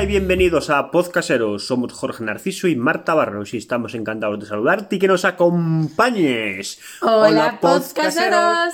Hola 0.00 0.08
y 0.08 0.12
bienvenidos 0.12 0.70
a 0.70 0.90
Podcaseros. 0.90 1.66
Somos 1.66 1.92
Jorge 1.92 2.24
Narciso 2.24 2.68
y 2.68 2.74
Marta 2.74 3.12
Barros 3.12 3.52
y 3.52 3.58
estamos 3.58 3.94
encantados 3.94 4.40
de 4.40 4.46
saludarte 4.46 4.96
y 4.96 4.98
que 4.98 5.06
nos 5.06 5.26
acompañes. 5.26 6.80
Hola, 7.02 7.58
Podcaseros. 7.60 8.72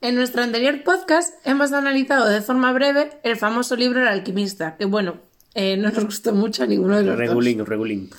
En 0.00 0.16
nuestro 0.16 0.42
anterior 0.42 0.82
podcast 0.82 1.34
hemos 1.44 1.70
analizado 1.72 2.28
de 2.28 2.42
forma 2.42 2.72
breve 2.72 3.12
el 3.22 3.36
famoso 3.36 3.76
libro 3.76 4.00
El 4.00 4.08
alquimista, 4.08 4.76
que 4.76 4.86
bueno, 4.86 5.18
eh, 5.54 5.76
no 5.76 5.90
nos 5.90 6.04
gustó 6.04 6.32
mucho 6.32 6.64
a 6.64 6.66
ninguno 6.66 6.96
de 6.96 7.04
los 7.04 7.16
Regulín, 7.16 7.58
dos. 7.58 7.68
regulín. 7.68 8.10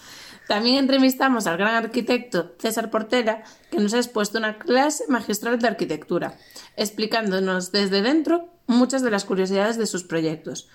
También 0.47 0.77
entrevistamos 0.77 1.47
al 1.47 1.57
gran 1.57 1.75
arquitecto 1.75 2.55
César 2.59 2.89
Portela, 2.89 3.43
que 3.69 3.79
nos 3.79 3.93
ha 3.93 3.97
expuesto 3.97 4.37
una 4.37 4.57
clase 4.57 5.03
magistral 5.09 5.59
de 5.59 5.67
arquitectura, 5.67 6.37
explicándonos 6.77 7.73
desde 7.73 8.01
dentro 8.01 8.47
muchas 8.67 9.01
de 9.01 9.11
las 9.11 9.25
curiosidades 9.25 9.77
de 9.77 9.85
sus 9.85 10.05
proyectos. 10.05 10.69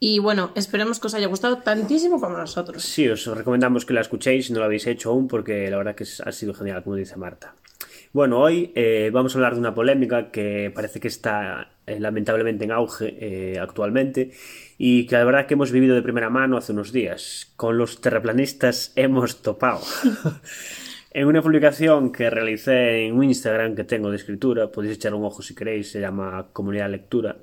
Y 0.00 0.18
bueno, 0.18 0.50
esperemos 0.54 1.00
que 1.00 1.06
os 1.06 1.14
haya 1.14 1.26
gustado 1.28 1.58
tantísimo 1.58 2.20
como 2.20 2.36
nosotros. 2.36 2.82
Sí, 2.82 3.08
os 3.08 3.26
recomendamos 3.26 3.86
que 3.86 3.94
la 3.94 4.00
escuchéis 4.00 4.46
si 4.46 4.52
no 4.52 4.58
lo 4.58 4.66
habéis 4.66 4.86
hecho 4.86 5.10
aún 5.10 5.28
porque 5.28 5.70
la 5.70 5.78
verdad 5.78 5.94
que 5.94 6.04
ha 6.04 6.32
sido 6.32 6.52
genial, 6.52 6.82
como 6.82 6.96
dice 6.96 7.16
Marta. 7.16 7.54
Bueno, 8.14 8.38
hoy 8.38 8.70
eh, 8.76 9.10
vamos 9.12 9.34
a 9.34 9.38
hablar 9.38 9.54
de 9.54 9.58
una 9.58 9.74
polémica 9.74 10.30
que 10.30 10.70
parece 10.72 11.00
que 11.00 11.08
está 11.08 11.72
eh, 11.84 11.98
lamentablemente 11.98 12.64
en 12.64 12.70
auge 12.70 13.16
eh, 13.18 13.58
actualmente 13.58 14.30
y 14.78 15.06
que 15.06 15.16
la 15.16 15.24
verdad 15.24 15.46
que 15.46 15.54
hemos 15.54 15.72
vivido 15.72 15.96
de 15.96 16.02
primera 16.02 16.30
mano 16.30 16.56
hace 16.56 16.70
unos 16.70 16.92
días. 16.92 17.52
Con 17.56 17.76
los 17.76 18.00
terraplanistas 18.00 18.92
hemos 18.94 19.42
topado. 19.42 19.80
en 21.10 21.26
una 21.26 21.42
publicación 21.42 22.12
que 22.12 22.30
realicé 22.30 23.06
en 23.06 23.16
un 23.16 23.24
Instagram 23.24 23.74
que 23.74 23.82
tengo 23.82 24.10
de 24.10 24.16
escritura, 24.16 24.70
podéis 24.70 24.94
echar 24.94 25.14
un 25.14 25.24
ojo 25.24 25.42
si 25.42 25.56
queréis, 25.56 25.90
se 25.90 26.00
llama 26.00 26.50
Comunidad 26.52 26.90
Lectura, 26.90 27.36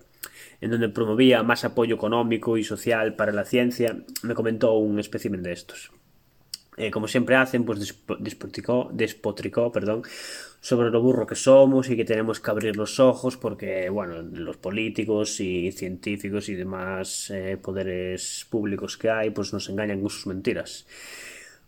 en 0.61 0.71
donde 0.71 0.89
promovía 0.89 1.43
más 1.43 1.65
apoyo 1.65 1.95
económico 1.95 2.57
y 2.57 2.63
social 2.63 3.15
para 3.15 3.33
la 3.33 3.43
ciencia, 3.45 3.97
me 4.23 4.35
comentó 4.35 4.73
un 4.75 4.99
espécimen 4.99 5.43
de 5.43 5.51
estos. 5.51 5.91
Eh, 6.77 6.89
como 6.89 7.07
siempre 7.07 7.35
hacen, 7.35 7.65
pues 7.65 7.79
despo- 7.79 8.89
despotricó, 8.93 9.71
perdón, 9.71 10.03
sobre 10.61 10.89
lo 10.89 11.01
burro 11.01 11.27
que 11.27 11.35
somos 11.35 11.89
y 11.89 11.97
que 11.97 12.05
tenemos 12.05 12.39
que 12.39 12.49
abrir 12.49 12.77
los 12.77 12.99
ojos 12.99 13.35
porque, 13.35 13.89
bueno, 13.89 14.21
los 14.21 14.57
políticos 14.57 15.39
y 15.41 15.71
científicos 15.73 16.47
y 16.47 16.55
demás 16.55 17.29
eh, 17.29 17.57
poderes 17.61 18.47
públicos 18.49 18.97
que 18.97 19.09
hay, 19.09 19.31
pues 19.31 19.51
nos 19.51 19.67
engañan 19.69 19.99
con 19.99 20.09
sus 20.09 20.27
mentiras. 20.27 20.87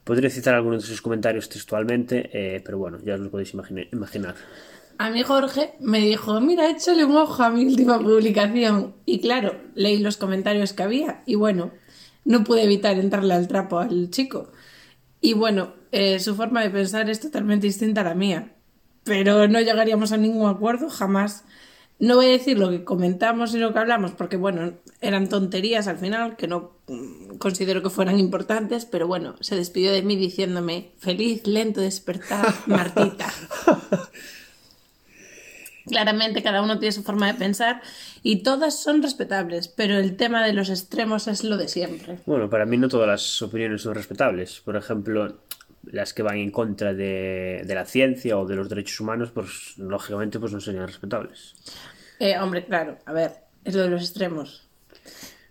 Podría 0.04 0.30
citar 0.30 0.56
algunos 0.56 0.84
de 0.84 0.90
sus 0.90 1.02
comentarios 1.02 1.50
textualmente, 1.50 2.30
eh, 2.34 2.62
pero 2.64 2.78
bueno, 2.78 3.00
ya 3.04 3.16
os 3.16 3.20
lo 3.22 3.30
podéis 3.30 3.54
imaginar. 3.54 4.36
A 4.98 5.10
mí 5.10 5.24
Jorge 5.24 5.74
me 5.80 6.00
dijo, 6.00 6.40
mira, 6.40 6.70
échale 6.70 7.06
un 7.06 7.16
ojo 7.18 7.44
a 7.44 7.50
mi 7.50 7.66
última 7.66 8.00
publicación. 8.00 8.96
Y 9.06 9.20
claro, 9.20 9.56
leí 9.76 9.98
los 9.98 10.18
comentarios 10.18 10.74
que 10.74 10.84
había 10.84 11.24
y 11.26 11.36
bueno, 11.36 11.72
no 12.26 12.44
pude 12.44 12.64
evitar 12.64 12.98
entrarle 13.00 13.34
al 13.34 13.48
trapo 13.48 13.80
al 13.80 14.10
chico. 14.10 14.52
Y 15.20 15.34
bueno, 15.34 15.74
eh, 15.92 16.20
su 16.20 16.36
forma 16.36 16.62
de 16.62 16.70
pensar 16.70 17.10
es 17.10 17.20
totalmente 17.20 17.68
distinta 17.68 18.02
a 18.02 18.06
la 18.06 18.16
mía. 18.16 18.54
Pero 19.04 19.48
no 19.48 19.60
llegaríamos 19.60 20.12
a 20.12 20.18
ningún 20.18 20.50
acuerdo 20.50 20.90
jamás. 20.90 21.44
No 22.00 22.16
voy 22.16 22.26
a 22.28 22.30
decir 22.30 22.58
lo 22.58 22.70
que 22.70 22.84
comentamos 22.84 23.54
y 23.54 23.60
lo 23.60 23.74
que 23.74 23.80
hablamos, 23.80 24.12
porque 24.12 24.36
bueno, 24.36 24.74
eran 25.00 25.30
tonterías 25.30 25.88
al 25.88 25.98
final, 25.98 26.36
que 26.36 26.48
no 26.48 26.72
mm, 26.88 27.38
considero 27.38 27.82
que 27.82 27.90
fueran 27.90 28.20
importantes, 28.20 28.86
pero 28.86 29.08
bueno, 29.08 29.36
se 29.40 29.56
despidió 29.56 29.92
de 29.92 30.02
mí 30.02 30.16
diciéndome, 30.16 30.92
feliz, 30.98 31.46
lento 31.46 31.82
despertar, 31.82 32.54
Martita. 32.66 33.32
Claramente 35.86 36.44
cada 36.44 36.62
uno 36.62 36.80
tiene 36.80 36.94
su 36.94 37.04
forma 37.04 37.28
de 37.28 37.34
pensar 37.34 37.82
y 38.22 38.44
todas 38.44 38.82
son 38.82 39.02
respetables, 39.02 39.68
pero 39.68 39.98
el 39.98 40.16
tema 40.16 40.46
de 40.46 40.54
los 40.54 40.70
extremos 40.70 41.28
es 41.28 41.44
lo 41.44 41.58
de 41.58 41.68
siempre. 41.68 42.20
Bueno, 42.26 42.50
para 42.50 42.66
mí 42.66 42.78
no 42.78 42.88
todas 42.88 43.08
las 43.08 43.42
opiniones 43.42 43.82
son 43.82 43.96
respetables. 43.96 44.62
Por 44.62 44.76
ejemplo, 44.76 45.38
las 45.84 46.14
que 46.14 46.24
van 46.24 46.38
en 46.38 46.52
contra 46.52 46.94
de, 46.94 47.64
de 47.66 47.76
la 47.76 47.86
ciencia 47.86 48.38
o 48.38 48.46
de 48.46 48.56
los 48.56 48.70
derechos 48.70 49.00
humanos, 49.00 49.32
pues 49.34 49.78
lógicamente 49.78 50.40
pues 50.40 50.54
no 50.54 50.62
serían 50.62 50.88
respetables. 50.88 51.56
Eh, 52.20 52.38
hombre, 52.40 52.66
claro, 52.66 52.98
a 53.06 53.14
ver, 53.14 53.32
es 53.66 53.76
lo 53.76 53.82
de 53.82 53.90
los 53.90 54.02
extremos. 54.02 54.68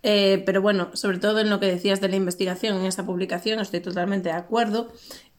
Eh, 0.03 0.43
pero 0.45 0.63
bueno, 0.63 0.91
sobre 0.95 1.19
todo 1.19 1.39
en 1.41 1.51
lo 1.51 1.61
que 1.61 1.67
decías 1.67 2.01
de 2.01 2.09
la 2.09 2.17
investigación 2.17 2.77
en 2.77 2.87
esta 2.87 3.07
publicación, 3.07 3.61
estoy 3.61 3.81
totalmente 3.81 4.31
de 4.31 4.35
acuerdo 4.35 4.93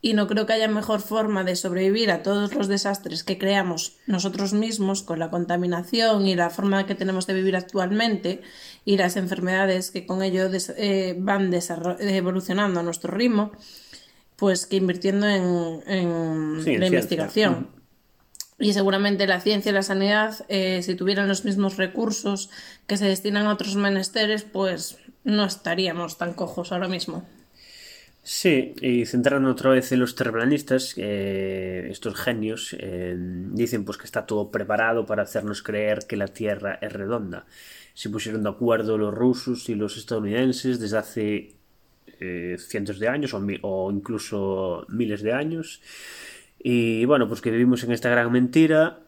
y 0.05 0.13
no 0.13 0.27
creo 0.27 0.45
que 0.45 0.51
haya 0.51 0.67
mejor 0.67 0.99
forma 0.99 1.45
de 1.45 1.55
sobrevivir 1.55 2.11
a 2.11 2.21
todos 2.23 2.53
los 2.53 2.67
desastres 2.67 3.23
que 3.23 3.37
creamos 3.37 3.93
nosotros 4.05 4.51
mismos 4.51 5.01
con 5.01 5.17
la 5.17 5.29
contaminación 5.31 6.27
y 6.27 6.35
la 6.35 6.49
forma 6.49 6.85
que 6.85 6.93
tenemos 6.93 7.25
de 7.25 7.33
vivir 7.33 7.55
actualmente 7.55 8.41
y 8.83 8.97
las 8.97 9.15
enfermedades 9.15 9.91
que 9.91 10.05
con 10.05 10.21
ello 10.21 10.49
des- 10.49 10.73
eh, 10.77 11.15
van 11.17 11.51
evolucionando 12.01 12.81
a 12.81 12.83
nuestro 12.83 13.13
ritmo, 13.13 13.53
pues 14.35 14.65
que 14.65 14.75
invirtiendo 14.75 15.25
en, 15.27 15.81
en 15.87 16.61
Sí, 16.63 16.71
en 16.71 16.79
la 16.81 16.87
ciencia. 16.87 16.87
investigación. 16.87 17.67
Y 18.59 18.73
seguramente 18.73 19.25
la 19.25 19.39
ciencia 19.39 19.69
y 19.69 19.73
la 19.73 19.83
sanidad, 19.83 20.45
eh, 20.49 20.81
si 20.83 20.95
tuvieran 20.95 21.29
los 21.29 21.45
mismos 21.45 21.77
recursos 21.77 22.49
que 22.87 22.97
se 22.97 23.05
destinan 23.05 23.45
a 23.47 23.53
otros 23.53 23.75
menesteres, 23.77 24.43
pues 24.43 24.97
no 25.23 25.45
estaríamos 25.45 26.17
tan 26.17 26.33
cojos 26.33 26.73
ahora 26.73 26.89
mismo. 26.89 27.23
Sí, 28.25 28.73
y 28.81 29.05
centrando 29.05 29.49
otra 29.51 29.71
vez 29.71 29.91
en 29.91 29.99
los 29.99 30.15
terraplanistas, 30.15 30.93
eh, 30.97 31.87
estos 31.91 32.15
genios 32.15 32.73
eh, 32.79 33.15
dicen 33.17 33.83
pues 33.83 33.97
que 33.97 34.05
está 34.05 34.25
todo 34.25 34.49
preparado 34.49 35.05
para 35.05 35.23
hacernos 35.23 35.61
creer 35.61 36.05
que 36.07 36.15
la 36.15 36.27
Tierra 36.29 36.79
es 36.81 36.93
redonda. 36.93 37.45
Se 37.93 38.09
pusieron 38.09 38.41
de 38.43 38.49
acuerdo 38.49 38.97
los 38.97 39.13
rusos 39.13 39.67
y 39.67 39.75
los 39.75 39.97
estadounidenses 39.97 40.79
desde 40.79 40.97
hace 40.97 41.55
eh, 42.21 42.57
cientos 42.59 42.99
de 42.99 43.09
años 43.09 43.33
o, 43.33 43.39
mi- 43.41 43.59
o 43.61 43.91
incluso 43.91 44.85
miles 44.89 45.21
de 45.21 45.33
años. 45.33 45.81
Y 46.59 47.05
bueno, 47.05 47.27
pues 47.27 47.41
que 47.41 47.51
vivimos 47.51 47.83
en 47.83 47.91
esta 47.91 48.09
gran 48.09 48.31
mentira 48.31 49.01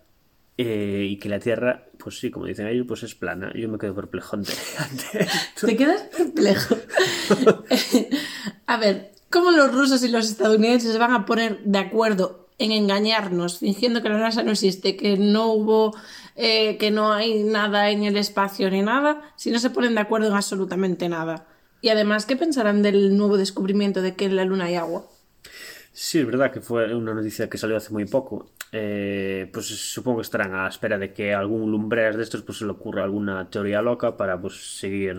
eh, 0.58 1.08
y 1.10 1.18
que 1.18 1.30
la 1.30 1.40
Tierra, 1.40 1.86
pues 1.98 2.20
sí, 2.20 2.32
como 2.32 2.48
dicen 2.48 2.68
ellos, 2.68 2.86
pues 2.88 3.04
es 3.04 3.16
plana. 3.16 3.54
Yo 3.56 3.70
me 3.70 3.78
quedo 3.78 3.96
perplejo 3.96 4.36
ante, 4.36 4.54
ante 4.80 5.24
esto. 5.24 5.68
Te 5.68 5.78
quedas 5.78 6.02
perplejo. 6.04 6.76
a 8.66 8.78
ver, 8.78 9.12
¿cómo 9.30 9.52
los 9.52 9.74
rusos 9.74 10.04
y 10.04 10.10
los 10.10 10.30
estadounidenses 10.30 10.92
se 10.92 10.98
van 10.98 11.14
a 11.14 11.26
poner 11.26 11.60
de 11.64 11.80
acuerdo 11.80 12.48
en 12.58 12.72
engañarnos, 12.72 13.60
fingiendo 13.60 14.02
que 14.02 14.10
la 14.10 14.18
NASA 14.18 14.44
no 14.44 14.52
existe, 14.52 14.96
que 14.96 15.18
no 15.18 15.52
hubo, 15.52 15.96
eh, 16.36 16.78
que 16.78 16.92
no 16.92 17.12
hay 17.12 17.44
nada 17.44 17.90
en 17.90 18.04
el 18.04 18.18
espacio 18.18 18.70
ni 18.70 18.82
nada, 18.82 19.34
si 19.36 19.52
no 19.52 19.60
se 19.60 19.70
ponen 19.70 19.96
de 19.96 20.02
acuerdo 20.02 20.28
en 20.28 20.34
absolutamente 20.34 21.10
nada? 21.10 21.48
Y 21.82 21.90
además, 21.90 22.26
¿qué 22.26 22.36
pensarán 22.36 22.82
del 22.82 23.16
nuevo 23.18 23.38
descubrimiento 23.38 24.02
de 24.02 24.16
que 24.16 24.26
en 24.26 24.36
la 24.36 24.46
Luna 24.46 24.66
hay 24.66 24.76
agua? 24.76 25.06
Sí, 25.98 26.20
es 26.20 26.26
verdad 26.26 26.52
que 26.52 26.60
fue 26.60 26.94
una 26.94 27.14
noticia 27.14 27.50
que 27.50 27.58
salió 27.58 27.78
hace 27.78 27.94
muy 27.94 28.06
poco. 28.06 28.52
Eh, 28.72 29.50
pues 29.54 29.68
supongo 29.68 30.18
que 30.18 30.24
estarán 30.24 30.54
a 30.54 30.64
la 30.64 30.70
espera 30.70 30.98
de 30.98 31.14
que 31.14 31.34
algún 31.34 31.72
lumbreras 31.72 32.18
de 32.18 32.24
estos 32.24 32.42
pues 32.42 32.58
se 32.58 32.66
le 32.66 32.72
ocurra 32.72 33.04
alguna 33.04 33.50
teoría 33.50 33.82
loca 33.82 34.18
para 34.18 34.42
pues 34.42 34.78
seguir, 34.78 35.16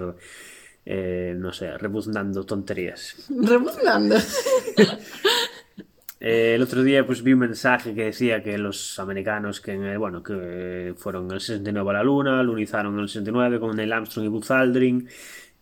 eh, 0.86 1.34
no 1.36 1.52
sé, 1.52 1.76
rebuznando 1.76 2.44
tonterías. 2.47 3.16
Rebuznando. 3.28 4.16
Eh, 6.19 6.54
el 6.54 6.62
otro 6.62 6.82
día 6.82 7.04
pues 7.04 7.22
vi 7.22 7.34
un 7.34 7.41
mensaje 7.41 7.94
que 7.94 8.04
decía 8.06 8.42
que 8.42 8.56
los 8.56 8.98
americanos 8.98 9.60
que 9.60 9.72
el- 9.74 9.98
bueno 9.98 10.22
que 10.22 10.94
fueron 10.97 11.26
en 11.26 11.32
el 11.32 11.41
69 11.41 11.91
a 11.91 11.92
la 11.92 12.02
luna, 12.02 12.42
lunizaron 12.42 12.94
en 12.94 13.00
el 13.00 13.08
69 13.08 13.60
con 13.60 13.76
Neil 13.76 13.92
Armstrong 13.92 14.24
y 14.24 14.28
Buzz 14.28 14.50
Aldrin 14.50 15.06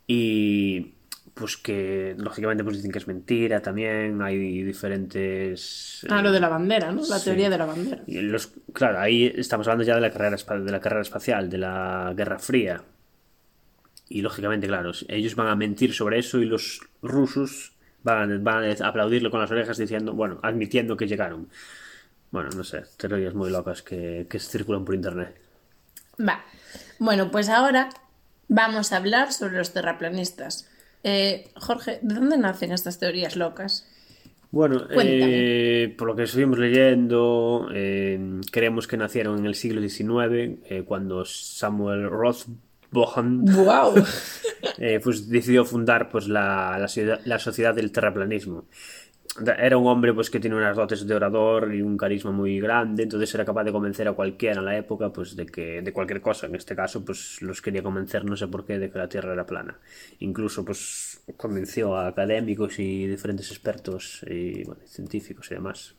y 0.06 0.94
pues 1.34 1.56
que 1.56 2.14
lógicamente 2.18 2.62
pues 2.62 2.76
dicen 2.76 2.92
que 2.92 2.98
es 2.98 3.08
mentira 3.08 3.60
también, 3.62 4.22
hay 4.22 4.62
diferentes 4.62 6.06
Ah, 6.08 6.22
lo 6.22 6.30
de 6.30 6.38
la 6.38 6.48
bandera, 6.48 6.92
¿no? 6.92 7.02
La 7.08 7.18
Sí. 7.18 7.24
teoría 7.24 7.50
de 7.50 7.58
la 7.58 7.66
bandera. 7.66 8.02
Y 8.06 8.20
los, 8.20 8.52
claro, 8.72 9.00
ahí 9.00 9.32
estamos 9.36 9.66
hablando 9.66 9.82
ya 9.82 9.96
de 9.96 10.02
la 10.02 10.12
carrera 10.12 10.36
de 10.36 10.70
la 10.70 10.80
carrera 10.80 11.02
espacial, 11.02 11.50
de 11.50 11.58
la 11.58 12.14
Guerra 12.16 12.38
Fría. 12.38 12.80
Y 14.08 14.22
lógicamente, 14.22 14.66
claro, 14.66 14.92
ellos 15.08 15.34
van 15.34 15.48
a 15.48 15.56
mentir 15.56 15.94
sobre 15.94 16.18
eso 16.18 16.38
y 16.38 16.44
los 16.44 16.80
rusos 17.02 17.72
van, 18.02 18.32
a- 18.32 18.38
van 18.38 18.64
a 18.82 18.86
aplaudirle 18.88 19.30
con 19.30 19.40
las 19.40 19.50
orejas 19.50 19.78
diciendo, 19.78 20.12
bueno, 20.12 20.38
admitiendo 20.42 20.96
que 20.96 21.06
llegaron. 21.06 21.48
Bueno, 22.30 22.50
no 22.56 22.64
sé, 22.64 22.82
teorías 22.96 23.34
muy 23.34 23.50
locas 23.50 23.82
que, 23.82 24.26
que 24.28 24.38
circulan 24.38 24.84
por 24.84 24.94
internet. 24.94 25.34
Va. 26.20 26.44
Bueno, 26.98 27.30
pues 27.30 27.48
ahora 27.48 27.88
vamos 28.48 28.92
a 28.92 28.96
hablar 28.98 29.32
sobre 29.32 29.56
los 29.56 29.72
terraplanistas. 29.72 30.68
Eh, 31.02 31.48
Jorge, 31.56 31.98
¿de 32.02 32.14
dónde 32.14 32.36
nacen 32.38 32.72
estas 32.72 32.98
teorías 32.98 33.36
locas? 33.36 33.88
Bueno, 34.50 34.86
eh, 34.90 35.92
por 35.98 36.06
lo 36.08 36.14
que 36.16 36.22
estuvimos 36.24 36.58
leyendo, 36.58 37.68
eh, 37.74 38.40
creemos 38.52 38.86
que 38.86 38.96
nacieron 38.96 39.38
en 39.40 39.46
el 39.46 39.54
siglo 39.56 39.80
XIX, 39.80 40.58
eh, 40.68 40.82
cuando 40.86 41.24
Samuel 41.24 42.08
Rothbard 42.94 43.26
¡Wow! 43.64 44.04
eh, 44.78 45.00
pues 45.02 45.28
decidió 45.28 45.64
fundar 45.64 46.08
pues, 46.08 46.28
la, 46.28 46.78
la, 46.78 46.88
sociedad, 46.88 47.20
la 47.24 47.38
sociedad 47.38 47.74
del 47.74 47.90
terraplanismo. 47.92 48.66
era 49.58 49.76
un 49.76 49.86
hombre 49.86 50.14
pues 50.14 50.30
que 50.30 50.40
tiene 50.40 50.56
unas 50.56 50.76
dotes 50.76 51.06
de 51.06 51.14
orador 51.14 51.74
y 51.74 51.82
un 51.82 51.96
carisma 51.96 52.30
muy 52.30 52.60
grande, 52.60 53.02
entonces 53.02 53.34
era 53.34 53.44
capaz 53.44 53.64
de 53.64 53.72
convencer 53.72 54.06
a 54.08 54.12
cualquiera 54.12 54.60
en 54.60 54.64
la 54.64 54.76
época 54.76 55.12
pues 55.12 55.36
de 55.36 55.46
que 55.46 55.82
de 55.82 55.92
cualquier 55.92 56.20
cosa, 56.20 56.46
en 56.46 56.54
este 56.54 56.76
caso 56.76 57.04
pues 57.04 57.42
los 57.42 57.60
quería 57.60 57.82
convencer 57.82 58.24
no 58.24 58.36
sé 58.36 58.46
por 58.48 58.64
qué 58.64 58.78
de 58.78 58.90
que 58.90 58.98
la 58.98 59.08
Tierra 59.08 59.32
era 59.32 59.46
plana. 59.46 59.78
Incluso 60.20 60.64
pues 60.64 61.22
convenció 61.36 61.96
a 61.96 62.08
académicos 62.08 62.78
y 62.78 63.06
diferentes 63.06 63.50
expertos 63.50 64.24
y 64.28 64.64
bueno, 64.64 64.82
científicos 64.86 65.50
y 65.50 65.54
demás. 65.54 65.94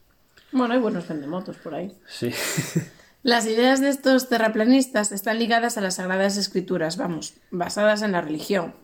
Bueno, 0.52 0.74
hay 0.74 0.80
buenos 0.80 1.08
vendemotos 1.08 1.58
por 1.58 1.74
ahí. 1.74 1.92
Sí. 2.08 2.32
Las 3.26 3.48
ideas 3.48 3.82
de 3.82 3.90
estos 3.90 4.30
terraplanistas 4.30 5.12
están 5.12 5.40
ligadas 5.40 5.80
a 5.80 5.82
las 5.82 5.96
sagradas 5.96 6.38
escrituras, 6.38 6.96
vamos, 6.96 7.34
basadas 7.50 8.04
en 8.04 8.12
la 8.12 8.22
religión. 8.22 8.76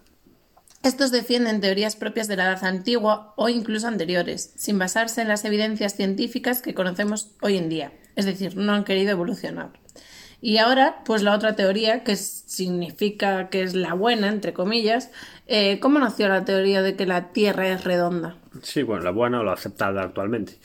Estos 0.81 1.11
defienden 1.11 1.61
teorías 1.61 1.95
propias 1.95 2.27
de 2.27 2.37
la 2.37 2.45
edad 2.45 2.63
antigua 2.63 3.35
o 3.37 3.49
incluso 3.49 3.87
anteriores, 3.87 4.51
sin 4.55 4.79
basarse 4.79 5.21
en 5.21 5.27
las 5.27 5.45
evidencias 5.45 5.95
científicas 5.95 6.63
que 6.63 6.73
conocemos 6.73 7.35
hoy 7.43 7.57
en 7.57 7.69
día. 7.69 7.93
Es 8.15 8.25
decir, 8.25 8.57
no 8.57 8.73
han 8.73 8.83
querido 8.83 9.11
evolucionar. 9.11 9.73
Y 10.41 10.57
ahora, 10.57 11.03
pues 11.05 11.21
la 11.21 11.35
otra 11.35 11.55
teoría, 11.55 12.03
que 12.03 12.15
significa 12.15 13.49
que 13.49 13.61
es 13.61 13.75
la 13.75 13.93
buena, 13.93 14.27
entre 14.29 14.53
comillas, 14.53 15.11
eh, 15.45 15.79
¿cómo 15.79 15.99
nació 15.99 16.27
la 16.29 16.45
teoría 16.45 16.81
de 16.81 16.95
que 16.95 17.05
la 17.05 17.31
Tierra 17.31 17.67
es 17.67 17.83
redonda? 17.83 18.37
Sí, 18.63 18.81
bueno, 18.81 19.03
la 19.03 19.11
buena 19.11 19.41
o 19.41 19.43
la 19.43 19.53
aceptada 19.53 20.01
actualmente. 20.01 20.57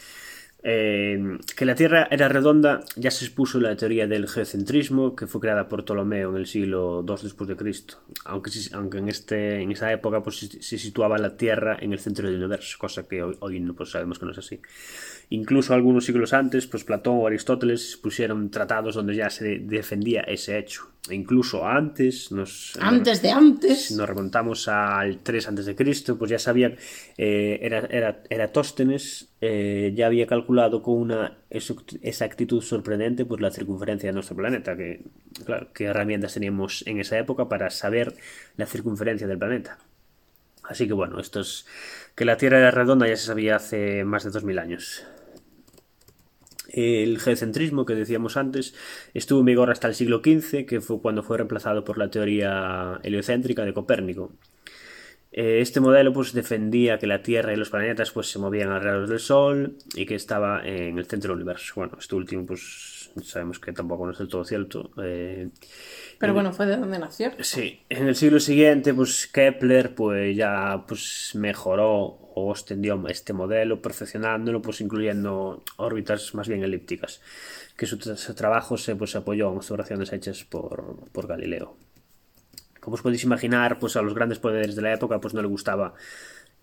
Eh, 0.68 1.38
que 1.54 1.64
la 1.64 1.76
Tierra 1.76 2.08
era 2.10 2.26
redonda 2.26 2.80
ya 2.96 3.12
se 3.12 3.24
expuso 3.24 3.60
la 3.60 3.76
teoría 3.76 4.08
del 4.08 4.26
geocentrismo 4.26 5.14
que 5.14 5.28
fue 5.28 5.40
creada 5.40 5.68
por 5.68 5.84
Ptolomeo 5.84 6.30
en 6.30 6.38
el 6.38 6.46
siglo 6.48 7.04
II 7.06 7.14
después 7.22 7.46
de 7.46 7.54
Cristo, 7.54 8.02
aunque, 8.24 8.50
aunque 8.72 8.98
en, 8.98 9.08
este, 9.08 9.60
en 9.62 9.70
esa 9.70 9.92
época 9.92 10.24
pues, 10.24 10.38
se 10.38 10.78
situaba 10.78 11.18
la 11.18 11.36
Tierra 11.36 11.76
en 11.80 11.92
el 11.92 12.00
centro 12.00 12.26
del 12.26 12.38
universo, 12.38 12.78
cosa 12.80 13.06
que 13.06 13.22
hoy, 13.22 13.36
hoy 13.38 13.60
pues, 13.76 13.90
sabemos 13.92 14.18
que 14.18 14.26
no 14.26 14.32
es 14.32 14.38
así. 14.38 14.60
Incluso 15.28 15.75
algunos 15.75 16.05
siglos 16.05 16.32
antes, 16.32 16.69
pues 16.69 16.84
Platón 16.84 17.19
o 17.19 17.26
Aristóteles 17.26 17.99
pusieron 18.00 18.50
tratados 18.50 18.94
donde 18.94 19.17
ya 19.17 19.28
se 19.28 19.58
defendía 19.58 20.20
ese 20.20 20.56
hecho. 20.56 20.88
E 21.08 21.14
incluso 21.14 21.67
antes, 21.67 22.31
nos, 22.31 22.76
antes 22.81 23.23
de 23.23 23.31
antes, 23.31 23.90
nos 23.93 24.08
remontamos 24.08 24.69
al 24.69 25.19
3 25.19 25.49
antes 25.49 25.67
de 25.67 25.75
Cristo, 25.75 26.17
pues 26.17 26.31
ya 26.31 26.38
sabían, 26.38 26.76
eh, 27.19 27.58
era, 27.61 27.87
era, 27.90 28.23
Eratóstenes 28.31 29.28
eh, 29.40 29.93
ya 29.96 30.06
había 30.06 30.26
calculado 30.26 30.82
con 30.82 30.94
una 30.94 31.38
exactitud 31.50 32.62
sorprendente 32.62 33.25
pues 33.25 33.40
la 33.40 33.50
circunferencia 33.50 34.08
de 34.08 34.14
nuestro 34.14 34.37
planeta, 34.37 34.76
que 34.76 35.02
claro, 35.44 35.69
qué 35.73 35.84
herramientas 35.84 36.34
teníamos 36.34 36.87
en 36.87 37.00
esa 37.00 37.19
época 37.19 37.49
para 37.49 37.70
saber 37.70 38.14
la 38.56 38.67
circunferencia 38.67 39.26
del 39.26 39.38
planeta. 39.38 39.78
Así 40.64 40.87
que 40.87 40.93
bueno, 40.93 41.20
esto 41.20 41.40
es 41.40 41.67
que 42.14 42.25
la 42.25 42.37
Tierra 42.37 42.58
era 42.58 42.70
redonda 42.70 43.06
ya 43.06 43.17
se 43.17 43.26
sabía 43.26 43.56
hace 43.56 44.05
más 44.05 44.25
de 44.25 44.31
2000 44.31 44.58
años. 44.58 45.06
El 46.76 47.19
geocentrismo 47.19 47.87
que 47.87 47.94
decíamos 47.94 48.37
antes 48.37 48.75
estuvo 49.14 49.40
en 49.40 49.46
vigor 49.46 49.70
hasta 49.70 49.88
el 49.88 49.94
siglo 49.94 50.20
XV, 50.23 50.67
que 50.67 50.82
fue 50.82 51.00
cuando 51.00 51.23
fue 51.23 51.38
reemplazado 51.38 51.84
por 51.84 51.96
la 51.96 52.11
teoría 52.11 53.00
heliocéntrica 53.02 53.64
de 53.64 53.73
Copérnico. 53.73 54.32
Eh, 55.32 55.61
este 55.61 55.81
modelo 55.81 56.12
pues, 56.12 56.34
defendía 56.34 56.99
que 56.99 57.06
la 57.06 57.23
Tierra 57.23 57.55
y 57.55 57.56
los 57.56 57.70
planetas 57.70 58.11
pues, 58.11 58.31
se 58.31 58.38
movían 58.38 58.73
alrededor 58.73 59.08
del 59.08 59.20
Sol 59.20 59.78
y 59.94 60.05
que 60.05 60.17
estaba 60.17 60.67
en 60.67 60.99
el 60.99 61.06
centro 61.06 61.31
del 61.31 61.43
universo. 61.43 61.73
Bueno, 61.76 61.96
este 61.99 62.14
último 62.14 62.44
pues 62.44 62.95
sabemos 63.22 63.58
que 63.58 63.72
tampoco 63.72 64.06
no 64.06 64.12
es 64.12 64.18
del 64.18 64.28
todo 64.28 64.44
cierto. 64.44 64.90
Eh, 65.02 65.48
pero 66.18 66.34
bueno, 66.34 66.52
fue 66.52 66.66
de 66.66 66.76
donde 66.76 66.98
nació. 66.98 67.32
Sí, 67.40 67.80
en 67.88 68.08
el 68.08 68.16
siglo 68.16 68.40
siguiente, 68.40 68.94
pues 68.94 69.26
Kepler 69.26 69.94
pues 69.94 70.36
ya 70.36 70.84
pues 70.86 71.32
mejoró 71.34 72.18
o 72.34 72.52
extendió 72.52 73.02
este 73.08 73.32
modelo, 73.32 73.80
perfeccionándolo, 73.80 74.60
pues 74.60 74.80
incluyendo 74.80 75.62
órbitas 75.76 76.34
más 76.34 76.48
bien 76.48 76.62
elípticas, 76.62 77.20
que 77.76 77.86
su, 77.86 77.98
trabajo 78.34 78.76
se 78.76 78.94
pues, 78.94 79.16
apoyó 79.16 79.50
en 79.50 79.56
observaciones 79.56 80.12
hechas 80.12 80.44
por, 80.44 81.08
por 81.12 81.26
Galileo. 81.26 81.76
Como 82.80 82.94
os 82.94 83.02
podéis 83.02 83.24
imaginar, 83.24 83.78
pues 83.78 83.96
a 83.96 84.02
los 84.02 84.14
grandes 84.14 84.38
poderes 84.38 84.76
de 84.76 84.82
la 84.82 84.92
época 84.92 85.20
pues 85.20 85.34
no 85.34 85.42
le 85.42 85.48
gustaba 85.48 85.94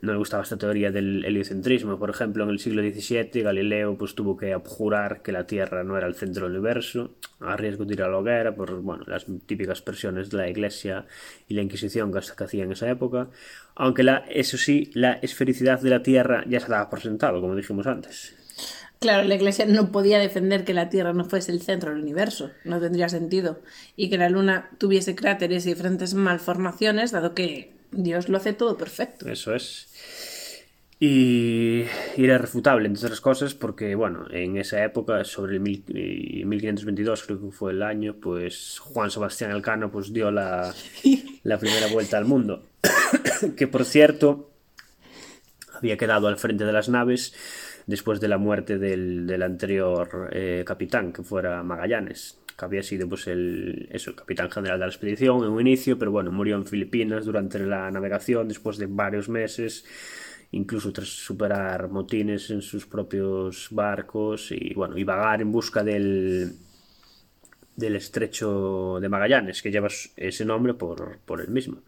no 0.04 0.12
le 0.12 0.18
gustaba 0.18 0.44
esta 0.44 0.58
teoría 0.58 0.92
del 0.92 1.24
heliocentrismo. 1.24 1.98
Por 1.98 2.10
ejemplo, 2.10 2.44
en 2.44 2.50
el 2.50 2.60
siglo 2.60 2.82
XVII 2.82 3.42
Galileo 3.42 3.98
pues, 3.98 4.16
tuvo 4.16 4.36
que 4.36 4.52
abjurar 4.52 5.22
que 5.22 5.32
la 5.32 5.48
Tierra 5.48 5.86
no 5.86 5.98
era 5.98 6.08
el 6.08 6.16
centro 6.16 6.44
del 6.44 6.58
universo, 6.58 7.16
a 7.40 7.56
riesgo 7.56 7.86
de 7.86 7.94
ir 7.94 8.04
a 8.04 8.10
la 8.10 8.18
hoguera 8.18 8.54
por 8.54 8.82
bueno, 8.82 9.06
las 9.08 9.26
típicas 9.46 9.82
presiones 9.82 10.30
de 10.30 10.38
la 10.38 10.50
Iglesia 10.50 11.06
y 11.48 11.54
la 11.54 11.62
Inquisición 11.62 12.12
que, 12.12 12.20
que 12.20 12.44
hacía 12.44 12.66
en 12.66 12.74
esa 12.74 12.90
época. 12.90 13.30
Aunque, 13.76 14.04
la, 14.04 14.26
eso 14.30 14.58
sí, 14.58 14.92
la 14.94 15.14
esfericidad 15.14 15.80
de 15.80 15.90
la 15.90 16.04
Tierra 16.04 16.44
ya 16.50 16.60
se 16.60 16.68
daba 16.68 16.90
por 16.90 17.00
sentado, 17.00 17.40
como 17.40 17.56
dijimos 17.56 17.88
antes. 17.88 18.36
Claro, 19.00 19.26
la 19.26 19.36
Iglesia 19.36 19.66
no 19.66 19.94
podía 19.94 20.20
defender 20.20 20.66
que 20.66 20.74
la 20.74 20.90
Tierra 20.90 21.14
no 21.14 21.24
fuese 21.24 21.54
el 21.54 21.62
centro 21.62 21.92
del 21.92 22.02
universo, 22.02 22.52
no 22.66 22.82
tendría 22.82 23.08
sentido, 23.08 23.62
y 23.96 24.10
que 24.10 24.18
la 24.18 24.28
Luna 24.28 24.70
tuviese 24.80 25.16
cráteres 25.16 25.66
y 25.66 25.70
diferentes 25.70 26.14
malformaciones, 26.14 27.12
dado 27.12 27.34
que 27.34 27.73
Dios 27.94 28.30
lo 28.30 28.38
hace 28.38 28.54
todo 28.54 28.78
perfecto. 28.78 29.30
Eso 29.30 29.54
es. 29.54 29.88
Y, 31.00 31.84
era 32.16 32.38
refutable, 32.38 32.88
entre 32.88 33.06
otras 33.06 33.20
cosas, 33.20 33.54
porque, 33.54 33.94
bueno, 33.96 34.26
en 34.32 34.58
esa 34.58 34.84
época, 34.84 35.26
sobre 35.26 35.56
el 35.56 35.60
1522, 35.60 37.24
creo 37.24 37.42
que 37.42 37.52
fue 37.52 37.74
el 37.74 37.84
año, 37.84 38.16
pues 38.22 38.80
Juan 38.80 39.12
Sebastián 39.12 39.52
Elcano 39.52 39.92
pues, 39.92 40.14
dio 40.14 40.32
la, 40.32 40.74
la 41.44 41.58
primera 41.58 41.88
vuelta 41.88 42.18
al 42.18 42.26
mundo. 42.26 42.64
que, 43.58 43.68
por 43.68 43.84
cierto, 43.84 44.52
había 45.74 45.98
quedado 45.98 46.28
al 46.28 46.38
frente 46.38 46.64
de 46.64 46.72
las 46.72 46.88
naves 46.88 47.34
después 47.88 48.20
de 48.20 48.28
la 48.28 48.38
muerte 48.38 48.78
del, 48.78 49.28
del 49.28 49.44
anterior 49.44 50.30
eh, 50.32 50.64
capitán, 50.66 51.12
que 51.12 51.24
fuera 51.24 51.64
Magallanes 51.64 52.40
que 52.58 52.66
había 52.66 52.84
sido 52.84 53.10
pues 53.10 53.26
el, 53.26 53.90
eso, 53.92 54.12
el 54.12 54.16
capitán 54.16 54.52
general 54.52 54.78
de 54.78 54.86
la 54.86 54.92
expedición 54.92 55.44
en 55.44 55.50
un 55.50 55.62
inicio, 55.62 55.98
pero 55.98 56.12
bueno, 56.12 56.32
murió 56.32 56.56
en 56.56 56.68
Filipinas 56.68 57.26
durante 57.26 57.58
la 57.58 57.90
navegación 57.90 58.48
después 58.48 58.78
de 58.78 58.86
varios 58.86 59.28
meses 59.28 59.86
incluso 60.54 60.94
tras 60.94 61.10
superar 61.10 61.90
motines 61.90 62.52
en 62.52 62.62
sus 62.62 62.86
propios 62.86 63.70
barcos 63.72 64.52
y 64.52 64.74
bueno, 64.76 64.98
y 64.98 65.04
vagar 65.04 65.42
en 65.42 65.52
busca 65.52 65.84
del, 65.84 66.54
del 67.76 67.96
estrecho 67.96 69.00
de 69.02 69.10
Magallanes, 69.10 69.62
que 69.62 69.72
lleva 69.72 69.88
ese 70.16 70.46
nombre 70.46 70.76
por, 70.76 71.18
por 71.26 71.48
mismo. 71.50 71.82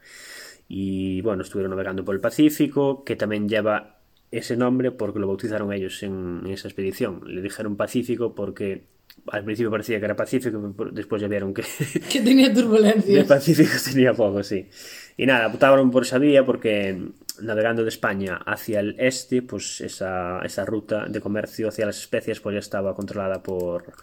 Y 0.68 1.21
bueno, 1.21 1.44
estuvieron 1.44 1.69
navegando 1.69 2.03
por 2.03 2.15
el 2.15 2.21
Pacífico, 2.21 3.03
que 3.03 3.15
también 3.15 3.48
lleva 3.48 3.94
ese 4.31 4.57
nombre 4.57 4.92
porque 4.92 5.19
lo 5.19 5.27
bautizaron 5.27 5.72
ellos 5.74 6.01
en, 6.04 6.44
esa 6.48 6.68
expedición. 6.68 7.22
Le 7.25 7.42
dijeron 7.42 7.75
Pacífico 7.75 8.36
porque 8.36 8.83
al 9.27 9.44
principio 9.44 9.72
parecía 9.72 10.00
que 10.00 10.06
era 10.06 10.16
Pacífico, 10.16 10.75
después 10.92 11.22
ya 11.22 11.27
vieron 11.27 11.54
que... 11.54 11.63
que 12.12 12.22
tenía 12.22 12.54
turbulencias. 12.54 13.07
El 13.22 13.25
Pacífico 13.25 13.74
tenía 13.83 14.13
poco, 14.13 14.44
sí. 14.44 14.68
Y 15.17 15.25
nada, 15.25 15.48
optaron 15.48 15.91
por 15.91 16.03
esa 16.03 16.17
vía 16.17 16.46
porque 16.46 17.12
navegando 17.41 17.84
de 17.84 17.89
España 17.89 18.39
hacia 18.46 18.79
el 18.79 18.96
este, 18.98 19.41
pues 19.41 19.82
esa, 19.82 20.39
esa 20.44 20.65
ruta 20.65 21.05
de 21.05 21.20
comercio 21.20 21.67
hacia 21.67 21.86
las 21.86 22.00
especies 22.00 22.39
pues 22.39 22.53
ya 22.53 22.60
estaba 22.60 22.96
controlada 22.96 23.41
por, 23.41 23.94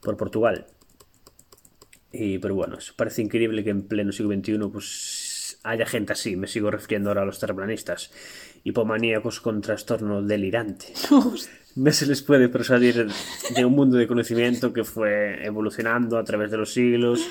por 0.00 0.16
Portugal. 0.16 0.66
Y, 2.12 2.38
pero 2.38 2.54
bueno, 2.54 2.78
parece 2.96 3.22
increíble 3.22 3.62
que 3.62 3.70
en 3.70 3.82
pleno 3.86 4.12
siglo 4.12 4.34
XXI 4.34 4.58
pues 4.72 5.58
haya 5.62 5.86
gente 5.86 6.12
así. 6.12 6.36
Me 6.36 6.46
sigo 6.46 6.70
refiriendo 6.70 7.10
ahora 7.10 7.22
a 7.22 7.24
los 7.24 7.38
terraplanistas. 7.38 8.10
Hipomaníacos 8.64 9.40
con 9.40 9.60
trastorno 9.60 10.22
delirante. 10.22 10.86
no 11.76 11.92
se 11.92 12.06
les 12.06 12.22
puede 12.22 12.48
persuadir 12.48 13.08
de 13.54 13.64
un 13.64 13.72
mundo 13.72 13.96
de 13.96 14.06
conocimiento 14.06 14.72
que 14.72 14.84
fue 14.84 15.44
evolucionando 15.44 16.18
a 16.18 16.24
través 16.24 16.50
de 16.50 16.56
los 16.56 16.72
siglos 16.72 17.26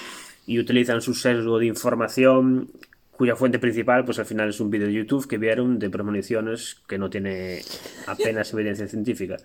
y 0.48 0.60
utilizan 0.60 1.02
su 1.02 1.14
sesgo 1.14 1.60
de 1.60 1.68
información 1.68 2.70
cuya 3.12 3.36
fuente 3.36 3.60
principal 3.60 4.06
pues 4.06 4.18
al 4.18 4.26
final 4.26 4.50
es 4.50 4.62
un 4.62 4.70
vídeo 4.70 4.88
de 4.88 4.94
YouTube 4.94 5.28
que 5.28 5.38
vieron 5.38 5.78
de 5.78 5.90
premoniciones 5.90 6.78
que 6.88 6.98
no 6.98 7.10
tiene 7.10 7.62
apenas 8.08 8.54
evidencia 8.54 8.88
científica. 8.88 9.36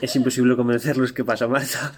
Es 0.00 0.14
imposible 0.16 0.54
convencerlos 0.54 1.12
que 1.12 1.24
pasa 1.24 1.48
Marta. 1.48 1.94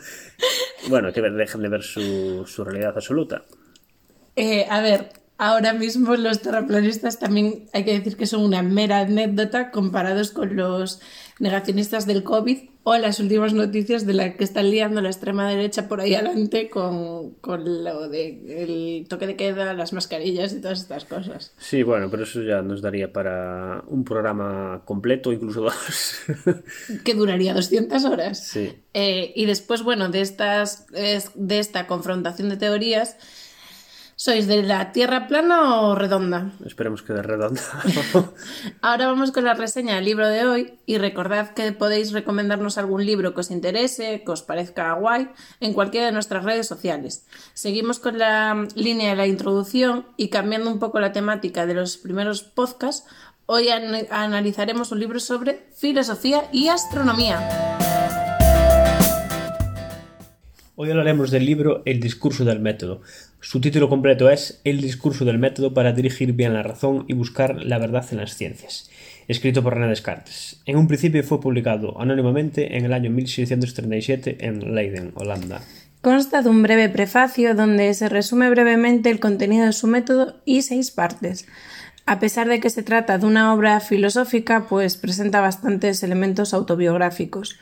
Bueno, 0.89 1.13
que 1.13 1.21
dejen 1.21 1.63
de 1.63 1.69
ver 1.69 1.83
su, 1.83 2.45
su 2.47 2.65
realidad 2.65 2.93
absoluta. 2.95 3.43
Eh, 4.37 4.65
a 4.71 4.81
ver, 4.81 5.09
ahora 5.39 5.73
mismo 5.73 6.17
los 6.17 6.41
terraplanistas 6.41 7.19
también 7.19 7.65
hay 7.73 7.85
que 7.85 7.93
decir 7.93 8.17
que 8.17 8.27
son 8.27 8.43
una 8.43 8.63
mera 8.63 9.01
anécdota 9.01 9.71
comparados 9.71 10.31
con 10.31 10.57
los 10.57 11.01
negacionistas 11.39 12.07
del 12.07 12.23
COVID 12.23 12.59
o 12.89 12.97
las 12.97 13.19
últimas 13.19 13.53
noticias 13.53 14.07
de 14.07 14.15
la 14.15 14.37
que 14.37 14.45
están 14.45 14.71
liando 14.71 15.01
la 15.01 15.09
extrema 15.09 15.49
derecha 15.49 15.89
por 15.89 16.01
ahí 16.01 16.15
adelante 16.15 16.71
con, 16.71 17.33
con 17.41 17.83
lo 17.83 18.09
del 18.09 19.07
toque 19.09 19.27
de 19.27 19.35
queda, 19.35 19.75
las 19.75 19.93
mascarillas 19.93 20.53
y 20.53 20.61
todas 20.61 20.83
estas 20.83 21.05
cosas. 21.05 21.53
Sí, 21.59 21.83
bueno, 21.83 22.09
pero 22.13 22.23
eso 22.23 22.43
ya 22.43 22.63
nos 22.63 22.83
daría 22.83 23.13
para 23.13 23.83
un 23.89 24.05
programa 24.05 24.83
completo, 24.85 25.33
incluso 25.33 25.63
dos. 25.63 26.21
que 27.05 27.15
duraría 27.15 27.55
200 27.55 28.05
horas. 28.05 28.47
Sí. 28.47 28.73
Eh, 28.95 29.33
y 29.35 29.47
después, 29.47 29.83
bueno, 29.83 30.09
de, 30.09 30.21
estas, 30.21 30.87
de 30.93 31.59
esta 31.59 31.89
confrontación 31.89 32.49
de 32.49 32.57
teorías 32.57 33.17
¿Sois 34.19 34.47
de 34.47 34.63
la 34.63 34.93
tierra 34.93 35.29
plana 35.29 35.83
o 35.83 35.95
redonda? 35.95 36.51
Esperemos 36.65 37.03
que 37.03 37.13
de 37.13 37.21
redonda. 37.21 37.61
Ahora 38.81 39.09
vamos 39.09 39.31
con 39.31 39.45
la 39.45 39.53
reseña 39.53 39.97
del 39.97 40.07
libro 40.07 40.27
de 40.27 40.47
hoy 40.47 40.79
y 40.87 40.97
recordad 40.97 41.51
que 41.51 41.71
podéis 41.73 42.13
recomendarnos 42.13 42.79
algún 42.79 43.05
libro 43.05 43.35
que 43.35 43.41
os 43.41 43.51
interese, 43.51 44.23
que 44.25 44.33
os 44.33 44.41
parezca 44.41 44.95
guay, 44.95 45.29
en 45.61 45.75
cualquiera 45.75 46.07
de 46.07 46.13
nuestras 46.13 46.45
redes 46.45 46.67
sociales. 46.67 47.27
Seguimos 47.53 47.99
con 47.99 48.17
la 48.19 48.67
línea 48.75 49.11
de 49.11 49.17
la 49.17 49.27
introducción 49.27 50.07
y 50.17 50.31
cambiando 50.31 50.71
un 50.71 50.79
poco 50.79 50.99
la 50.99 51.13
temática 51.13 51.67
de 51.67 51.75
los 51.75 51.99
primeros 51.99 52.43
podcasts, 52.43 53.07
hoy 53.45 53.69
analizaremos 53.69 54.93
un 54.93 55.01
libro 55.01 55.21
sobre 55.21 55.69
filosofía 55.77 56.49
y 56.53 56.69
astronomía. 56.69 57.77
Hoy 60.79 60.91
hablaremos 60.91 61.31
del 61.31 61.47
libro 61.47 61.81
El 61.87 62.01
discurso 62.01 62.45
del 62.45 62.61
método. 62.61 63.01
Su 63.41 63.63
título 63.63 63.89
completo 63.89 64.29
es 64.29 64.61
El 64.63 64.83
discurso 64.83 65.25
del 65.25 65.39
método 65.39 65.73
para 65.73 65.95
dirigir 65.95 66.35
bien 66.35 66.53
la 66.53 66.63
razón 66.63 67.07
y 67.09 67.15
buscar 67.15 67.65
la 67.65 67.79
verdad 67.79 68.05
en 68.11 68.19
las 68.19 68.37
ciencias, 68.37 68.91
escrito 69.27 69.63
por 69.63 69.73
René 69.73 69.89
Descartes. 69.89 70.61
En 70.67 70.77
un 70.77 70.87
principio 70.87 71.25
fue 71.25 71.41
publicado 71.41 71.99
anónimamente 71.99 72.77
en 72.77 72.85
el 72.85 72.93
año 72.93 73.11
1637 73.11 74.47
en 74.47 74.75
Leiden, 74.75 75.13
Holanda. 75.15 75.63
Consta 76.03 76.43
de 76.43 76.51
un 76.51 76.63
breve 76.63 76.91
prefacio 76.91 77.55
donde 77.55 77.95
se 77.95 78.11
resume 78.11 78.51
brevemente 78.51 79.09
el 79.09 79.19
contenido 79.19 79.65
de 79.65 79.73
su 79.73 79.87
método 79.87 80.37
y 80.45 80.61
seis 80.61 80.91
partes. 80.91 81.47
A 82.05 82.21
pesar 82.21 82.49
de 82.49 82.61
que 82.61 82.69
se 82.69 82.83
trata 82.83 83.17
de 83.17 83.25
una 83.25 83.55
obra 83.55 83.81
filosófica, 83.81 84.67
pues 84.69 84.99
presenta 84.99 85.41
bastantes 85.41 86.03
elementos 86.03 86.53
autobiográficos. 86.53 87.59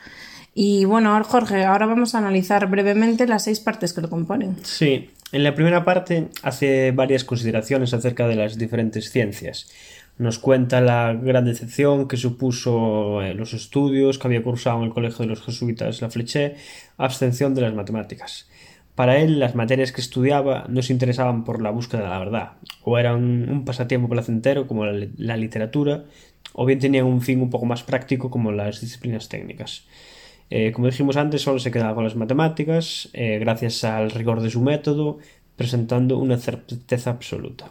Y 0.57 0.85
bueno, 0.85 1.21
Jorge, 1.25 1.65
ahora 1.65 1.85
vamos 1.85 2.15
a 2.15 2.19
analizar 2.19 2.69
brevemente 2.69 3.27
las 3.27 3.43
seis 3.43 3.59
partes 3.59 3.91
que 3.91 3.99
lo 3.99 4.09
componen. 4.09 4.55
Sí, 4.63 5.09
en 5.33 5.43
la 5.43 5.53
primera 5.53 5.83
parte 5.83 6.29
hace 6.43 6.91
varias 6.91 7.25
consideraciones 7.25 7.93
acerca 7.93 8.25
de 8.25 8.37
las 8.37 8.57
diferentes 8.57 9.11
ciencias. 9.11 9.69
Nos 10.17 10.39
cuenta 10.39 10.79
la 10.79 11.13
gran 11.13 11.43
decepción 11.43 12.07
que 12.07 12.15
supuso 12.15 13.21
eh, 13.21 13.33
los 13.33 13.53
estudios 13.53 14.17
que 14.17 14.27
había 14.27 14.43
cursado 14.43 14.77
en 14.77 14.85
el 14.85 14.93
Colegio 14.93 15.23
de 15.23 15.27
los 15.27 15.41
Jesuitas 15.41 16.01
La 16.01 16.09
Fleché, 16.09 16.55
abstención 16.95 17.53
de 17.53 17.59
las 17.59 17.73
matemáticas. 17.73 18.47
Para 18.95 19.17
él, 19.17 19.39
las 19.39 19.55
materias 19.55 19.91
que 19.91 19.99
estudiaba 19.99 20.67
no 20.69 20.81
se 20.81 20.93
interesaban 20.93 21.43
por 21.43 21.61
la 21.61 21.71
búsqueda 21.71 22.03
de 22.03 22.09
la 22.09 22.19
verdad, 22.19 22.51
o 22.81 22.97
eran 22.97 23.49
un 23.49 23.65
pasatiempo 23.65 24.07
placentero 24.07 24.67
como 24.67 24.85
la 24.85 25.35
literatura, 25.35 26.05
o 26.53 26.65
bien 26.65 26.79
tenían 26.79 27.07
un 27.07 27.21
fin 27.21 27.41
un 27.41 27.49
poco 27.49 27.65
más 27.65 27.83
práctico 27.83 28.31
como 28.31 28.53
las 28.53 28.79
disciplinas 28.79 29.27
técnicas. 29.27 29.83
Eh, 30.49 30.71
como 30.71 30.87
dijimos 30.87 31.17
antes, 31.17 31.41
solo 31.41 31.59
se 31.59 31.71
quedaba 31.71 31.95
con 31.95 32.03
las 32.03 32.15
matemáticas, 32.15 33.09
eh, 33.13 33.39
gracias 33.39 33.83
al 33.83 34.11
rigor 34.11 34.41
de 34.41 34.49
su 34.49 34.61
método, 34.61 35.17
presentando 35.55 36.17
una 36.17 36.37
certeza 36.37 37.09
absoluta. 37.09 37.69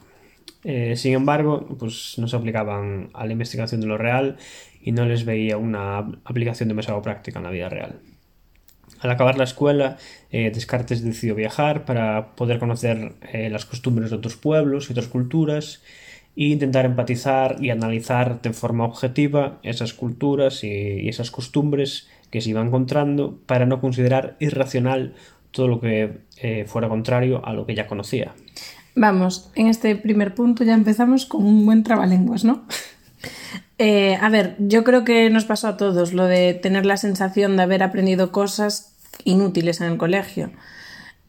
Eh, 0.65 0.97
sin 0.97 1.13
embargo, 1.15 1.67
pues 1.79 2.15
no 2.19 2.27
se 2.27 2.37
aplicaban 2.37 3.11
a 3.13 3.27
la 3.27 3.33
investigación 3.33 3.81
de 3.81 3.87
lo 3.87 3.99
real 3.99 4.39
y 4.81 4.93
no 4.93 5.05
les 5.05 5.25
veía 5.25 5.57
una 5.57 5.99
aplicación 6.25 6.69
demasiado 6.69 7.01
práctica 7.03 7.39
en 7.39 7.45
la 7.45 7.51
vida 7.51 7.69
real. 7.69 8.01
Al 9.01 9.11
acabar 9.11 9.37
la 9.37 9.45
escuela, 9.45 9.99
Descartes 10.31 11.05
decidió 11.05 11.35
viajar 11.35 11.85
para 11.85 12.35
poder 12.37 12.59
conocer 12.59 13.13
las 13.51 13.67
costumbres 13.67 14.09
de 14.09 14.17
otros 14.17 14.37
pueblos 14.37 14.89
y 14.89 14.93
otras 14.93 15.09
culturas 15.09 15.83
e 16.37 16.45
intentar 16.45 16.87
empatizar 16.87 17.57
y 17.61 17.69
analizar 17.69 18.41
de 18.41 18.55
forma 18.55 18.85
objetiva 18.85 19.59
esas 19.63 19.93
culturas 19.93 20.65
y 20.65 21.07
esas 21.07 21.31
costumbres 21.31 22.09
que 22.35 22.41
se 22.41 22.51
iba 22.51 22.61
encontrando 22.61 23.39
para 23.47 23.65
no 23.65 23.81
considerar 23.81 24.35
irracional 24.41 25.15
todo 25.53 25.69
lo 25.69 25.81
que 25.81 26.19
eh, 26.43 26.65
fuera 26.67 26.89
contrario 26.89 27.47
a 27.47 27.53
lo 27.53 27.65
que 27.65 27.77
ya 27.77 27.87
conocía. 27.87 28.35
Vamos, 28.97 29.53
en 29.55 29.69
este 29.69 29.95
primer 29.95 30.35
punto 30.35 30.65
ya 30.65 30.75
empezamos 30.75 31.27
con 31.27 31.47
un 31.47 31.65
buen 31.65 31.85
trabalenguas, 31.85 32.45
¿no? 32.45 32.65
Eh, 33.77 34.17
a 34.21 34.29
ver, 34.29 34.55
yo 34.61 34.85
creo 34.85 35.03
que 35.03 35.29
nos 35.31 35.47
pasó 35.47 35.67
a 35.67 35.77
todos 35.77 36.13
lo 36.13 36.27
de 36.27 36.55
tener 36.55 36.87
la 36.87 36.97
sensación 36.97 37.57
de 37.57 37.65
haber 37.65 37.83
aprendido 37.83 38.31
cosas 38.31 38.95
inútiles 39.25 39.81
en 39.81 39.89
el 39.89 39.97
colegio. 39.97 40.53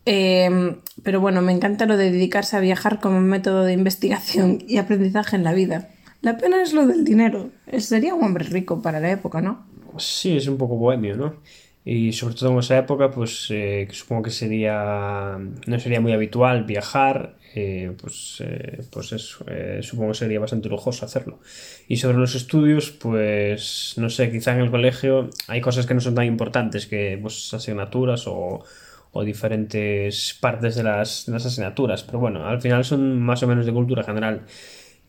Eh, 0.06 0.78
pero 1.02 1.20
bueno, 1.20 1.42
me 1.42 1.54
encanta 1.54 1.88
lo 1.88 1.98
de 1.98 2.12
dedicarse 2.12 2.56
a 2.56 2.60
viajar 2.60 3.00
como 3.00 3.20
método 3.20 3.64
de 3.64 3.74
investigación 3.74 4.60
y 4.68 4.78
aprendizaje 4.78 5.36
en 5.36 5.44
la 5.44 5.54
vida. 5.54 5.90
La 6.22 6.38
pena 6.38 6.62
es 6.62 6.74
lo 6.74 6.86
del 6.86 7.04
dinero. 7.04 7.50
Sería 7.80 8.14
un 8.14 8.24
hombre 8.24 8.46
rico 8.46 8.80
para 8.80 9.00
la 9.00 9.10
época, 9.10 9.42
¿no? 9.42 9.66
Sí, 9.98 10.36
es 10.38 10.48
un 10.48 10.58
poco 10.58 10.76
bohemio, 10.76 11.16
¿no? 11.16 11.42
Y 11.86 12.12
sobre 12.14 12.36
todo 12.36 12.52
en 12.52 12.60
esa 12.60 12.78
época, 12.80 13.12
pues 13.12 13.48
eh, 13.52 13.88
supongo 13.92 14.24
que 14.24 14.32
sería 14.32 15.38
no 15.68 15.80
sería 15.80 16.02
muy 16.02 16.12
habitual 16.14 16.64
viajar, 16.64 17.38
eh, 17.54 17.96
pues, 18.02 18.42
eh, 18.44 18.82
pues 18.92 19.12
eso, 19.14 19.46
supongo 19.82 20.12
que 20.12 20.18
sería 20.18 20.40
bastante 20.40 20.68
lujoso 20.68 21.06
hacerlo. 21.06 21.40
Y 21.88 21.98
sobre 21.98 22.18
los 22.18 22.34
estudios, 22.36 22.92
pues 22.92 23.94
no 23.98 24.10
sé, 24.10 24.32
quizá 24.32 24.54
en 24.54 24.62
el 24.62 24.72
colegio 24.72 25.30
hay 25.48 25.62
cosas 25.62 25.86
que 25.86 25.94
no 25.94 26.02
son 26.02 26.16
tan 26.16 26.26
importantes 26.26 26.88
que 26.88 27.18
pues 27.22 27.54
asignaturas 27.54 28.26
o, 28.28 28.64
o 29.12 29.24
diferentes 29.24 30.34
partes 30.42 30.76
de 30.76 30.84
las, 30.84 31.26
de 31.28 31.34
las 31.34 31.46
asignaturas, 31.46 32.04
pero 32.04 32.20
bueno, 32.20 32.46
al 32.48 32.60
final 32.62 32.84
son 32.84 33.22
más 33.22 33.44
o 33.44 33.48
menos 33.48 33.66
de 33.66 33.72
cultura 33.74 34.04
general. 34.04 34.46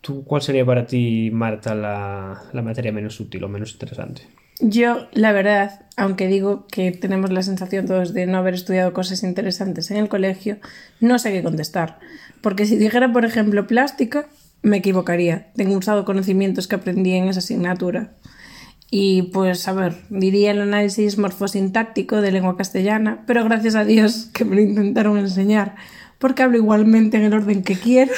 ¿Tú, 0.02 0.24
¿Cuál 0.24 0.42
sería 0.42 0.64
para 0.66 0.86
ti, 0.86 1.30
Marta, 1.32 1.74
la, 1.74 2.44
la 2.52 2.62
materia 2.62 2.92
menos 2.92 3.18
útil 3.20 3.44
o 3.44 3.48
menos 3.48 3.72
interesante? 3.72 4.22
Yo, 4.60 5.08
la 5.12 5.32
verdad, 5.32 5.86
aunque 5.96 6.28
digo 6.28 6.66
que 6.68 6.92
tenemos 6.92 7.30
la 7.30 7.42
sensación 7.42 7.86
todos 7.86 8.14
de 8.14 8.26
no 8.26 8.38
haber 8.38 8.54
estudiado 8.54 8.92
cosas 8.92 9.22
interesantes 9.22 9.90
en 9.90 9.98
el 9.98 10.08
colegio, 10.08 10.58
no 11.00 11.18
sé 11.18 11.32
qué 11.32 11.42
contestar. 11.42 11.98
Porque 12.40 12.66
si 12.66 12.76
dijera, 12.76 13.12
por 13.12 13.24
ejemplo, 13.24 13.66
plástica, 13.66 14.26
me 14.62 14.78
equivocaría. 14.78 15.52
Tengo 15.54 15.76
usado 15.76 16.04
conocimientos 16.04 16.68
que 16.68 16.76
aprendí 16.76 17.12
en 17.12 17.28
esa 17.28 17.40
asignatura. 17.40 18.12
Y 18.90 19.22
pues, 19.22 19.66
a 19.68 19.72
ver, 19.72 19.96
diría 20.10 20.52
el 20.52 20.60
análisis 20.60 21.18
morfosintáctico 21.18 22.20
de 22.20 22.32
lengua 22.32 22.56
castellana, 22.56 23.24
pero 23.26 23.44
gracias 23.44 23.74
a 23.74 23.84
Dios 23.84 24.30
que 24.32 24.44
me 24.44 24.56
lo 24.56 24.62
intentaron 24.62 25.18
enseñar, 25.18 25.74
porque 26.18 26.42
hablo 26.42 26.56
igualmente 26.56 27.16
en 27.16 27.24
el 27.24 27.34
orden 27.34 27.62
que 27.62 27.74
quiero. 27.74 28.12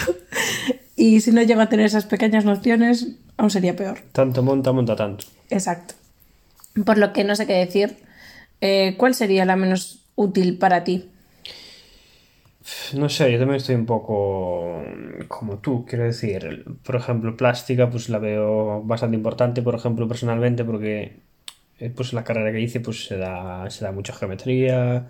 Y 0.94 1.20
si 1.20 1.32
no 1.32 1.42
llego 1.42 1.60
a 1.60 1.68
tener 1.68 1.86
esas 1.86 2.06
pequeñas 2.06 2.44
nociones, 2.44 3.16
aún 3.36 3.50
sería 3.50 3.76
peor. 3.76 3.98
Tanto 4.12 4.42
monta, 4.42 4.72
monta 4.72 4.96
tanto. 4.96 5.26
Exacto. 5.48 5.94
Por 6.84 6.98
lo 6.98 7.12
que 7.12 7.24
no 7.24 7.36
sé 7.36 7.46
qué 7.46 7.54
decir. 7.54 7.96
Eh, 8.60 8.94
¿Cuál 8.96 9.14
sería 9.14 9.44
la 9.44 9.56
menos 9.56 10.04
útil 10.14 10.58
para 10.58 10.84
ti? 10.84 11.08
No 12.94 13.08
sé, 13.08 13.32
yo 13.32 13.38
también 13.38 13.56
estoy 13.56 13.76
un 13.76 13.86
poco 13.86 14.82
como 15.28 15.58
tú, 15.58 15.86
quiero 15.86 16.04
decir. 16.04 16.64
Por 16.84 16.96
ejemplo, 16.96 17.36
plástica, 17.36 17.88
pues 17.88 18.08
la 18.08 18.18
veo 18.18 18.82
bastante 18.82 19.16
importante, 19.16 19.62
por 19.62 19.74
ejemplo, 19.74 20.06
personalmente, 20.08 20.64
porque 20.64 21.20
eh, 21.78 21.90
pues 21.94 22.12
la 22.12 22.24
carrera 22.24 22.52
que 22.52 22.60
hice, 22.60 22.80
pues 22.80 23.06
se 23.06 23.16
da, 23.16 23.70
se 23.70 23.84
da 23.84 23.92
mucha 23.92 24.12
geometría 24.12 25.08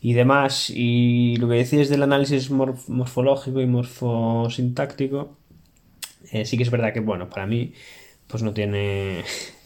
y 0.00 0.12
demás. 0.14 0.70
Y 0.70 1.36
lo 1.36 1.48
que 1.48 1.56
decías 1.56 1.88
del 1.88 2.02
análisis 2.02 2.50
morfológico 2.50 3.60
y 3.60 3.66
morfosintáctico, 3.66 5.36
eh, 6.32 6.44
sí 6.46 6.56
que 6.56 6.62
es 6.64 6.70
verdad 6.70 6.92
que, 6.92 7.00
bueno, 7.00 7.28
para 7.30 7.46
mí, 7.46 7.74
pues 8.26 8.42
no 8.42 8.52
tiene 8.54 9.24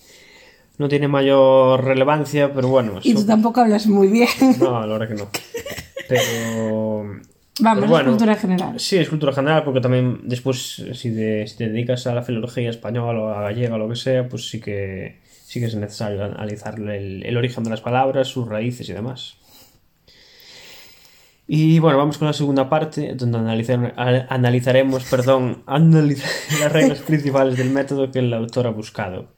no 0.79 0.89
tiene 0.89 1.09
mayor 1.09 1.85
relevancia, 1.85 2.53
pero 2.53 2.69
bueno. 2.69 3.01
Y 3.03 3.15
tú 3.15 3.25
tampoco 3.25 3.61
hablas 3.61 3.87
muy 3.87 4.09
bien. 4.09 4.29
No, 4.59 4.81
la 4.87 4.99
verdad 4.99 5.09
que 5.09 5.15
no. 5.15 5.29
Pero. 6.09 7.21
Vamos, 7.61 8.01
es 8.01 8.07
cultura 8.07 8.35
general. 8.35 8.81
Sí, 8.81 8.97
es 8.97 9.09
cultura 9.09 9.33
general, 9.33 9.63
porque 9.63 9.81
también 9.81 10.21
después, 10.25 10.83
si, 10.95 11.15
te 11.15 11.69
dedicas 11.69 12.07
a 12.07 12.15
la 12.15 12.23
filología 12.23 12.71
española 12.71 13.21
o 13.21 13.29
a 13.29 13.43
gallega 13.43 13.75
o 13.75 13.79
lo 13.79 13.89
que 13.89 13.97
sea, 13.97 14.27
pues 14.29 14.49
sí 14.49 14.59
que, 14.61 15.21
sí 15.45 15.61
que 15.61 15.67
es 15.67 15.75
necesario 15.75 16.25
analizar 16.25 16.79
el, 16.81 17.25
el 17.25 17.37
origen 17.37 17.63
de 17.65 17.71
las 17.71 17.83
palabras, 17.83 18.29
sus 18.29 18.49
raíces 18.49 18.89
y 18.89 18.93
demás. 18.95 19.37
Y 21.47 21.81
bueno, 21.81 21.99
vamos 21.99 22.17
con 22.19 22.27
la 22.27 22.33
segunda 22.33 22.71
parte, 22.71 23.15
donde 23.15 23.39
analizaremos 23.39 25.05
perdón, 25.05 25.65
las 25.67 26.73
reglas 26.73 27.01
principales 27.01 27.59
del 27.59 27.71
método 27.71 28.11
que 28.11 28.21
el 28.21 28.33
autor 28.33 28.69
ha 28.69 28.71
buscado. 28.71 29.32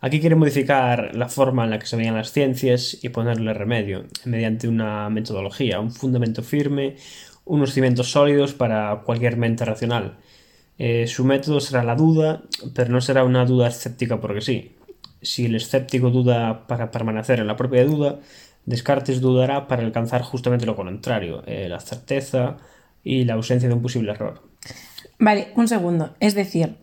Aquí 0.00 0.20
quiere 0.20 0.36
modificar 0.36 1.14
la 1.14 1.28
forma 1.28 1.64
en 1.64 1.70
la 1.70 1.78
que 1.78 1.86
se 1.86 1.96
veían 1.96 2.14
las 2.14 2.32
ciencias 2.32 2.98
y 3.02 3.08
ponerle 3.08 3.52
remedio, 3.52 4.04
mediante 4.24 4.68
una 4.68 5.10
metodología, 5.10 5.80
un 5.80 5.90
fundamento 5.90 6.42
firme, 6.42 6.96
unos 7.44 7.72
cimientos 7.72 8.10
sólidos 8.10 8.54
para 8.54 9.02
cualquier 9.04 9.36
mente 9.36 9.64
racional. 9.64 10.18
Eh, 10.78 11.08
su 11.08 11.24
método 11.24 11.60
será 11.60 11.82
la 11.82 11.96
duda, 11.96 12.42
pero 12.74 12.90
no 12.90 13.00
será 13.00 13.24
una 13.24 13.44
duda 13.44 13.68
escéptica 13.68 14.20
porque 14.20 14.40
sí. 14.40 14.76
Si 15.20 15.46
el 15.46 15.56
escéptico 15.56 16.10
duda 16.10 16.68
para 16.68 16.92
permanecer 16.92 17.40
en 17.40 17.48
la 17.48 17.56
propia 17.56 17.84
duda, 17.84 18.20
Descartes 18.68 19.22
dudará 19.22 19.66
para 19.66 19.82
alcanzar 19.82 20.22
justamente 20.22 20.66
lo 20.66 20.76
contrario, 20.76 21.42
eh, 21.46 21.68
la 21.70 21.80
certeza 21.80 22.58
y 23.02 23.24
la 23.24 23.32
ausencia 23.32 23.66
de 23.66 23.74
un 23.74 23.80
posible 23.80 24.12
error. 24.12 24.42
Vale, 25.18 25.48
un 25.56 25.66
segundo. 25.66 26.14
Es 26.20 26.34
decir, 26.34 26.76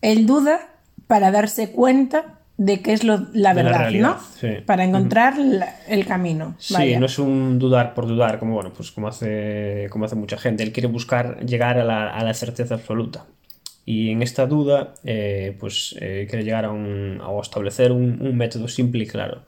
él 0.00 0.26
duda 0.26 0.74
para 1.06 1.30
darse 1.30 1.70
cuenta 1.70 2.37
de 2.58 2.82
qué 2.82 2.92
es 2.92 3.04
lo, 3.04 3.26
la 3.32 3.54
verdad, 3.54 3.78
realidad, 3.78 4.16
¿no? 4.16 4.20
sí. 4.38 4.48
Para 4.66 4.84
encontrar 4.84 5.38
la- 5.38 5.74
el 5.88 6.04
camino. 6.04 6.54
Sí, 6.58 6.96
no 6.96 7.06
es 7.06 7.18
un 7.18 7.58
dudar 7.58 7.94
por 7.94 8.06
dudar, 8.06 8.38
como 8.38 8.54
bueno, 8.54 8.72
pues 8.76 8.90
como 8.90 9.08
hace, 9.08 9.86
como 9.90 10.04
hace 10.04 10.16
mucha 10.16 10.36
gente. 10.36 10.64
Él 10.64 10.72
quiere 10.72 10.88
buscar 10.88 11.44
llegar 11.46 11.78
a 11.78 11.84
la, 11.84 12.10
a 12.10 12.22
la 12.24 12.34
certeza 12.34 12.74
absoluta. 12.74 13.24
Y 13.86 14.10
en 14.10 14.22
esta 14.22 14.46
duda, 14.46 14.92
eh, 15.04 15.56
pues 15.58 15.94
eh, 16.00 16.26
quiere 16.28 16.44
llegar 16.44 16.64
a, 16.66 16.70
un, 16.72 17.22
a 17.22 17.40
establecer 17.40 17.90
un, 17.92 18.20
un 18.20 18.36
método 18.36 18.68
simple 18.68 19.04
y 19.04 19.06
claro. 19.06 19.44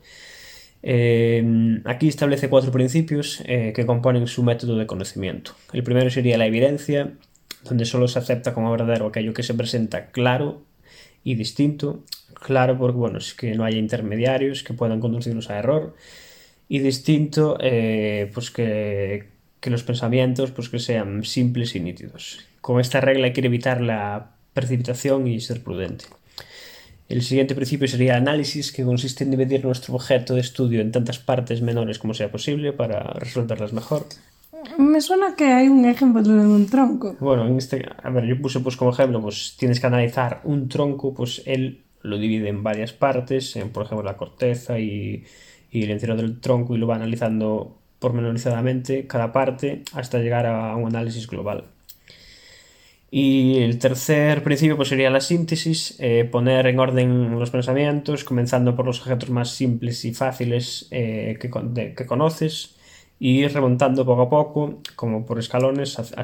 Eh, 0.82 1.80
aquí 1.84 2.08
establece 2.08 2.48
cuatro 2.48 2.72
principios 2.72 3.42
que 3.44 3.84
componen 3.86 4.26
su 4.26 4.42
método 4.42 4.76
de 4.78 4.86
conocimiento. 4.86 5.52
El 5.72 5.82
primero 5.82 6.08
sería 6.10 6.38
la 6.38 6.46
evidencia, 6.46 7.12
donde 7.64 7.84
solo 7.84 8.08
se 8.08 8.18
acepta 8.18 8.54
como 8.54 8.70
verdadero 8.70 9.06
aquello 9.08 9.34
que 9.34 9.42
se 9.42 9.52
presenta 9.54 10.06
claro 10.06 10.62
y 11.22 11.34
distinto. 11.34 12.04
Claro 12.40 12.78
porque, 12.78 12.96
bueno, 12.96 13.18
es 13.18 13.34
que 13.34 13.54
no 13.54 13.64
haya 13.64 13.78
intermediarios 13.78 14.62
que 14.62 14.74
puedan 14.74 15.00
conducirnos 15.00 15.50
a 15.50 15.58
error. 15.58 15.94
Y 16.68 16.78
distinto, 16.78 17.58
eh, 17.60 18.30
pues 18.32 18.50
que, 18.50 19.28
que 19.60 19.70
los 19.70 19.82
pensamientos 19.82 20.50
pues 20.50 20.68
que 20.68 20.78
sean 20.78 21.24
simples 21.24 21.74
y 21.74 21.80
nítidos. 21.80 22.40
Con 22.60 22.80
esta 22.80 23.00
regla 23.00 23.26
hay 23.26 23.32
que 23.32 23.44
evitar 23.44 23.80
la 23.80 24.32
precipitación 24.54 25.26
y 25.26 25.40
ser 25.40 25.62
prudente. 25.62 26.06
El 27.08 27.22
siguiente 27.22 27.56
principio 27.56 27.88
sería 27.88 28.12
el 28.12 28.22
análisis, 28.22 28.70
que 28.70 28.84
consiste 28.84 29.24
en 29.24 29.32
dividir 29.32 29.64
nuestro 29.64 29.94
objeto 29.94 30.34
de 30.34 30.40
estudio 30.40 30.80
en 30.80 30.92
tantas 30.92 31.18
partes 31.18 31.60
menores 31.60 31.98
como 31.98 32.14
sea 32.14 32.30
posible 32.30 32.72
para 32.72 33.02
resolverlas 33.14 33.72
mejor. 33.72 34.06
Me 34.78 35.00
suena 35.00 35.34
que 35.34 35.44
hay 35.44 35.68
un 35.68 35.84
ejemplo 35.84 36.22
de 36.22 36.30
un 36.30 36.66
tronco. 36.68 37.16
Bueno, 37.18 37.46
en 37.46 37.56
este, 37.56 37.84
a 38.02 38.10
ver, 38.10 38.26
yo 38.26 38.40
puse 38.40 38.60
pues 38.60 38.76
como 38.76 38.92
ejemplo, 38.92 39.20
pues 39.20 39.56
tienes 39.58 39.80
que 39.80 39.86
analizar 39.88 40.40
un 40.44 40.68
tronco, 40.68 41.12
pues 41.12 41.42
él 41.46 41.82
lo 42.02 42.18
divide 42.18 42.48
en 42.48 42.62
varias 42.62 42.92
partes, 42.92 43.56
en, 43.56 43.70
por 43.70 43.84
ejemplo 43.84 44.04
la 44.04 44.16
corteza 44.16 44.78
y, 44.78 45.24
y 45.70 45.84
el 45.84 45.90
interior 45.90 46.16
del 46.16 46.40
tronco 46.40 46.74
y 46.74 46.78
lo 46.78 46.86
va 46.86 46.96
analizando 46.96 47.76
pormenorizadamente 47.98 49.06
cada 49.06 49.32
parte 49.32 49.82
hasta 49.92 50.18
llegar 50.18 50.46
a 50.46 50.74
un 50.76 50.86
análisis 50.86 51.26
global. 51.26 51.64
Y 53.12 53.58
el 53.58 53.78
tercer 53.78 54.44
principio 54.44 54.76
pues, 54.76 54.88
sería 54.88 55.10
la 55.10 55.20
síntesis, 55.20 55.96
eh, 55.98 56.28
poner 56.30 56.66
en 56.68 56.78
orden 56.78 57.38
los 57.38 57.50
pensamientos, 57.50 58.22
comenzando 58.22 58.76
por 58.76 58.86
los 58.86 59.00
objetos 59.00 59.30
más 59.30 59.50
simples 59.50 60.04
y 60.04 60.14
fáciles 60.14 60.86
eh, 60.92 61.36
que, 61.40 61.50
que 61.96 62.06
conoces, 62.06 62.76
y 63.18 63.46
remontando 63.48 64.06
poco 64.06 64.22
a 64.22 64.30
poco, 64.30 64.80
como 64.94 65.26
por 65.26 65.40
escalones, 65.40 65.98
hasta, 65.98 66.20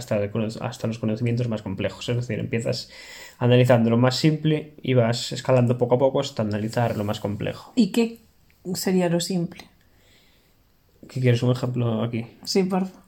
hasta 0.61 0.87
los 0.87 0.99
conocimientos 0.99 1.49
más 1.49 1.63
complejos. 1.63 2.09
Es 2.09 2.17
decir, 2.17 2.39
empiezas 2.39 2.91
analizando 3.39 3.91
lo 3.91 3.97
más 3.99 4.17
simple 4.17 4.75
y 4.83 4.95
vas 4.95 5.33
escalando 5.33 5.79
poco 5.79 5.97
a 5.97 5.99
poco 5.99 6.21
hasta 6.21 6.43
analizar 6.43 6.97
lo 6.97 7.05
más 7.05 7.21
complejo. 7.21 7.73
¿Y 7.77 7.93
qué 7.93 8.21
sería 8.75 9.09
lo 9.09 9.21
simple? 9.21 9.65
¿Qué 11.09 11.21
quieres 11.21 11.43
un 11.43 11.53
ejemplo 11.53 12.03
aquí? 12.03 12.27
Sí, 12.45 12.65
por 12.65 12.87
favor. 12.87 13.03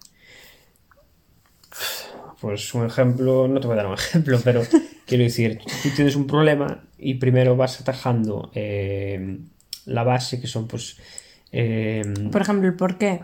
Pues 2.40 2.72
un 2.74 2.86
ejemplo, 2.86 3.48
no 3.48 3.58
te 3.60 3.66
voy 3.66 3.74
a 3.74 3.78
dar 3.82 3.86
un 3.88 3.94
ejemplo, 3.98 4.38
pero 4.44 4.62
quiero 5.06 5.24
decir, 5.24 5.58
tú 5.82 5.88
tienes 5.96 6.14
un 6.14 6.26
problema 6.26 6.84
y 6.98 7.14
primero 7.14 7.56
vas 7.56 7.80
atajando 7.80 8.50
eh, 8.54 9.38
la 9.86 10.04
base, 10.04 10.40
que 10.40 10.46
son 10.46 10.68
pues... 10.68 10.98
eh, 11.50 12.02
Por 12.30 12.42
ejemplo, 12.42 12.68
el 12.68 12.76
por 12.76 12.96
qué, 12.98 13.20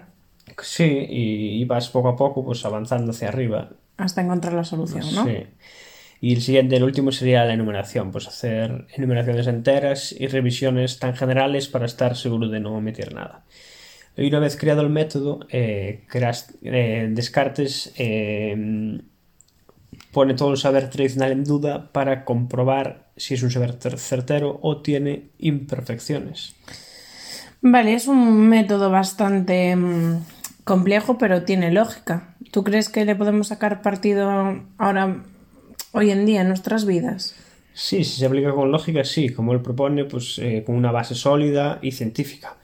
sí, 0.63 0.85
y, 1.09 1.61
y 1.63 1.65
vas 1.65 1.89
poco 1.91 2.09
a 2.09 2.17
poco 2.17 2.45
pues 2.45 2.65
avanzando 2.65 3.13
hacia 3.13 3.29
arriba. 3.29 3.71
hasta 3.97 4.21
encontrar 4.21 4.55
la 4.55 4.65
solución, 4.65 5.03
¿no? 5.15 5.25
Sí. 5.25 5.37
Y 6.25 6.33
el 6.33 6.41
siguiente, 6.41 6.77
el 6.77 6.85
último, 6.85 7.13
sería 7.13 7.45
la 7.45 7.53
enumeración, 7.53 8.11
pues 8.11 8.27
hacer 8.27 8.87
enumeraciones 8.97 9.47
enteras 9.47 10.11
y 10.19 10.27
revisiones 10.27 10.99
tan 10.99 11.15
generales 11.15 11.69
para 11.69 11.85
estar 11.85 12.17
seguro 12.17 12.49
de 12.49 12.61
no 12.61 12.75
omitir 12.75 13.13
nada. 13.13 13.45
Y 14.17 14.29
una 14.29 14.39
vez 14.39 14.57
creado 14.57 14.81
el 14.81 14.89
método, 14.89 15.41
eh, 15.51 16.07
eh, 16.63 17.09
Descartes 17.11 17.93
eh, 17.99 19.03
pone 20.13 20.33
todo 20.33 20.53
el 20.53 20.57
saber 20.57 20.89
tradicional 20.89 21.33
en 21.33 21.45
duda 21.45 21.93
para 21.93 22.25
comprobar 22.25 23.11
si 23.19 23.35
es 23.35 23.43
un 23.43 23.51
saber 23.51 23.79
cer- 23.79 23.99
certero 23.99 24.59
o 24.63 24.81
tiene 24.81 25.25
imperfecciones. 25.37 26.55
Vale, 27.61 27.93
es 27.93 28.07
un 28.09 28.49
método 28.49 28.91
bastante 28.91 29.77
mm, 29.77 30.23
complejo, 30.65 31.19
pero 31.19 31.43
tiene 31.43 31.71
lógica. 31.71 32.35
¿Tú 32.51 32.65
crees 32.65 32.89
que 32.89 33.05
le 33.05 33.15
podemos 33.15 33.49
sacar 33.49 33.83
partido 33.83 34.31
ahora, 34.79 35.23
hoy 35.95 36.11
en 36.11 36.27
día, 36.27 36.43
en 36.43 36.49
nuestras 36.49 36.85
vidas? 36.85 37.35
Sí, 37.73 38.05
si 38.05 38.19
se 38.19 38.27
aplica 38.27 38.53
con 38.53 38.71
lógica, 38.71 39.05
sí, 39.05 39.31
como 39.31 39.53
él 39.53 39.63
propone, 39.63 40.05
pues 40.05 40.39
eh, 40.39 40.63
con 40.65 40.77
una 40.77 40.93
base 40.93 41.15
sólida 41.15 41.79
y 41.83 41.93
científica. 41.93 42.57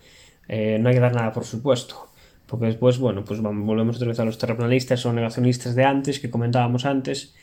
Eh, 0.48 0.78
no 0.80 0.88
hay 0.88 0.96
que 0.96 1.00
dar 1.00 1.14
nada 1.14 1.32
por 1.32 1.44
supuesto, 1.44 2.10
porque 2.46 2.66
después, 2.66 2.98
bueno, 2.98 3.24
pues 3.24 3.40
vamos, 3.40 3.64
volvemos 3.64 3.96
otra 3.96 4.08
vez 4.08 4.20
a 4.20 4.24
los 4.24 4.36
terraplanistas 4.36 5.06
o 5.06 5.12
negacionistas 5.12 5.74
de 5.74 5.84
antes, 5.84 6.20
que 6.20 6.28
comentábamos 6.30 6.84
antes, 6.84 7.34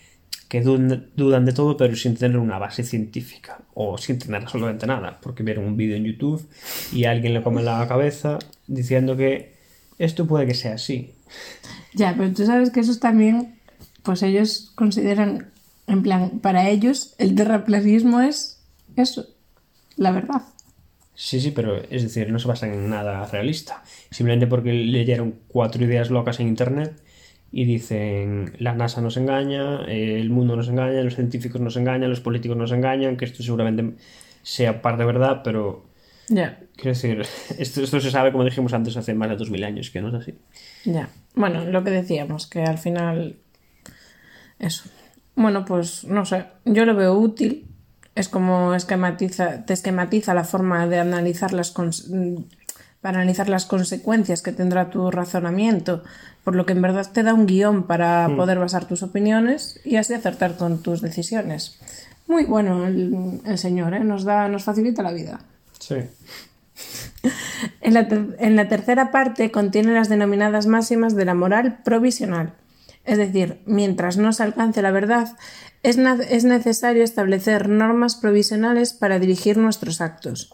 que 0.47 0.61
dudan, 0.61 1.09
dudan 1.15 1.45
de 1.45 1.53
todo, 1.53 1.75
pero 1.75 1.95
sin 1.95 2.15
tener 2.15 2.37
una 2.37 2.57
base 2.57 2.83
científica, 2.83 3.59
o 3.73 3.97
sin 3.97 4.19
tener 4.19 4.41
absolutamente 4.41 4.87
nada, 4.87 5.19
porque 5.21 5.43
vieron 5.43 5.65
un 5.65 5.77
vídeo 5.77 5.95
en 5.95 6.05
YouTube 6.05 6.47
y 6.93 7.05
alguien 7.05 7.33
le 7.33 7.43
come 7.43 7.63
la 7.63 7.85
cabeza 7.87 8.39
diciendo 8.67 9.17
que 9.17 9.55
esto 9.99 10.27
puede 10.27 10.45
que 10.45 10.53
sea 10.53 10.75
así. 10.75 11.13
Ya, 11.93 12.13
pero 12.17 12.31
tú 12.33 12.45
sabes 12.45 12.69
que 12.69 12.79
esos 12.79 12.99
también, 12.99 13.55
pues 14.03 14.23
ellos 14.23 14.71
consideran, 14.75 15.51
en 15.87 16.03
plan, 16.03 16.39
para 16.39 16.69
ellos 16.69 17.15
el 17.17 17.35
terraplanismo 17.35 18.21
es 18.21 18.61
eso, 18.95 19.27
la 19.95 20.11
verdad. 20.11 20.41
Sí, 21.15 21.39
sí, 21.41 21.49
pero 21.51 21.77
es 21.89 22.03
decir, 22.03 22.31
no 22.31 22.37
se 22.39 22.47
basan 22.47 22.73
en 22.73 22.89
nada 22.89 23.25
realista. 23.25 23.83
Simplemente 24.11 24.45
porque 24.45 24.71
leyeron 24.73 25.39
cuatro 25.47 25.83
ideas 25.83 26.11
locas 26.11 26.39
en 26.39 26.47
internet 26.47 27.01
y 27.51 27.65
dicen 27.65 28.53
la 28.59 28.73
NASA 28.75 29.01
nos 29.01 29.17
engaña, 29.17 29.85
el 29.85 30.29
mundo 30.29 30.55
nos 30.55 30.67
engaña, 30.67 31.01
los 31.01 31.15
científicos 31.15 31.59
nos 31.61 31.75
engañan, 31.77 32.09
los 32.09 32.19
políticos 32.21 32.57
nos 32.57 32.71
engañan, 32.71 33.17
que 33.17 33.25
esto 33.25 33.41
seguramente 33.41 33.95
sea 34.43 34.81
parte 34.81 35.03
de 35.03 35.07
verdad, 35.07 35.41
pero 35.43 35.89
Ya, 36.29 36.59
quiero 36.75 36.91
decir, 36.91 37.21
esto, 37.57 37.81
esto 37.81 37.99
se 37.99 38.11
sabe, 38.11 38.31
como 38.31 38.43
dijimos 38.43 38.73
antes, 38.73 38.95
hace 38.97 39.13
más 39.15 39.29
de 39.29 39.37
2000 39.37 39.63
años, 39.63 39.89
que 39.89 40.01
no 40.01 40.09
es 40.09 40.13
así. 40.15 40.35
ya. 40.85 41.09
Bueno, 41.35 41.65
lo 41.65 41.83
que 41.83 41.89
decíamos, 41.91 42.47
que 42.47 42.61
al 42.63 42.77
final. 42.77 43.37
Eso. 44.59 44.89
Bueno, 45.37 45.65
pues 45.65 46.03
no 46.03 46.25
sé, 46.25 46.45
yo 46.65 46.83
lo 46.83 46.95
veo 46.95 47.13
útil. 47.13 47.67
Es 48.15 48.27
como 48.27 48.73
esquematiza, 48.73 49.65
te 49.65 49.73
esquematiza 49.73 50.33
la 50.33 50.43
forma 50.43 50.87
de 50.87 50.99
analizar 50.99 51.53
las 51.53 51.75
mm, 51.77 52.37
para 53.01 53.19
analizar 53.19 53.47
las 53.47 53.67
consecuencias 53.67 54.41
que 54.41 54.51
tendrá 54.51 54.89
tu 54.89 55.11
razonamiento, 55.11 56.03
por 56.43 56.55
lo 56.55 56.65
que 56.65 56.73
en 56.73 56.81
verdad 56.81 57.07
te 57.13 57.21
da 57.21 57.35
un 57.35 57.45
guion 57.45 57.83
para 57.83 58.27
poder 58.35 58.57
basar 58.57 58.85
tus 58.85 59.03
opiniones 59.03 59.79
y 59.85 59.97
así 59.97 60.15
acertar 60.15 60.57
con 60.57 60.81
tus 60.81 61.01
decisiones. 61.01 61.79
Muy 62.25 62.45
bueno 62.45 62.87
el, 62.87 63.39
el 63.45 63.57
señor, 63.59 63.93
¿eh? 63.93 63.99
nos 63.99 64.23
da, 64.23 64.49
nos 64.49 64.63
facilita 64.63 65.03
la 65.03 65.11
vida. 65.11 65.39
Sí. 65.79 65.97
En 67.81 67.93
la, 67.93 68.07
en 68.39 68.55
la 68.55 68.67
tercera 68.67 69.11
parte 69.11 69.49
contiene 69.49 69.93
las 69.93 70.09
denominadas 70.09 70.67
máximas 70.67 71.15
de 71.15 71.25
la 71.25 71.33
moral 71.33 71.79
provisional. 71.83 72.53
Es 73.07 73.17
decir, 73.17 73.61
mientras 73.65 74.17
no 74.17 74.33
se 74.33 74.43
alcance 74.43 74.81
la 74.81 74.91
verdad, 74.91 75.37
es, 75.81 75.97
necesario 75.97 77.05
establecer 77.05 77.69
normas 77.69 78.17
provisionales 78.17 78.91
para 78.91 79.17
dirigir 79.17 79.57
nuestros 79.57 80.01
actos. 80.01 80.53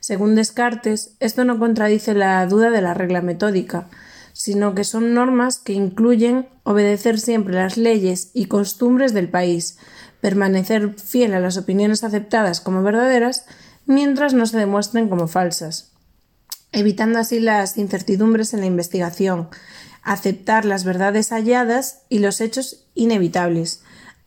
Según 0.00 0.34
Descartes, 0.34 1.14
esto 1.20 1.44
no 1.44 1.58
contradice 1.58 2.14
la 2.14 2.46
duda 2.46 2.70
de 2.70 2.80
la 2.80 2.94
regla 2.94 3.20
metódica, 3.20 3.90
sino 4.32 4.74
que 4.74 4.84
son 4.84 5.12
normas 5.12 5.58
que 5.58 5.74
incluyen 5.74 6.48
obedecer 6.62 7.20
siempre 7.20 7.54
las 7.54 7.76
leyes 7.76 8.30
y 8.32 8.46
costumbres 8.46 9.12
del 9.12 9.28
país, 9.28 9.78
permanecer 10.22 10.94
fiel 10.98 11.34
a 11.34 11.40
las 11.40 11.58
opiniones 11.58 12.02
aceptadas 12.02 12.62
como 12.62 12.82
verdaderas 12.82 13.44
mientras 13.84 14.32
no 14.32 14.46
se 14.46 14.56
demuestren 14.56 15.10
como 15.10 15.28
falsas 15.28 15.94
evitando 16.74 17.20
así 17.20 17.40
las 17.40 17.78
incertidumbres 17.78 18.52
en 18.52 18.60
la 18.60 18.66
investigación, 18.66 19.48
aceptar 20.04 20.64
las 20.64 20.84
verdades 20.84 21.30
halladas 21.30 22.02
y 22.08 22.20
los 22.20 22.40
hechos 22.40 22.84
inevitables, 22.94 23.82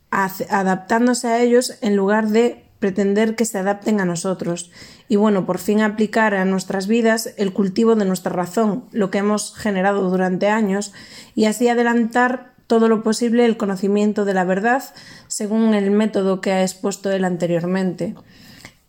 adaptándose 0.10 1.28
a 1.28 1.42
ellos 1.42 1.78
en 1.82 1.96
lugar 1.96 2.28
de 2.30 2.66
pretender 2.80 3.36
que 3.36 3.46
se 3.46 3.58
adapten 3.58 4.00
a 4.02 4.06
nosotros 4.06 4.72
y 5.08 5.16
bueno, 5.16 5.46
por 5.46 5.58
fin 5.58 5.82
aplicar 5.82 6.36
a 6.36 6.46
nuestras 6.46 6.88
vidas 6.88 7.34
el 7.38 7.54
cultivo 7.54 7.96
de 7.96 8.06
nuestra 8.06 8.32
razón, 8.32 8.86
lo 8.92 9.10
que 9.10 9.20
hemos 9.20 9.56
generado 9.56 10.10
durante 10.10 10.50
años 10.50 10.94
y 11.34 11.46
así 11.46 11.68
adelantar 11.70 12.54
todo 12.68 12.90
lo 12.90 13.02
posible 13.02 13.46
el 13.46 13.58
conocimiento 13.58 14.26
de 14.26 14.34
la 14.34 14.44
verdad 14.44 14.84
según 15.28 15.74
el 15.74 15.90
método 15.92 16.42
que 16.42 16.52
ha 16.52 16.62
expuesto 16.62 17.12
él 17.12 17.24
anteriormente. 17.24 18.16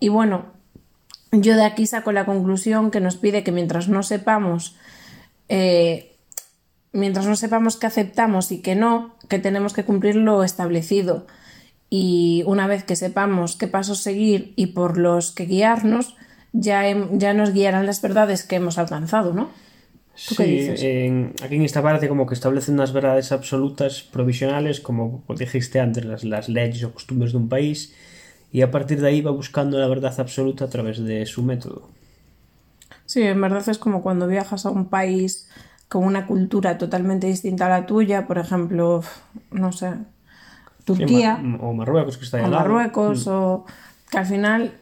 Y 0.01 0.09
bueno, 0.09 0.46
yo 1.31 1.55
de 1.57 1.64
aquí 1.64 1.87
saco 1.87 2.12
la 2.12 2.27
conclusión 2.27 2.90
que 2.90 3.01
nos 3.01 3.16
pide 3.16 3.44
que 3.44 3.53
mientras 3.53 3.88
no 3.88 4.03
sepamos, 4.03 4.77
eh, 5.48 6.16
mientras 6.98 7.26
no 7.26 7.37
sepamos 7.37 7.76
que 7.76 7.87
aceptamos 7.87 8.52
y 8.52 8.61
que 8.62 8.74
no, 8.76 9.14
que 9.28 9.38
tenemos 9.38 9.72
que 9.74 9.84
cumplir 9.84 10.16
lo 10.16 10.44
establecido. 10.44 11.26
y 11.90 12.42
una 12.46 12.66
vez 12.66 12.84
que 12.84 12.96
sepamos 12.96 13.56
qué 13.56 13.68
pasos 13.68 14.00
seguir 14.00 14.52
y 14.56 14.68
por 14.68 14.98
los 14.98 15.32
que 15.32 15.46
guiarnos, 15.46 16.16
ya, 16.52 16.82
ya 17.12 17.34
nos 17.34 17.52
guiarán 17.52 17.87
las 17.87 18.02
verdades 18.02 18.44
que 18.44 18.56
hemos 18.56 18.78
alcanzado, 18.78 19.32
¿no? 19.34 19.50
¿Tú 20.24 20.34
qué 20.34 20.44
Sí, 20.44 20.50
dices? 20.56 20.80
en- 20.82 21.34
aquí 21.42 21.56
en 21.56 21.62
esta 21.62 21.82
parte 21.82 22.08
como 22.08 22.26
que 22.26 22.34
establecen 22.34 22.74
unas 22.74 22.92
verdades 22.92 23.32
absolutas 23.32 24.02
provisionales, 24.02 24.80
como 24.80 25.24
dijiste 25.38 25.80
antes, 25.80 26.04
las, 26.04 26.24
las 26.24 26.48
leyes 26.48 26.84
o 26.84 26.92
costumbres 26.92 27.32
de 27.32 27.38
un 27.38 27.48
país, 27.48 27.94
y 28.52 28.62
a 28.62 28.70
partir 28.70 29.00
de 29.00 29.08
ahí 29.08 29.20
va 29.22 29.30
buscando 29.30 29.78
la 29.78 29.88
verdad 29.88 30.14
absoluta 30.18 30.64
a 30.66 30.70
través 30.70 30.98
de 31.04 31.24
su 31.26 31.42
método. 31.42 31.88
Sí, 33.06 33.22
en 33.22 33.40
verdad 33.40 33.66
es 33.68 33.78
como 33.78 34.02
cuando 34.02 34.26
viajas 34.26 34.66
a 34.66 34.70
un 34.70 34.88
país 34.90 35.48
con 35.88 36.05
una 36.05 36.27
cultura 36.27 36.77
totalmente 36.79 37.27
distinta 37.27 37.66
a 37.66 37.68
la 37.81 37.87
tuya, 37.87 38.27
por 38.27 38.38
ejemplo, 38.38 39.03
no 39.51 39.72
sé, 39.72 39.92
Sí, 39.92 40.85
Turquía. 40.85 41.37
Ma- 41.42 41.59
o 41.61 41.72
Marruecos, 41.74 42.16
que 42.16 42.24
está 42.24 42.38
ahí 42.38 42.44
o. 42.44 42.48
Marruecos 42.48 43.27
o 43.27 43.66
que 44.11 44.16
al 44.18 44.24
final 44.27 44.72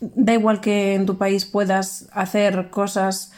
da 0.00 0.32
igual 0.34 0.60
que 0.60 0.94
en 0.94 1.04
tu 1.06 1.16
país 1.18 1.44
puedas 1.46 2.08
hacer 2.12 2.70
cosas 2.70 3.32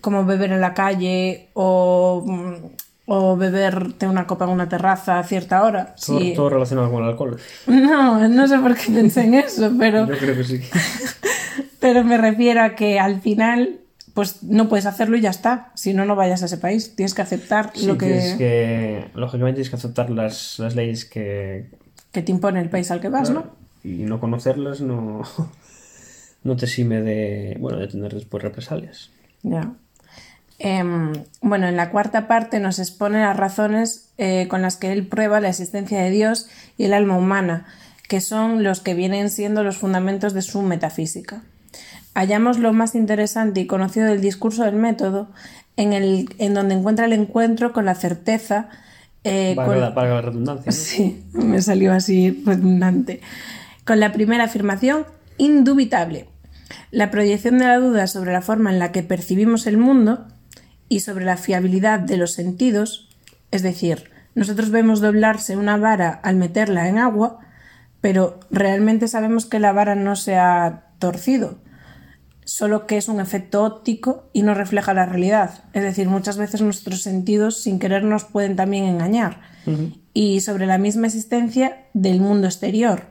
como 0.00 0.24
beber 0.24 0.52
en 0.52 0.60
la 0.62 0.72
calle 0.72 1.48
o, 1.52 2.22
mm, 2.26 2.54
o 3.08 3.36
beberte 3.36 4.06
una 4.08 4.26
copa 4.26 4.46
en 4.46 4.52
una 4.52 4.68
terraza 4.70 5.18
a 5.18 5.24
cierta 5.24 5.62
hora. 5.64 5.94
Todo, 6.04 6.18
Sí. 6.18 6.32
todo 6.34 6.48
relacionado 6.48 6.90
con 6.90 7.02
el 7.04 7.10
alcohol. 7.10 7.36
No, 7.66 8.26
no 8.26 8.48
sé 8.48 8.58
por 8.58 8.74
qué 8.74 8.90
pensé 8.92 9.24
en 9.24 9.34
eso, 9.34 9.70
pero, 9.78 10.06
Yo 10.08 10.16
creo 10.16 10.34
que 10.34 10.44
sí. 10.44 10.60
pero 11.80 12.04
me 12.04 12.16
refiero 12.16 12.62
a 12.62 12.70
que 12.74 12.98
al 12.98 13.20
final 13.20 13.80
pues 14.16 14.42
no 14.42 14.70
puedes 14.70 14.86
hacerlo 14.86 15.18
y 15.18 15.20
ya 15.20 15.28
está. 15.28 15.70
Si 15.74 15.92
no, 15.92 16.06
no 16.06 16.16
vayas 16.16 16.42
a 16.42 16.46
ese 16.46 16.56
país. 16.56 16.96
Tienes 16.96 17.12
que 17.12 17.20
aceptar 17.20 17.70
Sí, 17.74 17.86
lo 17.86 17.98
que, 17.98 18.06
tienes 18.06 18.34
que, 18.36 19.10
lógicamente 19.14 19.56
tienes 19.56 19.68
que 19.68 19.76
aceptar 19.76 20.08
las, 20.08 20.58
las 20.58 20.74
leyes 20.74 21.04
que... 21.04 21.68
que 22.12 22.22
te 22.22 22.32
impone 22.32 22.62
el 22.62 22.70
país 22.70 22.90
al 22.90 23.02
que 23.02 23.10
vas, 23.10 23.28
¿no? 23.28 23.44
Y 23.84 24.04
no 24.04 24.18
conocerlas 24.18 24.80
no, 24.80 25.20
no 26.44 26.56
te 26.56 26.64
exime 26.64 27.02
de, 27.02 27.58
bueno, 27.60 27.78
de 27.78 27.88
tener 27.88 28.14
después 28.14 28.42
represalias. 28.42 29.10
Ya. 29.42 29.74
Em, 30.58 31.12
bueno, 31.42 31.68
en 31.68 31.76
la 31.76 31.90
cuarta 31.90 32.26
parte 32.26 32.58
nos 32.58 32.78
expone 32.78 33.20
las 33.20 33.36
razones 33.36 34.14
eh, 34.16 34.48
con 34.48 34.62
las 34.62 34.78
que 34.78 34.92
él 34.92 35.06
prueba 35.06 35.40
la 35.40 35.50
existencia 35.50 36.00
de 36.00 36.08
Dios 36.08 36.48
y 36.78 36.84
el 36.84 36.94
alma 36.94 37.18
humana, 37.18 37.66
que 38.08 38.22
son 38.22 38.62
los 38.62 38.80
que 38.80 38.94
vienen 38.94 39.28
siendo 39.28 39.62
los 39.62 39.76
fundamentos 39.76 40.32
de 40.32 40.40
su 40.40 40.62
metafísica. 40.62 41.42
Hallamos 42.16 42.58
lo 42.58 42.72
más 42.72 42.94
interesante 42.94 43.60
y 43.60 43.66
conocido 43.66 44.06
del 44.06 44.22
discurso 44.22 44.64
del 44.64 44.76
método 44.76 45.28
en, 45.76 45.92
el, 45.92 46.30
en 46.38 46.54
donde 46.54 46.74
encuentra 46.74 47.04
el 47.04 47.12
encuentro 47.12 47.74
con 47.74 47.84
la 47.84 47.94
certeza. 47.94 48.70
eh, 49.22 49.54
con- 49.54 49.78
la, 49.78 49.90
redundancia. 50.22 50.64
¿no? 50.64 50.72
Sí, 50.72 51.22
me 51.34 51.60
salió 51.60 51.92
así 51.92 52.42
redundante. 52.46 53.20
Con 53.84 54.00
la 54.00 54.12
primera 54.12 54.44
afirmación, 54.44 55.04
indubitable. 55.36 56.26
La 56.90 57.10
proyección 57.10 57.58
de 57.58 57.66
la 57.66 57.76
duda 57.78 58.06
sobre 58.06 58.32
la 58.32 58.40
forma 58.40 58.70
en 58.72 58.78
la 58.78 58.92
que 58.92 59.02
percibimos 59.02 59.66
el 59.66 59.76
mundo 59.76 60.26
y 60.88 61.00
sobre 61.00 61.26
la 61.26 61.36
fiabilidad 61.36 62.00
de 62.00 62.16
los 62.16 62.32
sentidos, 62.32 63.10
es 63.50 63.62
decir, 63.62 64.10
nosotros 64.34 64.70
vemos 64.70 65.00
doblarse 65.00 65.56
una 65.58 65.76
vara 65.76 66.08
al 66.22 66.36
meterla 66.36 66.88
en 66.88 66.96
agua, 66.96 67.40
pero 68.00 68.40
realmente 68.50 69.06
sabemos 69.06 69.44
que 69.44 69.60
la 69.60 69.72
vara 69.72 69.94
no 69.94 70.16
se 70.16 70.36
ha 70.36 70.84
torcido, 70.98 71.58
solo 72.46 72.86
que 72.86 72.96
es 72.96 73.08
un 73.08 73.20
efecto 73.20 73.64
óptico 73.64 74.30
y 74.32 74.42
no 74.42 74.54
refleja 74.54 74.94
la 74.94 75.04
realidad. 75.04 75.64
Es 75.72 75.82
decir, 75.82 76.08
muchas 76.08 76.38
veces 76.38 76.62
nuestros 76.62 77.02
sentidos 77.02 77.60
sin 77.60 77.80
querer 77.80 78.04
nos 78.04 78.24
pueden 78.24 78.54
también 78.54 78.84
engañar. 78.84 79.40
Y 80.14 80.40
sobre 80.40 80.66
la 80.66 80.78
misma 80.78 81.08
existencia 81.08 81.86
del 81.92 82.20
mundo 82.20 82.46
exterior. 82.46 83.02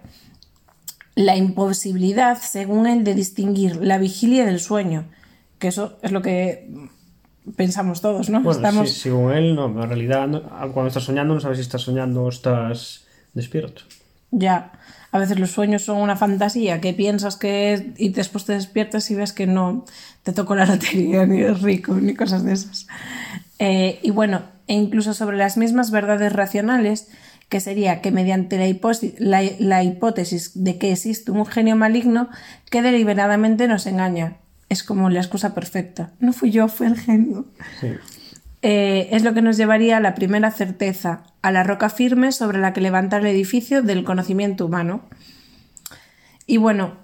La 1.16 1.36
imposibilidad, 1.36 2.38
según 2.42 2.88
él, 2.88 3.04
de 3.04 3.14
distinguir 3.14 3.76
la 3.76 3.98
vigilia 3.98 4.46
del 4.46 4.62
sueño, 4.62 5.10
que 5.60 5.68
eso 5.68 5.98
es 6.02 6.14
lo 6.14 6.22
que 6.22 6.70
pensamos 7.58 8.00
todos, 8.00 8.30
¿no? 8.30 8.42
Bueno, 8.42 8.58
Estamos... 8.58 8.90
sí, 8.90 9.02
según 9.02 9.34
él, 9.34 9.54
no, 9.54 9.66
en 9.66 9.90
realidad 9.90 10.30
cuando 10.74 10.88
estás 10.88 11.04
soñando 11.04 11.34
no 11.34 11.42
sabes 11.42 11.58
si 11.58 11.64
estás 11.64 11.82
soñando 11.82 12.24
o 12.24 12.30
estás 12.30 13.06
despierto. 13.34 13.82
Ya, 14.32 14.75
a 15.16 15.20
veces 15.20 15.40
los 15.40 15.52
sueños 15.52 15.84
son 15.84 16.00
una 16.02 16.18
fantasía 16.18 16.82
que 16.82 16.92
piensas 16.92 17.38
que 17.38 17.72
es 17.72 17.84
y 17.96 18.10
después 18.10 18.44
te 18.44 18.52
despiertas 18.52 19.10
y 19.12 19.16
ves 19.16 19.32
que 19.32 19.48
no 19.48 19.86
te 20.24 20.34
tocó 20.34 20.56
la 20.56 20.66
lotería, 20.66 21.26
ni 21.26 21.40
eres 21.40 21.62
rico, 21.62 21.94
ni 21.94 22.16
cosas 22.16 22.44
de 22.44 22.52
esas. 22.52 22.88
Eh, 23.58 23.98
y 24.04 24.12
bueno, 24.12 24.42
e 24.68 24.74
incluso 24.74 25.14
sobre 25.14 25.38
las 25.38 25.56
mismas 25.56 25.90
verdades 25.90 26.34
racionales, 26.34 27.08
que 27.48 27.62
sería 27.62 28.02
que 28.02 28.12
mediante 28.12 28.58
la, 29.20 29.42
la 29.60 29.84
hipótesis 29.84 30.52
de 30.54 30.78
que 30.78 30.92
existe 30.92 31.32
un 31.32 31.46
genio 31.46 31.78
maligno 31.78 32.28
que 32.70 32.82
deliberadamente 32.82 33.70
nos 33.70 33.86
engaña. 33.88 34.40
Es 34.68 34.84
como 34.84 35.10
la 35.10 35.20
excusa 35.22 35.56
perfecta. 35.56 36.12
No 36.20 36.34
fui 36.34 36.52
yo, 36.52 36.68
fue 36.68 36.88
el 36.88 37.00
genio. 37.00 37.46
Sí. 37.80 37.88
Eh, 38.68 39.10
es 39.16 39.24
lo 39.24 39.36
que 39.36 39.44
nos 39.44 39.58
llevaría 39.58 39.98
a 39.98 40.00
la 40.00 40.16
primera 40.16 40.50
certeza, 40.50 41.22
a 41.44 41.52
la 41.52 41.62
roca 41.62 41.88
firme 41.88 42.32
sobre 42.32 42.58
la 42.58 42.74
que 42.74 42.82
levantar 42.82 43.22
el 43.22 43.28
edificio 43.28 43.84
del 43.84 44.04
conocimiento 44.04 44.66
humano. 44.66 45.04
Y 46.48 46.58
bueno, 46.58 46.96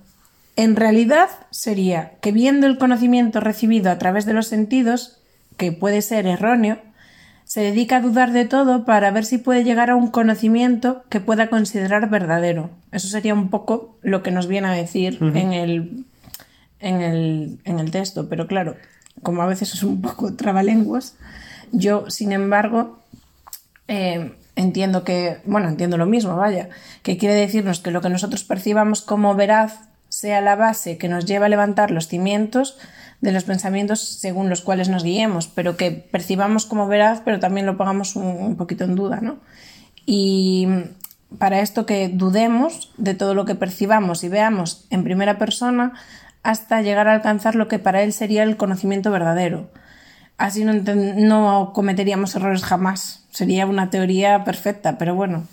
en 0.56 0.76
realidad 0.76 1.30
sería 1.52 2.13
que 2.19 2.32
viendo 2.32 2.65
el 2.65 2.80
conocimiento 2.80 3.41
recibido 3.41 3.91
a 3.91 4.00
través 4.00 4.26
de 4.26 4.34
los 4.34 4.47
sentidos, 4.47 5.19
que 5.56 5.71
puede 5.71 6.02
ser 6.02 6.26
erróneo, 6.26 6.80
se 7.43 7.62
dedica 7.62 7.97
a 7.97 8.02
dudar 8.02 8.32
de 8.32 8.45
todo 8.45 8.84
para 8.84 9.12
ver 9.12 9.24
si 9.24 9.38
puede 9.38 9.63
llegar 9.63 9.91
a 9.91 9.95
un 9.95 10.08
conocimiento 10.08 11.04
que 11.10 11.19
pueda 11.19 11.52
considerar 11.52 12.10
verdadero. 12.10 12.71
Eso 12.91 13.08
sería 13.08 13.36
un 13.36 13.52
poco 13.52 14.00
lo 14.02 14.24
que 14.24 14.32
nos 14.32 14.47
viene 14.47 14.67
a 14.67 14.71
decir 14.71 15.19
en, 15.21 15.54
el, 15.54 16.06
en, 16.80 17.02
el, 17.02 17.60
en 17.65 17.78
el 17.78 17.91
texto. 17.91 18.30
Pero 18.30 18.47
claro, 18.47 18.78
como 19.21 19.43
a 19.43 19.45
veces 19.45 19.76
es 19.76 19.84
un 19.84 20.02
poco 20.02 20.34
trabalenguas, 20.34 21.17
yo, 21.71 22.10
sin 22.10 22.31
embargo, 22.31 22.99
eh, 23.88 24.34
entiendo 24.55 25.03
que, 25.03 25.39
bueno, 25.45 25.67
entiendo 25.67 25.97
lo 25.97 26.05
mismo, 26.05 26.36
vaya, 26.36 26.69
que 27.03 27.17
quiere 27.17 27.36
decirnos 27.36 27.79
que 27.79 27.91
lo 27.91 28.01
que 28.01 28.10
nosotros 28.10 28.43
percibamos 28.43 29.01
como 29.01 29.36
veraz 29.36 29.79
sea 30.10 30.41
la 30.41 30.55
base 30.55 30.97
que 30.97 31.07
nos 31.07 31.25
lleva 31.25 31.45
a 31.45 31.49
levantar 31.49 31.91
los 31.91 32.07
cimientos 32.07 32.77
de 33.21 33.31
los 33.31 33.43
pensamientos 33.43 34.01
según 34.01 34.49
los 34.49 34.62
cuales 34.62 34.89
nos 34.89 35.03
guiemos, 35.03 35.47
pero 35.47 35.77
que 35.77 35.91
percibamos 35.91 36.65
como 36.65 36.88
veraz, 36.88 37.21
pero 37.23 37.39
también 37.39 37.65
lo 37.65 37.77
pongamos 37.77 38.15
un, 38.15 38.25
un 38.25 38.55
poquito 38.57 38.84
en 38.84 38.95
duda, 38.95 39.19
¿no? 39.21 39.38
Y 40.05 40.67
para 41.38 41.62
esto 41.62 41.86
que 41.86 42.10
dudemos 42.10 42.91
de 42.97 43.13
todo 43.13 43.36
lo 43.36 43.45
que 43.45 43.55
percibamos 43.55 44.23
y 44.23 44.29
veamos 44.29 44.86
en 44.89 45.03
primera 45.03 45.38
persona 45.38 45.93
hasta 46.43 46.81
llegar 46.81 47.07
a 47.07 47.13
alcanzar 47.13 47.55
lo 47.55 47.67
que 47.67 47.79
para 47.79 48.01
él 48.01 48.13
sería 48.13 48.43
el 48.43 48.57
conocimiento 48.57 49.12
verdadero. 49.12 49.69
Así 50.37 50.63
no, 50.65 50.73
no 50.73 51.71
cometeríamos 51.73 52.35
errores 52.35 52.63
jamás. 52.63 53.25
Sería 53.31 53.65
una 53.65 53.89
teoría 53.89 54.43
perfecta, 54.43 54.97
pero 54.97 55.15
bueno, 55.15 55.47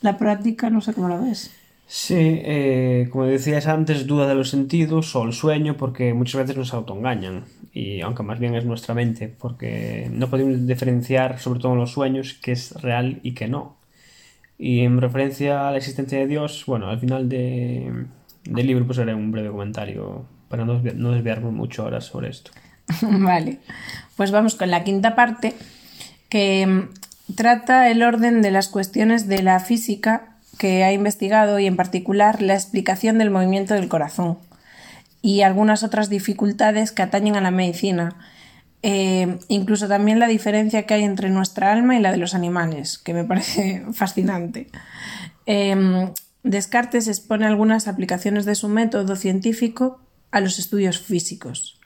la 0.00 0.18
práctica 0.18 0.70
no 0.70 0.80
sé 0.80 0.94
cómo 0.94 1.08
lo 1.08 1.22
ves. 1.22 1.50
Sí, 1.86 2.14
eh, 2.18 3.08
como 3.10 3.26
decías 3.26 3.66
antes, 3.66 4.06
duda 4.06 4.26
de 4.26 4.34
los 4.34 4.48
sentidos 4.48 5.14
o 5.14 5.24
el 5.24 5.34
sueño, 5.34 5.76
porque 5.76 6.14
muchas 6.14 6.40
veces 6.42 6.56
nos 6.56 6.72
autoengañan. 6.72 7.44
Y 7.74 8.00
aunque 8.00 8.22
más 8.22 8.38
bien 8.38 8.54
es 8.54 8.64
nuestra 8.64 8.94
mente, 8.94 9.28
porque 9.28 10.08
no 10.10 10.28
podemos 10.30 10.66
diferenciar, 10.66 11.38
sobre 11.38 11.60
todo 11.60 11.72
en 11.74 11.80
los 11.80 11.92
sueños, 11.92 12.38
qué 12.42 12.52
es 12.52 12.72
real 12.80 13.20
y 13.22 13.32
qué 13.34 13.48
no. 13.48 13.76
Y 14.58 14.80
en 14.80 15.00
referencia 15.00 15.68
a 15.68 15.72
la 15.72 15.78
existencia 15.78 16.18
de 16.18 16.26
Dios, 16.26 16.64
bueno, 16.66 16.88
al 16.88 16.98
final 17.00 17.28
de, 17.28 18.06
del 18.44 18.66
libro 18.66 18.86
pues 18.86 18.98
haré 18.98 19.14
un 19.14 19.32
breve 19.32 19.50
comentario 19.50 20.24
para 20.48 20.64
no, 20.64 20.80
desvi- 20.80 20.94
no 20.94 21.10
desviarme 21.12 21.50
mucho 21.50 21.82
ahora 21.82 22.00
sobre 22.00 22.28
esto. 22.30 22.52
vale, 23.02 23.58
pues 24.16 24.30
vamos 24.30 24.54
con 24.54 24.70
la 24.70 24.84
quinta 24.84 25.14
parte 25.14 25.54
que 26.28 26.66
mm, 26.66 27.34
trata 27.34 27.90
el 27.90 28.02
orden 28.02 28.42
de 28.42 28.50
las 28.50 28.68
cuestiones 28.68 29.28
de 29.28 29.42
la 29.42 29.60
física 29.60 30.36
que 30.58 30.84
ha 30.84 30.92
investigado 30.92 31.58
y 31.58 31.66
en 31.66 31.76
particular 31.76 32.42
la 32.42 32.54
explicación 32.54 33.18
del 33.18 33.30
movimiento 33.30 33.74
del 33.74 33.88
corazón 33.88 34.38
y 35.22 35.42
algunas 35.42 35.82
otras 35.82 36.10
dificultades 36.10 36.92
que 36.92 37.02
atañen 37.02 37.36
a 37.36 37.40
la 37.40 37.50
medicina, 37.50 38.16
eh, 38.82 39.38
incluso 39.48 39.86
también 39.86 40.18
la 40.18 40.26
diferencia 40.26 40.84
que 40.84 40.94
hay 40.94 41.04
entre 41.04 41.30
nuestra 41.30 41.72
alma 41.72 41.96
y 41.96 42.00
la 42.00 42.10
de 42.10 42.18
los 42.18 42.34
animales, 42.34 42.98
que 42.98 43.14
me 43.14 43.24
parece 43.24 43.84
fascinante. 43.92 44.68
Eh, 45.46 46.10
Descartes 46.44 47.06
expone 47.06 47.46
algunas 47.46 47.86
aplicaciones 47.86 48.44
de 48.44 48.56
su 48.56 48.68
método 48.68 49.14
científico 49.14 50.00
a 50.32 50.40
los 50.40 50.58
estudios 50.58 50.98
físicos. 50.98 51.78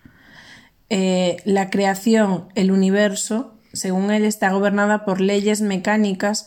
Eh, 0.88 1.38
la 1.44 1.70
creación, 1.70 2.46
el 2.54 2.70
universo, 2.70 3.54
según 3.72 4.10
él, 4.10 4.24
está 4.24 4.50
gobernada 4.50 5.04
por 5.04 5.20
leyes 5.20 5.60
mecánicas 5.60 6.46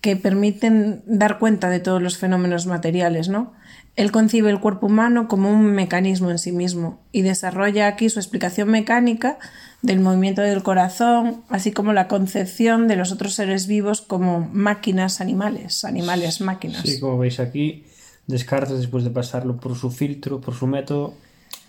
que 0.00 0.16
permiten 0.16 1.02
dar 1.06 1.38
cuenta 1.38 1.70
de 1.70 1.80
todos 1.80 2.02
los 2.02 2.18
fenómenos 2.18 2.66
materiales, 2.66 3.28
¿no? 3.28 3.52
Él 3.94 4.10
concibe 4.10 4.50
el 4.50 4.58
cuerpo 4.58 4.86
humano 4.86 5.28
como 5.28 5.50
un 5.50 5.66
mecanismo 5.72 6.30
en 6.30 6.38
sí 6.38 6.50
mismo 6.50 7.00
y 7.12 7.22
desarrolla 7.22 7.86
aquí 7.86 8.08
su 8.08 8.18
explicación 8.18 8.70
mecánica 8.70 9.38
del 9.82 10.00
movimiento 10.00 10.40
del 10.40 10.62
corazón, 10.62 11.42
así 11.50 11.72
como 11.72 11.92
la 11.92 12.08
concepción 12.08 12.88
de 12.88 12.96
los 12.96 13.12
otros 13.12 13.34
seres 13.34 13.66
vivos 13.66 14.00
como 14.00 14.48
máquinas 14.52 15.20
animales, 15.20 15.84
animales 15.84 16.40
máquinas. 16.40 16.82
Sí, 16.82 16.98
como 17.00 17.18
veis 17.18 17.38
aquí, 17.38 17.84
Descartes, 18.26 18.78
después 18.78 19.04
de 19.04 19.10
pasarlo 19.10 19.58
por 19.58 19.76
su 19.76 19.90
filtro, 19.90 20.40
por 20.40 20.54
su 20.54 20.66
método, 20.66 21.14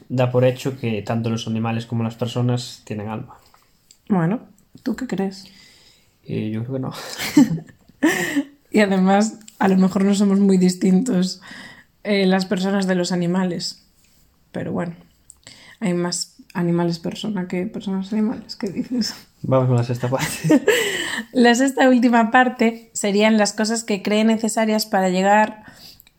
da 0.09 0.31
por 0.31 0.45
hecho 0.45 0.77
que 0.79 1.01
tanto 1.01 1.29
los 1.29 1.47
animales 1.47 1.85
como 1.85 2.03
las 2.03 2.15
personas 2.15 2.81
tienen 2.85 3.09
alma. 3.09 3.37
Bueno, 4.09 4.41
¿tú 4.83 4.95
qué 4.95 5.07
crees? 5.07 5.45
Eh, 6.25 6.51
yo 6.51 6.63
creo 6.63 6.73
que 6.73 6.79
no. 6.79 6.93
y 8.71 8.79
además, 8.79 9.39
a 9.59 9.67
lo 9.67 9.77
mejor 9.77 10.03
no 10.03 10.13
somos 10.15 10.39
muy 10.39 10.57
distintos 10.57 11.41
eh, 12.03 12.25
las 12.25 12.45
personas 12.45 12.87
de 12.87 12.95
los 12.95 13.11
animales. 13.11 13.85
Pero 14.51 14.71
bueno, 14.71 14.95
hay 15.79 15.93
más 15.93 16.37
animales 16.53 16.99
persona 16.99 17.47
que 17.47 17.65
personas 17.65 18.13
animales. 18.13 18.55
¿Qué 18.55 18.69
dices? 18.69 19.15
Vamos 19.41 19.67
con 19.67 19.77
la 19.77 19.83
sexta 19.83 20.09
parte. 20.09 20.63
la 21.33 21.55
sexta 21.55 21.89
última 21.89 22.31
parte 22.31 22.91
serían 22.93 23.37
las 23.37 23.53
cosas 23.53 23.83
que 23.83 24.01
cree 24.01 24.23
necesarias 24.23 24.85
para 24.85 25.09
llegar 25.09 25.62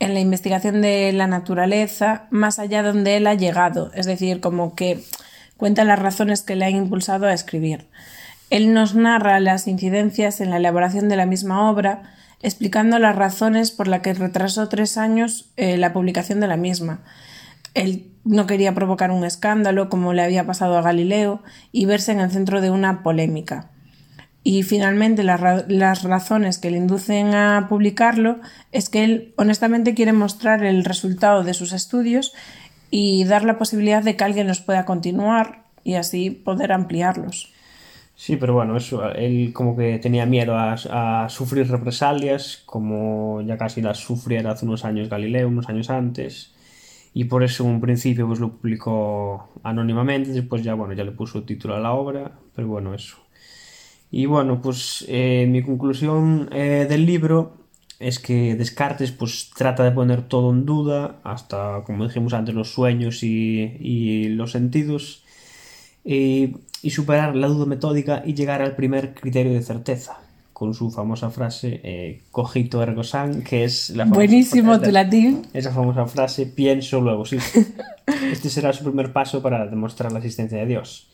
en 0.05 0.15
la 0.15 0.21
investigación 0.21 0.83
de 0.83 1.13
la 1.13 1.27
naturaleza 1.27 2.27
más 2.31 2.59
allá 2.59 2.83
donde 2.83 3.17
él 3.17 3.27
ha 3.27 3.35
llegado. 3.35 3.91
Es 3.95 4.07
decir, 4.07 4.41
como 4.41 4.75
que 4.75 5.03
cuenta 5.57 5.85
las 5.85 5.99
razones 5.99 6.43
que 6.43 6.57
le 6.57 6.67
han 6.67 6.77
impulsado 6.77 7.27
a 7.27 7.33
escribir. 7.33 7.89
Él 8.51 8.75
nos 8.75 8.95
narra 8.95 9.41
las 9.41 9.67
incidencias 9.67 10.41
en 10.41 10.51
la 10.51 10.59
elaboración 10.59 11.09
de 11.09 11.17
la 11.17 11.27
misma 11.27 11.71
obra, 11.71 12.03
explicando 12.43 12.99
las 12.99 13.17
razones 13.17 13.71
por 13.71 13.89
las 13.89 14.01
que 14.01 14.13
retrasó 14.13 14.69
tres 14.69 14.99
años 14.99 15.51
eh, 15.57 15.79
la 15.79 15.93
publicación 15.93 16.39
de 16.41 16.49
la 16.49 16.59
misma. 16.59 17.01
Él 17.73 18.13
no 18.25 18.47
quería 18.47 18.75
provocar 18.75 19.11
un 19.11 19.25
escándalo 19.25 19.89
como 19.89 20.13
le 20.13 20.23
había 20.23 20.47
pasado 20.47 20.77
a 20.77 20.83
Galileo 20.83 21.43
y 21.73 21.87
verse 21.87 22.13
en 22.13 22.21
el 22.21 22.31
centro 22.31 22.61
de 22.61 22.71
una 22.71 23.03
polémica. 23.03 23.71
Y 24.47 24.63
finalmente 24.63 25.25
las 25.25 26.03
razones 26.03 26.59
que 26.59 26.71
le 26.71 26.77
inducen 26.77 27.35
a 27.35 27.67
publicarlo 27.71 28.41
es 28.73 28.91
que 28.91 29.03
él 29.03 29.33
honestamente 29.37 29.95
quiere 29.95 30.13
mostrar 30.13 30.65
el 30.65 30.85
resultado 30.85 31.43
de 31.45 31.55
sus 31.55 31.73
estudios 31.73 32.35
y 32.91 33.25
dar 33.25 33.43
la 33.45 33.57
posibilidad 33.57 34.03
de 34.03 34.17
que 34.17 34.25
alguien 34.25 34.47
los 34.47 34.61
pueda 34.61 34.85
continuar 34.85 35.65
y 35.83 35.95
así 35.95 36.31
poder 36.31 36.73
ampliarlos. 36.73 37.55
Sí, 38.17 38.37
pero 38.37 38.55
bueno, 38.55 38.77
eso, 38.77 39.11
él 39.13 39.53
como 39.53 39.77
que 39.77 39.99
tenía 39.99 40.27
miedo 40.27 40.57
a, 40.57 41.29
sufrir 41.29 41.69
represalias, 41.69 42.63
como 42.67 43.41
ya 43.43 43.57
casi 43.57 43.83
las 43.83 43.99
sufriera 43.99 44.53
hace 44.53 44.67
unos 44.67 44.85
años 44.85 45.09
Galileo, 45.09 45.49
unos 45.49 45.69
años 45.69 45.91
antes, 45.91 46.55
y 47.13 47.25
por 47.25 47.43
eso 47.43 47.65
en 47.65 47.71
un 47.71 47.81
principio 47.81 48.27
pues 48.29 48.41
lo 48.41 48.53
publicó 48.53 49.49
anónimamente, 49.63 50.31
después 50.31 50.63
ya, 50.63 50.75
bueno, 50.75 50.93
ya 50.95 51.03
le 51.03 51.13
puso 51.13 51.43
título 51.43 51.75
a 51.75 51.81
la 51.81 51.93
obra, 51.93 52.33
pero 52.55 52.69
bueno, 52.69 52.95
eso. 52.95 53.24
Y 54.17 54.27
bueno, 54.27 54.61
pues 54.63 55.05
eh, 55.09 55.47
mi 55.49 55.63
conclusión 55.63 56.49
eh, 56.53 56.87
del 56.89 57.05
libro 57.05 57.57
es 57.99 58.19
que 58.21 58.55
Descartes 58.55 59.11
pues 59.11 59.51
trata 59.57 59.83
de 59.83 59.91
poner 59.91 60.23
todo 60.23 60.53
en 60.53 60.65
duda, 60.65 61.17
hasta, 61.25 61.83
como 61.85 62.07
dijimos 62.07 62.33
antes, 62.33 62.55
los 62.55 62.73
sueños 62.73 63.25
y, 63.25 63.77
y 63.81 64.29
los 64.29 64.53
sentidos, 64.53 65.25
y 66.05 66.55
y 66.85 66.91
superar 66.91 67.35
la 67.35 67.49
duda 67.49 67.65
metódica 67.65 68.23
y 68.27 68.35
llegar 68.35 68.61
al 68.61 68.77
primer 68.77 69.15
criterio 69.15 69.55
de 69.55 69.63
certeza, 69.63 70.19
con 70.53 70.75
su 70.75 70.91
famosa 70.91 71.31
frase 71.31 71.81
eh, 71.83 72.21
cogito 72.31 72.83
ergo 72.83 73.03
san, 73.03 73.41
que 73.43 73.65
es 73.65 73.89
la 73.89 74.05
famosa 74.05 74.17
Buenísimo 74.17 74.79
tu 74.79 74.91
latín. 74.91 75.47
Esa 75.55 75.73
famosa 75.73 76.05
frase 76.05 76.45
pienso 76.45 77.01
luego 77.01 77.25
sí. 77.25 77.39
Este 78.31 78.51
será 78.51 78.75
su 78.75 78.85
primer 78.85 79.15
paso 79.15 79.41
para 79.41 79.67
demostrar 79.67 80.13
la 80.13 80.19
existencia 80.19 80.59
de 80.59 80.67
Dios. 80.67 81.09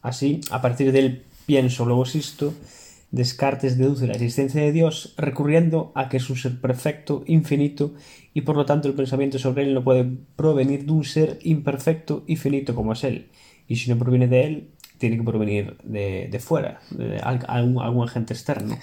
Así, 0.00 0.40
a 0.50 0.62
partir 0.62 0.90
del 0.90 1.22
pienso 1.46 1.84
luego 1.84 2.02
existo, 2.02 2.54
Descartes 3.14 3.78
deduce 3.78 4.08
la 4.08 4.14
existencia 4.14 4.60
de 4.60 4.72
Dios 4.72 5.14
recurriendo 5.16 5.92
a 5.94 6.08
que 6.08 6.16
es 6.16 6.28
un 6.30 6.36
ser 6.36 6.60
perfecto, 6.60 7.22
infinito, 7.28 7.94
y 8.32 8.40
por 8.40 8.56
lo 8.56 8.66
tanto 8.66 8.88
el 8.88 8.94
pensamiento 8.94 9.38
sobre 9.38 9.62
él 9.62 9.72
no 9.72 9.84
puede 9.84 10.04
provenir 10.34 10.84
de 10.84 10.90
un 10.90 11.04
ser 11.04 11.38
imperfecto 11.42 12.24
y 12.26 12.34
finito 12.34 12.74
como 12.74 12.92
es 12.92 13.04
él. 13.04 13.30
Y 13.68 13.76
si 13.76 13.88
no 13.88 13.96
proviene 13.96 14.26
de 14.26 14.44
él, 14.44 14.68
tiene 14.98 15.16
que 15.16 15.22
provenir 15.22 15.76
de, 15.84 16.26
de 16.28 16.38
fuera, 16.40 16.80
de 16.90 17.18
algún, 17.18 17.80
algún, 17.80 18.08
agente 18.08 18.34
externo. 18.34 18.76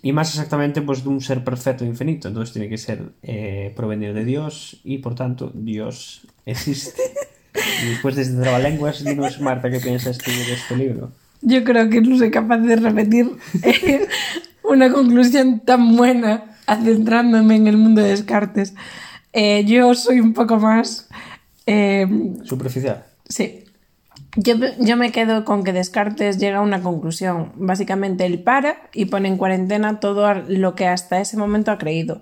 Y 0.00 0.12
más 0.12 0.28
exactamente, 0.28 0.80
pues 0.82 1.02
de 1.02 1.08
un 1.08 1.20
ser 1.20 1.42
perfecto 1.42 1.82
e 1.84 1.88
infinito. 1.88 2.28
Entonces 2.28 2.52
tiene 2.52 2.68
que 2.68 2.78
ser 2.78 3.14
eh, 3.24 3.72
provenir 3.74 4.14
de 4.14 4.24
Dios 4.24 4.80
y 4.84 4.98
por 4.98 5.16
tanto 5.16 5.50
Dios 5.52 6.28
existe. 6.46 7.02
y 7.82 7.88
después 7.88 8.14
de 8.14 8.22
este 8.22 8.40
trabalenguas, 8.40 9.02
dinos 9.02 9.40
Marta, 9.40 9.70
¿qué 9.72 9.80
piensas 9.80 10.18
tú 10.18 10.30
de 10.30 10.52
este 10.52 10.76
libro? 10.76 11.23
Yo 11.44 11.62
creo 11.62 11.90
que 11.90 12.00
no 12.00 12.16
soy 12.16 12.30
capaz 12.30 12.58
de 12.58 12.76
repetir 12.76 13.30
eh, 13.62 14.06
una 14.62 14.90
conclusión 14.90 15.60
tan 15.60 15.96
buena 15.96 16.56
centrándome 16.66 17.56
en 17.56 17.66
el 17.68 17.76
mundo 17.76 18.02
de 18.02 18.08
Descartes. 18.08 18.74
Eh, 19.32 19.64
yo 19.66 19.94
soy 19.94 20.20
un 20.20 20.32
poco 20.32 20.58
más... 20.58 21.08
Superficial. 22.44 23.04
Sí, 23.28 23.64
yo, 24.36 24.96
me 24.96 25.12
quedo 25.12 25.44
con 25.44 25.62
que 25.62 25.72
Descartes 25.72 26.38
llega 26.38 26.58
a 26.58 26.62
una 26.62 26.82
conclusión. 26.82 27.52
Básicamente 27.56 28.26
él 28.26 28.42
para 28.42 28.76
y 28.92 29.04
pone 29.04 29.28
en 29.28 29.36
cuarentena 29.36 30.00
todo 30.00 30.34
lo 30.34 30.74
que 30.74 30.88
hasta 30.88 31.20
ese 31.20 31.36
momento 31.36 31.70
ha 31.70 31.78
creído. 31.78 32.20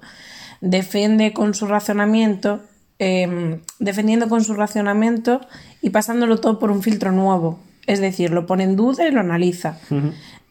Defiende 0.61 1.33
con 1.33 1.55
su 1.55 1.67
razonamiento, 1.67 2.61
defendiendo 3.79 4.29
con 4.29 4.45
su 4.45 4.55
razonamiento 4.55 5.41
y 5.81 5.91
pasándolo 5.91 6.39
todo 6.39 6.59
por 6.59 6.71
un 6.71 6.83
filtro 6.83 7.13
nuevo. 7.13 7.59
Es 7.87 8.01
decir, 8.01 8.31
lo 8.31 8.47
pone 8.47 8.65
en 8.65 8.77
duda 8.77 9.07
y 9.07 9.11
lo 9.11 9.21
analiza. 9.21 9.79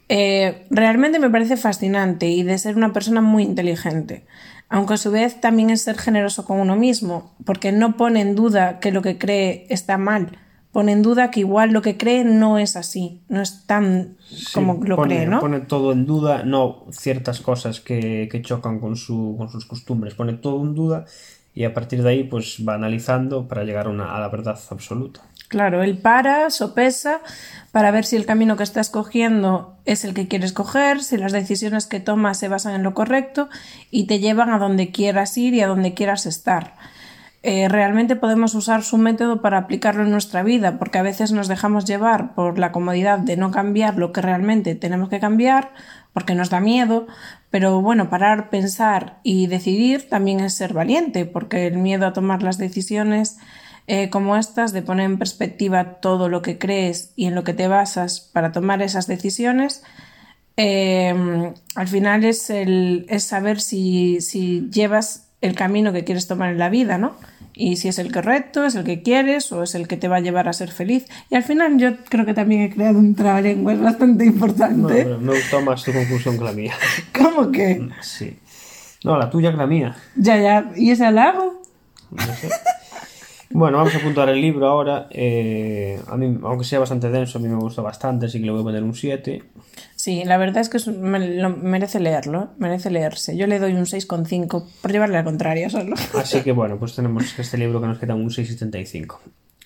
Eh, 0.10 0.66
realmente 0.70 1.20
me 1.20 1.30
parece 1.30 1.58
fascinante 1.58 2.28
y 2.28 2.44
de 2.44 2.58
ser 2.58 2.76
una 2.76 2.94
persona 2.94 3.22
muy 3.22 3.44
inteligente. 3.44 4.26
Aunque 4.70 4.94
a 4.96 4.98
su 4.98 5.12
vez 5.12 5.40
también 5.42 5.70
es 5.70 5.82
ser 5.82 5.98
generoso 5.98 6.46
con 6.46 6.60
uno 6.60 6.76
mismo, 6.76 7.34
porque 7.46 7.72
no 7.72 7.98
pone 7.98 8.22
en 8.22 8.36
duda 8.36 8.80
que 8.80 8.92
lo 8.92 9.02
que 9.02 9.18
cree 9.18 9.66
está 9.70 9.98
mal 9.98 10.38
pone 10.72 10.94
en 10.94 11.02
duda 11.02 11.32
que 11.32 11.42
igual 11.42 11.72
lo 11.72 11.82
que 11.82 11.98
cree 11.98 12.24
no 12.24 12.58
es 12.58 12.76
así, 12.76 13.22
no 13.28 13.42
es 13.42 13.66
tan 13.66 14.18
como 14.54 14.82
lo 14.84 14.98
cree, 14.98 15.28
¿no? 15.28 15.40
Pone 15.40 15.60
todo 15.62 15.92
en 15.92 16.06
duda, 16.06 16.44
no 16.44 16.86
ciertas 16.92 17.42
cosas 17.42 17.82
que, 17.82 18.30
chocan 18.44 18.80
con, 18.80 18.96
su, 18.96 19.36
con 19.38 19.50
sus 19.50 19.66
costumbres, 19.66 20.14
pone 20.14 20.34
todo 20.34 20.62
en 20.64 20.74
duda 20.74 21.06
y 21.54 21.66
a 21.66 21.74
partir 21.74 22.02
de 22.02 22.10
ahí 22.10 22.24
pues 22.24 22.64
va 22.68 22.76
analizando 22.76 23.48
para 23.48 23.64
llegar 23.66 23.88
a, 23.88 23.90
una, 23.90 24.16
a 24.16 24.20
la 24.20 24.30
verdad 24.30 24.58
absoluta. 24.70 25.22
Claro, 25.52 25.84
él 25.84 25.98
para, 25.98 26.50
sopesa 26.50 27.20
para 27.74 27.92
ver 27.92 28.06
si 28.06 28.16
el 28.16 28.26
camino 28.26 28.56
que 28.56 28.64
está 28.64 28.80
escogiendo 28.80 29.76
es 29.84 30.06
el 30.06 30.14
que 30.14 30.30
quiere 30.30 30.46
escoger, 30.46 31.04
si 31.04 31.18
las 31.18 31.34
decisiones 31.34 31.88
que 31.88 32.00
toma 32.00 32.34
se 32.36 32.48
basan 32.48 32.74
en 32.74 32.84
lo 32.84 32.94
correcto 32.94 33.50
y 33.92 34.08
te 34.08 34.20
llevan 34.20 34.50
a 34.52 34.60
donde 34.60 34.92
quieras 34.92 35.38
ir 35.38 35.54
y 35.54 35.60
a 35.60 35.68
donde 35.68 35.94
quieras 35.94 36.26
estar. 36.26 36.76
Eh, 37.44 37.68
realmente 37.68 38.16
podemos 38.16 38.56
usar 38.56 38.82
su 38.82 38.98
método 38.98 39.42
para 39.42 39.58
aplicarlo 39.58 40.04
en 40.04 40.12
nuestra 40.12 40.42
vida, 40.42 40.80
porque 40.80 41.00
a 41.00 41.04
veces 41.04 41.34
nos 41.34 41.50
dejamos 41.50 41.84
llevar 41.84 42.34
por 42.34 42.58
la 42.58 42.72
comodidad 42.72 43.20
de 43.20 43.36
no 43.36 43.52
cambiar 43.52 43.98
lo 43.98 44.14
que 44.14 44.22
realmente 44.22 44.76
tenemos 44.76 45.10
que 45.10 45.20
cambiar, 45.20 45.74
porque 46.14 46.34
nos 46.34 46.50
da 46.50 46.62
miedo, 46.62 47.08
pero 47.50 47.82
bueno, 47.82 48.10
parar, 48.10 48.50
pensar 48.50 49.20
y 49.24 49.48
decidir 49.48 50.08
también 50.08 50.40
es 50.40 50.54
ser 50.54 50.72
valiente, 50.72 51.26
porque 51.26 51.68
el 51.68 51.78
miedo 51.78 52.08
a 52.08 52.14
tomar 52.14 52.42
las 52.42 52.58
decisiones 52.58 53.38
eh, 53.94 54.10
como 54.10 54.38
estas, 54.38 54.72
de 54.72 54.82
poner 54.82 55.04
en 55.04 55.18
perspectiva 55.18 55.96
todo 55.96 56.30
lo 56.30 56.42
que 56.42 56.58
crees 56.58 57.12
y 57.18 57.26
en 57.26 57.36
lo 57.36 57.44
que 57.44 57.54
te 57.54 57.68
basas 57.68 58.22
para 58.22 58.54
tomar 58.54 58.82
esas 58.82 59.06
decisiones, 59.06 59.84
eh, 60.56 61.14
al 61.76 61.88
final 61.90 62.24
es, 62.24 62.50
el, 62.50 63.06
es 63.10 63.26
saber 63.26 63.60
si, 63.60 64.22
si 64.22 64.70
llevas 64.72 65.28
el 65.42 65.56
camino 65.56 65.92
que 65.92 66.06
quieres 66.06 66.26
tomar 66.26 66.52
en 66.52 66.58
la 66.58 66.70
vida, 66.70 66.98
¿no? 66.98 67.18
Y 67.54 67.76
si 67.76 67.90
es 67.90 68.00
el 68.00 68.14
correcto, 68.14 68.64
es 68.64 68.76
el 68.76 68.86
que 68.86 69.02
quieres 69.02 69.52
o 69.52 69.62
es 69.62 69.76
el 69.76 69.90
que 69.90 69.98
te 69.98 70.08
va 70.08 70.16
a 70.16 70.22
llevar 70.22 70.48
a 70.48 70.54
ser 70.54 70.72
feliz. 70.72 71.08
Y 71.30 71.36
al 71.36 71.44
final 71.44 71.78
yo 71.78 71.98
creo 72.08 72.26
que 72.26 72.34
también 72.34 72.62
he 72.62 72.70
creado 72.74 72.98
un 72.98 73.14
trabalengua, 73.14 73.74
es 73.74 73.82
bastante 73.82 74.24
importante. 74.26 75.04
No, 75.04 75.18
me 75.18 75.34
gustó 75.34 75.60
más 75.60 75.84
tu 75.84 75.92
conclusión 75.92 76.38
que 76.38 76.46
la 76.46 76.54
mía. 76.54 76.76
¿Cómo 77.14 77.52
que? 77.52 77.90
Sí. 78.00 78.40
No, 79.04 79.18
la 79.18 79.30
tuya 79.30 79.52
que 79.52 79.58
la 79.58 79.68
mía. 79.68 79.98
Ya, 80.16 80.38
ya. 80.38 80.72
¿Y 80.78 80.92
ese 80.92 81.06
halago? 81.06 81.62
No 82.10 82.24
sé. 82.24 82.50
Bueno, 83.54 83.78
vamos 83.78 83.94
a 83.96 83.98
apuntar 83.98 84.30
el 84.30 84.40
libro 84.40 84.68
ahora. 84.68 85.08
Eh, 85.12 86.00
a 86.08 86.18
mí, 86.18 86.40
aunque 86.44 86.64
sea 86.64 86.80
bastante 86.80 87.10
denso, 87.10 87.38
a 87.38 87.42
mí 87.42 87.48
me 87.48 87.56
gustó 87.56 87.84
bastante, 87.84 88.28
así 88.28 88.40
que 88.40 88.46
le 88.46 88.52
voy 88.52 88.62
a 88.62 88.64
poner 88.64 88.84
un 88.84 88.94
7. 88.94 89.44
Sí, 89.96 90.24
la 90.26 90.38
verdad 90.38 90.62
es 90.62 90.70
que 90.70 90.80
merece 90.92 92.00
leerlo, 92.00 92.50
merece 92.58 92.90
leerse. 92.90 93.38
Yo 93.38 93.48
le 93.48 93.60
doy 93.60 93.74
un 93.74 93.86
6,5 93.86 94.66
por 94.82 94.92
llevarle 94.92 95.16
la 95.16 95.24
contraria 95.24 95.70
solo. 95.70 95.96
Así 96.16 96.42
que 96.42 96.52
bueno, 96.52 96.78
pues 96.80 96.96
tenemos 96.96 97.38
este 97.38 97.58
libro 97.58 97.82
que 97.82 97.88
nos 97.88 98.00
queda 98.00 98.16
un 98.16 98.30
6,75. 98.30 99.20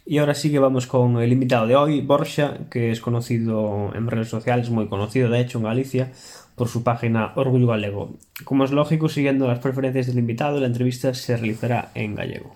Y 0.07 0.19
ahora 0.19 0.35
sí 0.35 0.51
que 0.51 0.59
vamos 0.59 0.85
con 0.85 1.19
el 1.19 1.31
invitado 1.31 1.65
de 1.65 1.75
hoy, 1.75 2.01
Borja, 2.01 2.57
que 2.69 2.91
es 2.91 3.01
conocido 3.01 3.91
en 3.95 4.07
redes 4.07 4.29
sociales, 4.29 4.69
muy 4.69 4.87
conocido 4.87 5.29
de 5.29 5.39
hecho 5.39 5.57
en 5.57 5.63
Galicia, 5.63 6.11
por 6.55 6.67
su 6.67 6.83
página 6.83 7.33
Orgullo 7.35 7.67
Galego. 7.67 8.15
Como 8.43 8.65
es 8.65 8.71
lógico, 8.71 9.09
siguiendo 9.09 9.47
las 9.47 9.59
preferencias 9.59 10.07
del 10.07 10.19
invitado, 10.19 10.59
la 10.59 10.67
entrevista 10.67 11.13
se 11.13 11.37
realizará 11.37 11.91
en 11.95 12.13
gallego. 12.13 12.53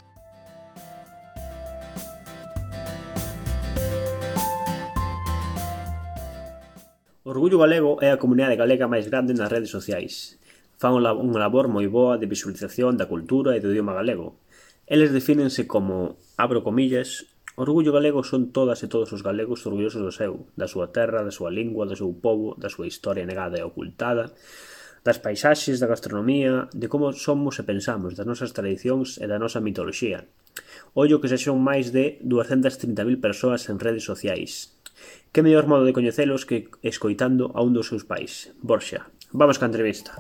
Orgullo 7.29 7.59
Galego 7.59 8.01
é 8.01 8.09
a 8.09 8.17
comunidade 8.17 8.57
galega 8.57 8.89
máis 8.89 9.05
grande 9.05 9.37
nas 9.37 9.53
redes 9.53 9.69
sociais. 9.69 10.41
Fan 10.81 10.97
unha 10.97 11.37
labor 11.45 11.69
moi 11.69 11.85
boa 11.85 12.17
de 12.17 12.25
visualización 12.25 12.97
da 12.97 13.05
cultura 13.05 13.53
e 13.53 13.61
do 13.61 13.69
idioma 13.69 13.93
galego. 13.93 14.41
Eles 14.89 15.13
defínense 15.13 15.69
como, 15.69 16.17
abro 16.41 16.65
comillas, 16.65 17.29
Orgullo 17.53 17.93
galego 17.93 18.25
son 18.25 18.49
todas 18.49 18.81
e 18.81 18.89
todos 18.89 19.13
os 19.13 19.21
galegos 19.21 19.61
orgullosos 19.69 20.01
do 20.01 20.09
seu, 20.09 20.49
da 20.57 20.65
súa 20.65 20.89
terra, 20.89 21.21
da 21.21 21.29
súa 21.29 21.53
lingua, 21.53 21.85
do 21.85 21.93
seu 21.93 22.09
povo, 22.17 22.57
da 22.57 22.65
súa 22.65 22.89
historia 22.89 23.29
negada 23.29 23.61
e 23.61 23.67
ocultada, 23.67 24.33
das 25.05 25.21
paisaxes, 25.21 25.77
da 25.77 25.85
gastronomía, 25.85 26.65
de 26.73 26.89
como 26.89 27.13
somos 27.13 27.61
e 27.61 27.63
pensamos, 27.67 28.17
das 28.17 28.25
nosas 28.25 28.57
tradicións 28.57 29.21
e 29.21 29.29
da 29.29 29.37
nosa 29.37 29.61
mitoloxía. 29.61 30.25
Ollo 30.97 31.21
que 31.21 31.29
se 31.29 31.37
son 31.37 31.61
máis 31.61 31.93
de 31.93 32.17
230.000 32.25 33.21
persoas 33.21 33.69
en 33.69 33.77
redes 33.77 34.07
sociais, 34.07 34.79
Que 35.31 35.45
mellor 35.45 35.69
modo 35.69 35.85
de 35.85 35.93
coñecelos 35.93 36.49
que 36.49 36.73
escoitando 36.81 37.53
a 37.53 37.61
un 37.61 37.77
dos 37.77 37.85
seus 37.85 38.01
pais, 38.01 38.49
Borxa. 38.65 39.13
Vamos 39.29 39.61
ca 39.61 39.69
entrevista. 39.69 40.17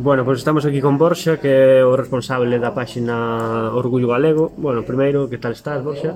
Bueno, 0.00 0.24
pois 0.24 0.38
pues 0.38 0.38
estamos 0.38 0.64
aquí 0.64 0.80
con 0.80 0.96
Borxa, 0.96 1.36
que 1.36 1.82
é 1.82 1.84
o 1.84 1.98
responsable 1.98 2.56
da 2.56 2.72
páxina 2.72 3.74
Orgullo 3.74 4.14
Galego. 4.14 4.54
Bueno, 4.56 4.86
primeiro, 4.86 5.28
que 5.28 5.36
tal 5.36 5.52
estás, 5.52 5.84
Borxa? 5.84 6.14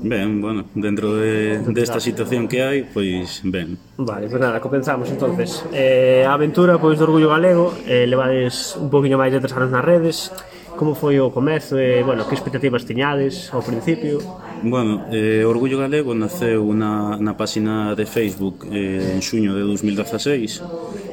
Ben, 0.00 0.40
bueno, 0.40 0.70
dentro 0.72 1.12
de, 1.12 1.58
desta 1.74 2.00
de 2.00 2.06
situación 2.06 2.48
que 2.48 2.62
hai, 2.62 2.86
pois 2.88 3.44
ben. 3.44 3.76
Vale, 3.98 4.30
pois 4.30 4.38
pues 4.38 4.40
nada, 4.40 4.62
comenzamos 4.62 5.10
entonces. 5.10 5.66
Eh, 5.74 6.24
a 6.24 6.32
aventura 6.32 6.80
pois 6.80 6.96
do 6.96 7.04
Orgullo 7.04 7.34
Galego, 7.34 7.74
eh, 7.84 8.06
levades 8.06 8.72
un 8.80 8.88
poquinho 8.88 9.18
máis 9.20 9.34
de 9.34 9.42
tres 9.42 9.52
anos 9.52 9.68
nas 9.68 9.84
redes. 9.84 10.32
Como 10.78 10.94
foi 10.94 11.18
o 11.18 11.32
comezo 11.34 11.80
e, 11.80 11.98
eh, 11.98 12.06
bueno, 12.06 12.30
que 12.30 12.38
expectativas 12.38 12.86
tiñades 12.86 13.50
ao 13.50 13.64
principio? 13.64 14.22
Bueno, 14.62 15.04
eh, 15.12 15.44
Orgullo 15.44 15.78
Galego 15.78 16.14
naceu 16.14 16.72
na, 16.72 17.16
na 17.20 17.36
página 17.36 17.94
de 17.94 18.06
Facebook 18.06 18.64
eh, 18.72 19.12
en 19.14 19.20
xuño 19.20 19.52
de 19.52 19.60
2016 19.60 20.64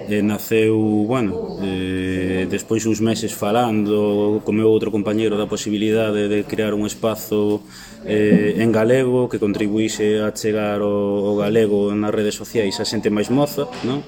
eh, 0.07 0.21
Naceu, 0.23 0.79
bueno, 1.07 1.39
eh, 1.59 2.47
despois 2.49 2.85
uns 2.85 2.99
meses 2.99 3.31
falando 3.35 4.41
co 4.43 4.51
meu 4.55 4.67
outro 4.71 4.91
compañeiro 4.91 5.35
da 5.35 5.47
posibilidade 5.47 6.27
de 6.31 6.43
crear 6.47 6.71
un 6.73 6.87
espazo 6.87 7.63
eh, 8.07 8.63
en 8.63 8.71
galego 8.71 9.27
que 9.27 9.39
contribuíse 9.39 10.23
a 10.23 10.31
chegar 10.31 10.79
o, 10.79 11.35
o 11.35 11.35
galego 11.35 11.91
nas 11.95 12.15
redes 12.15 12.35
sociais 12.35 12.79
a 12.79 12.85
xente 12.87 13.11
máis 13.11 13.27
moza, 13.27 13.67
non? 13.83 14.03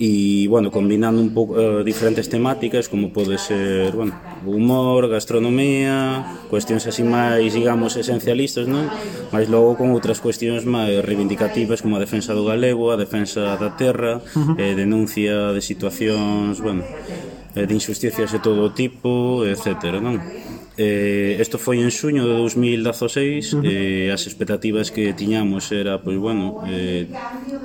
e, 0.00 0.48
bueno, 0.48 0.72
combinando 0.72 1.20
un 1.20 1.36
pouco 1.36 1.60
uh, 1.60 1.80
eh, 1.80 1.84
diferentes 1.84 2.32
temáticas 2.32 2.88
como 2.88 3.12
pode 3.12 3.36
ser, 3.36 3.92
bueno, 3.92 4.16
humor, 4.48 5.12
gastronomía, 5.12 6.40
cuestións 6.48 6.88
así 6.88 7.04
máis, 7.04 7.52
digamos, 7.52 8.00
esencialistas, 8.00 8.64
non? 8.64 8.88
Mas 9.28 9.52
logo 9.52 9.76
con 9.76 9.92
outras 9.92 10.24
cuestións 10.24 10.64
máis 10.64 11.04
reivindicativas 11.04 11.84
como 11.84 12.00
a 12.00 12.02
defensa 12.02 12.32
do 12.32 12.48
galego, 12.48 12.88
a 12.88 12.96
defensa 12.96 13.60
da 13.60 13.76
terra, 13.76 14.24
uh 14.24 14.56
-huh. 14.56 14.56
eh, 14.56 14.72
denuncia 14.72 15.52
de 15.52 15.60
situacións, 15.60 16.64
bueno, 16.64 16.80
eh, 17.52 17.68
de 17.68 17.74
injusticias 17.76 18.32
de 18.32 18.40
todo 18.40 18.72
tipo, 18.72 19.44
etc, 19.44 20.00
non? 20.00 20.16
Eh, 20.80 21.36
esto 21.44 21.60
foi 21.60 21.84
en 21.84 21.92
xuño 21.92 22.24
de 22.24 22.40
2016 22.40 23.52
uh 23.52 23.60
-huh. 23.60 23.68
eh, 23.68 24.08
as 24.16 24.24
expectativas 24.24 24.88
que 24.88 25.12
tiñamos 25.12 25.68
era 25.76 26.00
pois 26.00 26.16
bueno, 26.16 26.64
eh, 26.72 27.04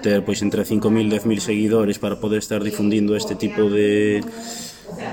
ter 0.04 0.20
pois 0.28 0.44
entre 0.44 0.68
5.000 0.68 1.08
e 1.08 1.24
10.000 1.24 1.40
seguidores 1.40 1.96
para 1.96 2.20
poder 2.20 2.44
estar 2.44 2.60
difundindo 2.60 3.16
este 3.16 3.40
tipo 3.40 3.72
de 3.72 4.20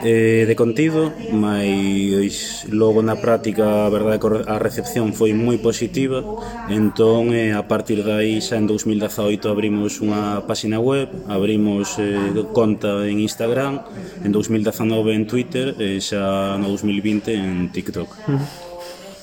eh, 0.05 0.45
de 0.47 0.55
contido, 0.57 1.13
mas 1.33 2.67
logo 2.69 3.03
na 3.03 3.17
práctica 3.17 3.87
a 3.87 3.91
verdade 3.91 4.19
que 4.19 4.29
a 4.47 4.59
recepción 4.59 5.15
foi 5.15 5.33
moi 5.35 5.59
positiva, 5.63 6.23
entón 6.69 7.31
eh, 7.35 7.55
a 7.55 7.65
partir 7.67 8.03
dai 8.03 8.41
xa 8.43 8.59
en 8.59 8.67
2018 8.67 9.47
abrimos 9.47 10.03
unha 10.03 10.43
páxina 10.45 10.83
web, 10.83 11.09
abrimos 11.31 11.97
eh, 12.03 12.35
conta 12.51 13.07
en 13.07 13.23
Instagram, 13.23 13.83
en 14.23 14.31
2019 14.31 15.15
en 15.15 15.25
Twitter 15.27 15.67
e 15.79 16.03
xa 16.03 16.59
no 16.59 16.69
2020 16.71 17.35
en 17.35 17.71
TikTok. 17.71 18.11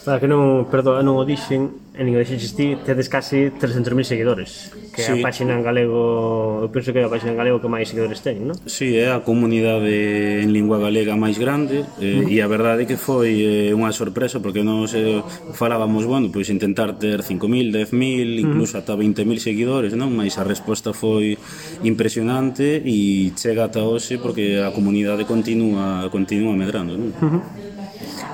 Para 0.08 0.18
que 0.18 0.32
non, 0.32 0.66
perdón, 0.72 1.04
non 1.04 1.20
o 1.20 1.24
dixen, 1.28 1.89
en 2.00 2.08
inglés 2.08 2.32
ti 2.56 2.78
tedes 2.86 3.10
casi 3.10 3.52
300.000 3.52 4.04
seguidores 4.04 4.72
que 4.96 5.04
sí. 5.04 5.12
a 5.12 5.16
páxina 5.20 5.52
en 5.54 5.64
galego 5.64 6.64
eu 6.64 6.70
penso 6.72 6.96
que 6.96 7.04
é 7.04 7.06
a 7.06 7.12
páxina 7.12 7.36
en 7.36 7.40
galego 7.40 7.60
que 7.60 7.68
máis 7.68 7.92
seguidores 7.92 8.24
ten, 8.24 8.40
non? 8.48 8.56
Si, 8.64 8.72
sí, 8.72 8.88
é 8.96 9.12
a 9.12 9.20
comunidade 9.20 10.40
en 10.40 10.56
lingua 10.56 10.80
galega 10.80 11.20
máis 11.20 11.36
grande 11.36 11.84
eh, 12.00 12.24
mm. 12.24 12.32
e 12.32 12.40
a 12.40 12.48
verdade 12.48 12.88
que 12.88 12.96
foi 12.96 13.44
eh, 13.44 13.76
unha 13.76 13.92
sorpresa 13.92 14.40
porque 14.40 14.64
nos 14.64 14.96
eh, 14.96 15.20
falábamos, 15.52 16.08
bueno, 16.08 16.32
pois 16.32 16.48
intentar 16.48 16.96
ter 16.96 17.20
5.000, 17.20 17.92
10.000, 17.92 17.92
mm. 17.92 18.44
incluso 18.48 18.80
mm. 18.80 18.82
ata 18.82 18.94
20.000 18.96 19.44
seguidores, 19.44 19.92
non? 19.92 20.16
Mais 20.16 20.40
a 20.40 20.48
resposta 20.48 20.96
foi 20.96 21.36
impresionante 21.84 22.80
e 22.80 23.36
chega 23.36 23.68
ata 23.68 23.84
hoxe 23.84 24.24
porque 24.24 24.64
a 24.64 24.72
comunidade 24.72 25.28
continúa 25.28 26.08
continúa 26.08 26.56
medrando, 26.56 26.96
non? 26.96 27.12
Uh 27.12 27.28
-huh. 27.28 27.79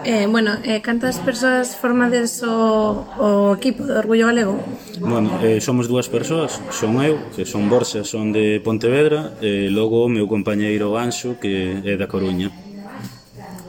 Eh, 0.06 0.28
bueno, 0.30 0.52
eh, 0.64 0.82
cantas 0.82 1.18
persoas 1.18 1.76
formades 1.76 2.44
o, 2.44 3.10
o 3.18 3.56
equipo 3.58 3.84
de 3.84 3.98
Orgullo 3.98 4.28
Galego? 4.28 4.62
Bueno, 5.02 5.34
eh, 5.42 5.60
somos 5.60 5.90
dúas 5.90 6.06
persoas, 6.08 6.62
son 6.70 7.02
eu, 7.02 7.18
que 7.34 7.42
son 7.42 7.66
Borsa, 7.74 8.06
son 8.06 8.30
de 8.30 8.62
Pontevedra, 8.62 9.34
e 9.42 9.66
eh, 9.66 9.74
logo 9.74 10.06
o 10.06 10.10
meu 10.10 10.30
compañeiro 10.30 10.94
Anxo, 10.94 11.42
que 11.42 11.82
é 11.82 11.98
da 11.98 12.06
Coruña. 12.06 12.54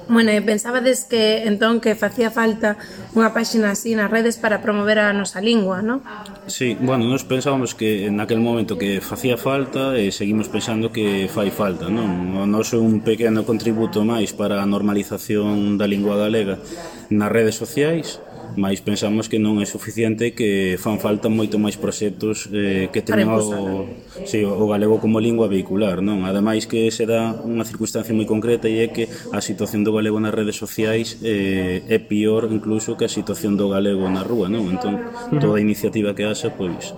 Bueno, 0.09 0.31
e 0.31 0.39
pensabades 0.39 1.03
que 1.03 1.51
entón 1.51 1.83
que 1.83 1.99
facía 1.99 2.31
falta 2.31 2.79
unha 3.19 3.35
páxina 3.35 3.75
así 3.75 3.99
nas 3.99 4.07
redes 4.07 4.39
para 4.39 4.63
promover 4.63 5.03
a 5.03 5.11
nosa 5.11 5.43
lingua, 5.43 5.83
non? 5.83 5.99
Sí, 6.47 6.79
bueno, 6.79 7.11
nos 7.11 7.27
pensábamos 7.27 7.75
que 7.75 8.07
en 8.07 8.23
aquel 8.23 8.39
momento 8.39 8.79
que 8.79 9.03
facía 9.03 9.35
falta 9.35 9.99
e 9.99 10.15
seguimos 10.15 10.47
pensando 10.47 10.95
que 10.95 11.27
fai 11.27 11.51
falta, 11.51 11.91
non? 11.91 12.39
O 12.39 12.47
noso 12.47 12.79
un 12.79 13.03
pequeno 13.03 13.43
contributo 13.43 14.07
máis 14.07 14.31
para 14.31 14.63
a 14.63 14.67
normalización 14.71 15.75
da 15.75 15.91
lingua 15.91 16.15
galega 16.15 16.63
nas 17.11 17.31
redes 17.35 17.59
sociais, 17.59 18.23
mas 18.57 18.81
pensamos 18.81 19.29
que 19.29 19.39
non 19.39 19.61
é 19.61 19.67
suficiente 19.69 20.33
que 20.33 20.81
fan 20.81 20.97
falta 20.97 21.29
moito 21.29 21.61
máis 21.61 21.77
proxectos 21.77 22.49
eh, 22.51 22.89
que 22.89 23.05
teñan 23.05 23.37
o, 23.37 23.85
sí, 24.25 24.43
o 24.43 24.65
galego 24.67 24.97
como 24.99 25.21
lingua 25.21 25.47
vehicular 25.47 26.01
non 26.01 26.25
ademais 26.25 26.65
que 26.65 26.89
se 26.89 27.05
dá 27.05 27.37
unha 27.45 27.69
circunstancia 27.69 28.17
moi 28.17 28.25
concreta 28.25 28.67
e 28.67 28.81
é 28.81 28.89
que 28.89 29.07
a 29.37 29.45
situación 29.45 29.85
do 29.85 29.93
galego 29.93 30.17
nas 30.17 30.33
redes 30.33 30.57
sociais 30.57 31.21
eh, 31.21 31.85
é 31.87 31.99
pior 32.01 32.49
incluso 32.49 32.97
que 32.97 33.05
a 33.05 33.13
situación 33.13 33.61
do 33.61 33.69
galego 33.69 34.09
na 34.09 34.25
rúa 34.25 34.49
non 34.49 34.67
entón 34.73 34.99
toda 35.37 35.61
iniciativa 35.61 36.17
que 36.17 36.25
haxa 36.25 36.57
pois 36.57 36.97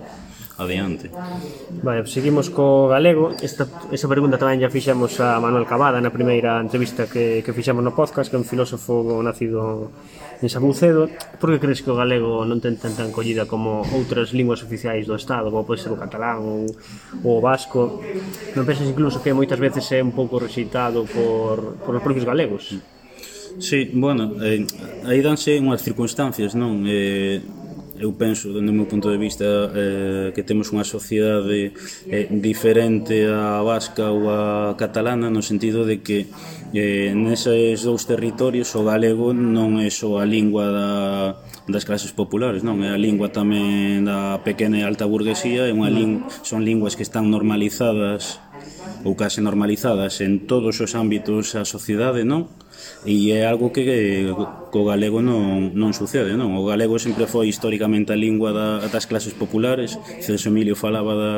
adiante. 0.59 1.09
Vale, 1.83 2.01
pues 2.01 2.11
seguimos 2.11 2.49
co 2.49 2.87
galego. 2.87 3.31
Esta, 3.41 3.65
esa 3.91 4.07
pregunta 4.11 4.35
tamén 4.35 4.59
ya 4.59 4.67
fixamos 4.67 5.15
a 5.23 5.39
Manuel 5.39 5.63
Cavada 5.63 6.03
na 6.03 6.11
primeira 6.11 6.59
entrevista 6.59 7.07
que, 7.07 7.39
que 7.41 7.55
fixamos 7.55 7.79
no 7.79 7.95
podcast, 7.95 8.27
que 8.27 8.35
é 8.35 8.41
un 8.41 8.47
filósofo 8.47 9.23
nacido 9.23 9.95
en 10.41 10.49
Sabucedo, 10.49 11.09
por 11.39 11.51
que 11.51 11.59
crees 11.59 11.83
que 11.83 11.91
o 11.91 11.99
galego 11.99 12.47
non 12.47 12.63
ten 12.63 12.79
tanta 12.79 13.03
encollida 13.03 13.43
como 13.43 13.83
outras 13.91 14.31
linguas 14.31 14.63
oficiais 14.63 15.03
do 15.03 15.15
Estado, 15.19 15.51
como 15.51 15.67
pode 15.67 15.83
ser 15.83 15.91
o 15.91 15.99
catalán 15.99 16.39
ou, 16.39 16.63
ou 17.27 17.39
o 17.39 17.43
vasco? 17.43 17.99
Non 18.55 18.63
pensas 18.63 18.87
incluso 18.87 19.19
que 19.19 19.35
moitas 19.35 19.59
veces 19.59 19.83
é 19.91 19.99
un 19.99 20.15
pouco 20.15 20.39
rexeitado 20.39 21.03
por, 21.03 21.75
por 21.83 21.99
os 21.99 22.03
propios 22.03 22.23
galegos? 22.23 22.79
Sí, 23.59 23.91
bueno, 23.91 24.39
eh, 24.39 24.63
aí 25.03 25.19
danse 25.19 25.59
unhas 25.59 25.83
circunstancias, 25.83 26.55
non? 26.55 26.87
Eh, 26.87 27.43
eu 27.99 28.15
penso, 28.15 28.55
dende 28.55 28.71
o 28.71 28.73
meu 28.73 28.87
punto 28.87 29.11
de 29.11 29.19
vista, 29.19 29.43
eh, 29.75 30.31
que 30.31 30.47
temos 30.47 30.71
unha 30.71 30.87
sociedade 30.87 31.75
eh, 32.07 32.31
diferente 32.31 33.27
á 33.27 33.59
vasca 33.59 34.07
ou 34.07 34.31
á 34.31 34.73
catalana 34.79 35.27
no 35.27 35.43
sentido 35.43 35.83
de 35.83 35.99
que 35.99 36.31
eh, 36.71 37.11
neses 37.11 37.83
dous 37.83 38.07
territorios 38.07 38.71
o 38.79 38.87
galego 38.87 39.35
non 39.35 39.83
é 39.83 39.91
só 39.91 40.23
a 40.23 40.25
lingua 40.25 40.71
da, 40.71 40.89
das 41.67 41.83
clases 41.83 42.15
populares, 42.15 42.63
non? 42.63 42.79
É 42.79 42.95
a 42.95 42.99
lingua 42.99 43.35
tamén 43.35 44.07
da 44.07 44.39
pequena 44.47 44.79
e 44.79 44.87
alta 44.87 45.03
burguesía, 45.03 45.67
é 45.67 45.75
unha 45.75 45.91
mm. 45.91 45.95
ling 45.95 46.13
son 46.47 46.63
linguas 46.63 46.95
que 46.95 47.03
están 47.03 47.27
normalizadas 47.27 48.39
ou 49.03 49.15
case 49.19 49.43
normalizadas 49.43 50.23
en 50.23 50.47
todos 50.47 50.79
os 50.79 50.95
ámbitos 50.95 51.51
da 51.51 51.67
sociedade, 51.67 52.23
non? 52.23 52.47
e 53.05 53.31
é 53.31 53.47
algo 53.47 53.71
que 53.71 54.27
co 54.69 54.85
galego 54.85 55.23
non, 55.23 55.71
non 55.73 55.95
sucede 55.95 56.35
non? 56.35 56.53
o 56.53 56.67
galego 56.67 56.99
sempre 56.99 57.25
foi 57.25 57.47
históricamente 57.47 58.11
a 58.11 58.19
lingua 58.19 58.51
da, 58.51 58.85
das 58.91 59.07
clases 59.07 59.33
populares 59.33 59.95
Celso 60.19 60.51
Emilio 60.51 60.75
falaba 60.75 61.15
da, 61.15 61.33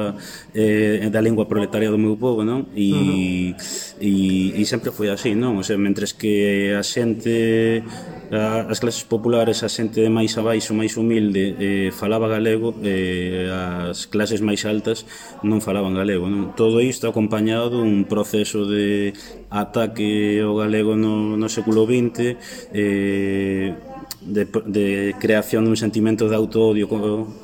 eh, 0.58 1.08
da 1.14 1.22
lingua 1.22 1.46
proletaria 1.46 1.94
do 1.94 2.02
meu 2.02 2.18
povo 2.18 2.42
non? 2.44 2.66
e 2.74 3.54
uh 3.54 3.62
-huh 3.62 3.91
e, 4.02 4.58
e 4.58 4.66
sempre 4.66 4.90
foi 4.90 5.14
así, 5.14 5.38
non? 5.38 5.62
O 5.62 5.64
sea, 5.64 5.78
mentres 5.78 6.18
que 6.18 6.74
a 6.74 6.82
xente 6.82 7.86
as 8.34 8.80
clases 8.82 9.06
populares, 9.06 9.62
a 9.62 9.70
xente 9.70 10.02
máis 10.10 10.34
abaixo, 10.42 10.74
máis 10.74 10.98
humilde, 10.98 11.54
eh, 11.62 11.90
falaba 11.94 12.26
galego, 12.26 12.74
eh, 12.82 13.46
as 13.54 14.10
clases 14.10 14.42
máis 14.42 14.66
altas 14.66 15.06
non 15.46 15.62
falaban 15.62 15.94
galego. 15.94 16.26
Non? 16.26 16.58
Todo 16.58 16.82
isto 16.82 17.06
acompañado 17.06 17.78
dun 17.78 18.10
proceso 18.10 18.66
de 18.66 19.14
ataque 19.54 20.42
ao 20.42 20.58
galego 20.58 20.98
no, 20.98 21.38
no 21.38 21.48
século 21.52 21.86
XX, 21.86 22.40
eh, 22.74 23.78
de, 24.22 24.44
de 24.46 25.16
creación 25.18 25.66
dun 25.66 25.78
sentimento 25.78 26.30
de 26.30 26.38
autoodio 26.38 26.88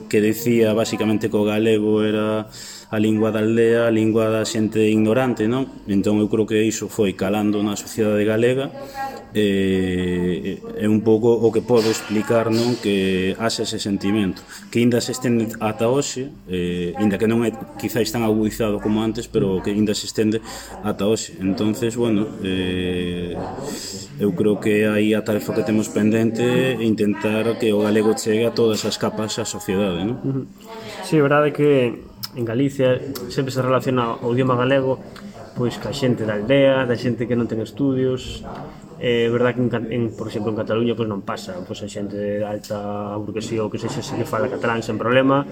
que 0.10 0.22
decía 0.22 0.74
basicamente 0.74 1.30
que 1.30 1.38
o 1.38 1.46
galego 1.46 2.06
era 2.06 2.50
a 2.90 3.00
lingua 3.00 3.32
da 3.32 3.40
aldea, 3.40 3.88
a 3.88 3.92
lingua 3.92 4.30
da 4.30 4.48
xente 4.48 4.80
ignorante, 4.88 5.48
non? 5.48 5.68
Entón 5.92 6.24
eu 6.24 6.32
creo 6.32 6.48
que 6.48 6.64
iso 6.64 6.88
foi 6.88 7.12
calando 7.20 7.60
na 7.60 7.76
sociedade 7.76 8.24
galega 8.24 8.72
e 9.36 10.64
eh, 10.64 10.86
é 10.86 10.88
un 10.88 11.04
pouco 11.04 11.36
o 11.36 11.52
que 11.52 11.60
podo 11.60 11.92
explicar, 11.92 12.48
non? 12.48 12.80
Que 12.80 13.36
haxe 13.36 13.68
ese 13.68 13.76
sentimento, 13.84 14.40
que 14.72 14.80
ainda 14.80 15.04
se 15.04 15.12
estende 15.12 15.52
ata 15.60 15.92
hoxe, 15.92 16.32
eh, 16.48 16.96
ainda 16.96 17.20
que 17.20 17.28
non 17.28 17.44
é 17.44 17.52
quizáis 17.76 18.08
tan 18.08 18.24
agudizado 18.24 18.80
como 18.80 19.04
antes, 19.04 19.28
pero 19.28 19.60
que 19.60 19.76
ainda 19.76 19.92
se 19.92 20.08
estende 20.08 20.40
ata 20.80 21.04
hoxe. 21.12 21.36
Entonces, 21.44 22.00
bueno, 22.00 22.40
eh, 22.40 23.36
eu 24.16 24.32
creo 24.32 24.64
que 24.64 24.88
aí 24.88 25.12
a 25.12 25.28
tarefa 25.28 25.52
que 25.52 25.68
temos 25.68 25.92
pendente 25.92 26.80
é 26.80 26.80
intentar 26.80 27.60
que 27.60 27.76
o 27.76 27.84
galego 27.84 28.16
chegue 28.16 28.48
a 28.48 28.56
todas 28.56 28.88
as 28.88 28.96
capas 28.96 29.36
da 29.36 29.44
sociedade, 29.44 30.08
non? 30.08 30.48
Sí, 31.04 31.20
verdade 31.20 31.52
que 31.52 32.08
en 32.38 32.46
Galicia 32.46 33.02
sempre 33.34 33.52
se 33.52 33.62
relaciona 33.66 34.14
o 34.22 34.32
idioma 34.32 34.56
galego 34.56 35.02
pois 35.58 35.82
ca 35.82 35.90
xente 35.90 36.22
da 36.22 36.38
aldea, 36.38 36.86
da 36.86 36.94
xente 36.94 37.26
que 37.26 37.34
non 37.34 37.50
ten 37.50 37.58
estudios, 37.66 38.46
É 39.00 39.26
eh, 39.26 39.30
verdad 39.30 39.54
que, 39.54 39.62
en, 39.62 39.70
en, 39.94 40.04
por 40.18 40.28
exemplo, 40.28 40.50
en 40.50 40.58
Cataluña 40.58 40.98
pois 40.98 41.06
pues 41.06 41.10
non 41.14 41.22
pasa, 41.22 41.54
pois 41.62 41.78
pues, 41.78 41.86
a 41.86 41.88
xente 41.88 42.18
de 42.18 42.42
alta 42.42 43.14
burguesía 43.22 43.62
ou 43.62 43.70
que 43.70 43.78
sexa 43.78 44.02
se 44.02 44.18
que 44.18 44.26
fala 44.26 44.50
catalán 44.50 44.82
sen 44.82 44.98
problema, 44.98 45.46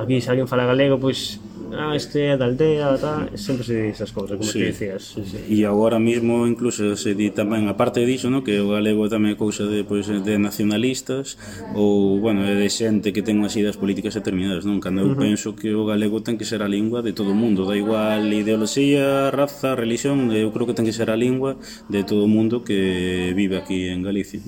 aquí 0.00 0.16
se 0.24 0.32
alguén 0.32 0.48
fala 0.48 0.64
galego, 0.64 0.96
pois 0.96 1.36
pues, 1.36 1.76
ah, 1.76 1.94
este 1.96 2.32
é 2.32 2.36
da 2.36 2.46
aldea, 2.46 2.96
tá, 2.96 3.28
sempre 3.34 3.64
se 3.64 3.74
di 3.74 3.88
esas 3.88 4.12
cousas, 4.12 4.38
como 4.38 4.48
sí. 4.48 4.60
te 4.60 4.66
dicías. 4.66 5.02
Sí, 5.02 5.22
sí. 5.24 5.38
E 5.50 5.66
agora 5.66 5.98
mesmo 5.98 6.46
incluso 6.46 6.96
se 6.96 7.12
di 7.12 7.28
tamén, 7.34 7.68
aparte 7.68 8.06
diso, 8.06 8.30
no, 8.30 8.40
que 8.46 8.60
o 8.62 8.72
galego 8.72 9.10
tamén 9.10 9.34
é 9.34 9.36
cousa 9.36 9.66
de, 9.66 9.82
pois, 9.84 10.06
pues, 10.06 10.22
de 10.22 10.34
nacionalistas 10.38 11.36
ou, 11.74 12.22
bueno, 12.22 12.46
de 12.46 12.68
xente 12.70 13.12
que 13.12 13.20
ten 13.20 13.36
unhas 13.42 13.56
ideas 13.58 13.76
políticas 13.76 14.14
determinadas, 14.14 14.64
non? 14.64 14.80
Cando 14.80 15.02
eu 15.02 15.12
uh 15.12 15.14
-huh. 15.14 15.24
penso 15.26 15.52
que 15.52 15.74
o 15.74 15.84
galego 15.84 16.22
ten 16.22 16.38
que 16.38 16.46
ser 16.46 16.62
a 16.62 16.70
lingua 16.70 17.02
de 17.02 17.12
todo 17.12 17.34
o 17.34 17.38
mundo, 17.38 17.66
da 17.66 17.76
igual 17.76 18.24
ideoloxía, 18.30 19.28
raza, 19.34 19.74
religión, 19.74 20.30
eu 20.32 20.48
creo 20.54 20.64
que 20.64 20.76
ten 20.76 20.86
que 20.86 20.94
ser 20.94 21.10
a 21.10 21.18
lingua 21.18 21.58
de 21.90 22.06
todo 22.06 22.24
o 22.24 22.30
mundo 22.30 22.62
que 22.62 22.85
vive 23.34 23.56
aquí 23.58 23.88
en 23.88 24.02
Galicia. 24.02 24.40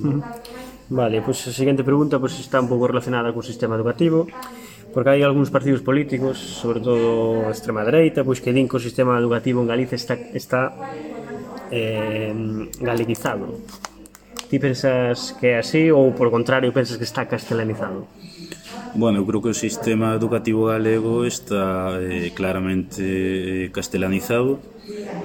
Vale, 0.89 1.21
pois 1.21 1.45
pues, 1.45 1.53
a 1.53 1.53
seguinte 1.53 1.85
pregunta 1.85 2.17
pois, 2.17 2.33
pues, 2.33 2.45
está 2.45 2.61
un 2.61 2.69
pouco 2.69 2.89
relacionada 2.89 3.33
co 3.37 3.45
sistema 3.45 3.77
educativo 3.77 4.25
porque 4.93 5.13
hai 5.13 5.21
algúns 5.21 5.53
partidos 5.53 5.85
políticos, 5.85 6.41
sobre 6.41 6.81
todo 6.81 7.45
a 7.45 7.53
extrema 7.53 7.85
dereita, 7.85 8.25
pois 8.25 8.41
que 8.41 8.57
din 8.57 8.67
que 8.67 8.81
o 8.81 8.83
sistema 8.83 9.21
educativo 9.21 9.61
en 9.61 9.69
Galicia 9.69 10.01
está, 10.01 10.17
está 10.33 10.73
eh, 11.71 12.33
galeguizado. 12.81 13.61
Ti 14.49 14.57
pensas 14.57 15.37
que 15.37 15.53
é 15.53 15.61
así 15.61 15.93
ou, 15.93 16.17
por 16.17 16.33
contrario, 16.33 16.73
pensas 16.73 16.97
que 16.97 17.05
está 17.05 17.29
castelanizado? 17.29 18.09
Bueno, 18.97 19.21
eu 19.21 19.27
creo 19.29 19.45
que 19.45 19.53
o 19.53 19.55
sistema 19.55 20.17
educativo 20.17 20.73
galego 20.73 21.29
está 21.29 22.01
eh, 22.01 22.33
claramente 22.33 23.05
eh, 23.05 23.69
castelanizado, 23.69 24.57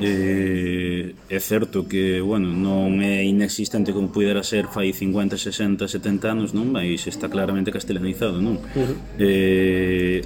Eh, 0.02 1.16
é 1.30 1.40
certo 1.40 1.88
que, 1.88 2.20
bueno, 2.20 2.52
non 2.52 3.00
é 3.00 3.24
inexistente 3.24 3.96
como 3.96 4.12
pudera 4.12 4.44
ser 4.44 4.68
fai 4.68 4.92
50, 4.92 5.38
60, 5.40 5.88
70 5.88 6.28
anos, 6.28 6.50
non? 6.52 6.70
Mas 6.72 7.08
está 7.08 7.32
claramente 7.32 7.72
castelanizado, 7.72 8.44
non? 8.44 8.60
Uh 8.76 8.84
-huh. 8.84 8.96
Eh, 9.20 10.20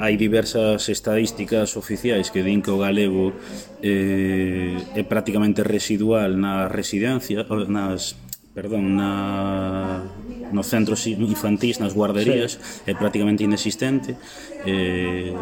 hai 0.00 0.14
diversas 0.16 0.88
estadísticas 0.88 1.76
oficiais 1.76 2.28
que 2.32 2.44
din 2.44 2.60
que 2.64 2.72
o 2.72 2.80
galego 2.80 3.32
eh, 3.80 4.76
é 4.96 5.02
prácticamente 5.04 5.64
residual 5.64 6.36
na 6.36 6.68
residencia, 6.68 7.44
nas, 7.68 8.16
perdón, 8.52 8.96
na 8.96 10.04
nos 10.52 10.66
centros 10.68 11.06
infantís, 11.06 11.78
nas 11.80 11.94
guarderías, 11.94 12.58
sí. 12.58 12.90
é 12.90 12.94
prácticamente 12.94 13.44
inexistente, 13.44 14.16
eh, 14.66 15.34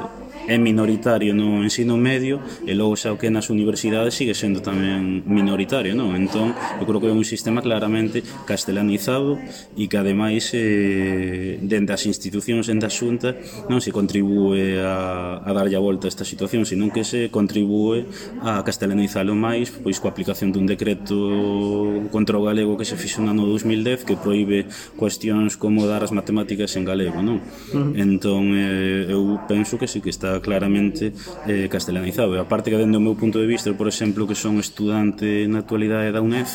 é 0.49 0.57
minoritario 0.57 1.35
no 1.35 1.61
ensino 1.65 1.97
medio 1.97 2.41
e 2.65 2.73
logo 2.73 2.97
xa 2.97 3.13
o 3.13 3.21
que 3.21 3.29
nas 3.29 3.53
universidades 3.53 4.17
sigue 4.17 4.33
sendo 4.33 4.65
tamén 4.65 5.27
minoritario, 5.29 5.93
non? 5.93 6.17
Entón, 6.17 6.57
eu 6.81 6.85
creo 6.89 7.01
que 7.03 7.09
é 7.11 7.15
un 7.15 7.27
sistema 7.27 7.61
claramente 7.61 8.25
castelanizado 8.49 9.37
e 9.77 9.91
que 9.91 9.97
ademais 10.01 10.49
eh, 10.57 11.61
dende 11.61 11.93
as 11.93 12.09
institucións, 12.09 12.71
dende 12.71 12.89
a 12.89 12.93
xunta, 12.93 13.37
non 13.69 13.85
se 13.85 13.93
contribúe 13.93 14.81
a, 14.81 15.45
a 15.45 15.51
darlle 15.53 15.77
a 15.77 15.83
volta 15.83 16.09
a 16.09 16.11
esta 16.13 16.25
situación, 16.25 16.65
senón 16.65 16.89
que 16.89 17.05
se 17.05 17.29
contribúe 17.29 18.09
a 18.41 18.65
castelanizalo 18.65 19.37
máis 19.37 19.69
pois 19.69 20.01
coa 20.01 20.13
aplicación 20.13 20.49
dun 20.49 20.65
decreto 20.65 22.09
contra 22.09 22.41
o 22.41 22.43
galego 22.45 22.81
que 22.81 22.89
se 22.89 22.97
fixo 22.97 23.21
no 23.21 23.37
ano 23.37 23.45
2010 23.45 24.09
que 24.09 24.17
proíbe 24.17 24.67
cuestións 24.99 25.55
como 25.55 25.87
dar 25.87 26.03
as 26.03 26.11
matemáticas 26.11 26.75
en 26.75 26.83
galego, 26.83 27.23
non? 27.23 27.39
Uh 27.71 27.95
-huh. 27.95 28.03
Entón, 28.03 28.59
eh, 28.59 29.07
eu 29.15 29.39
penso 29.47 29.79
que 29.79 29.87
sí 29.87 30.03
que 30.03 30.11
está 30.11 30.43
claramente 30.43 31.15
eh, 31.47 31.71
castelanizado. 31.71 32.35
E 32.35 32.43
aparte 32.43 32.75
que, 32.75 32.77
dende 32.77 32.99
o 32.99 33.05
meu 33.05 33.15
punto 33.15 33.39
de 33.39 33.47
vista, 33.47 33.71
por 33.79 33.87
exemplo, 33.87 34.27
que 34.27 34.35
son 34.35 34.59
estudante 34.59 35.47
na 35.47 35.63
actualidade 35.63 36.11
da 36.11 36.19
UNED, 36.19 36.51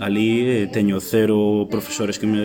ali 0.00 0.64
eh, 0.64 0.66
teño 0.72 0.96
cero 0.98 1.68
profesores 1.68 2.16
que 2.16 2.26
me 2.26 2.40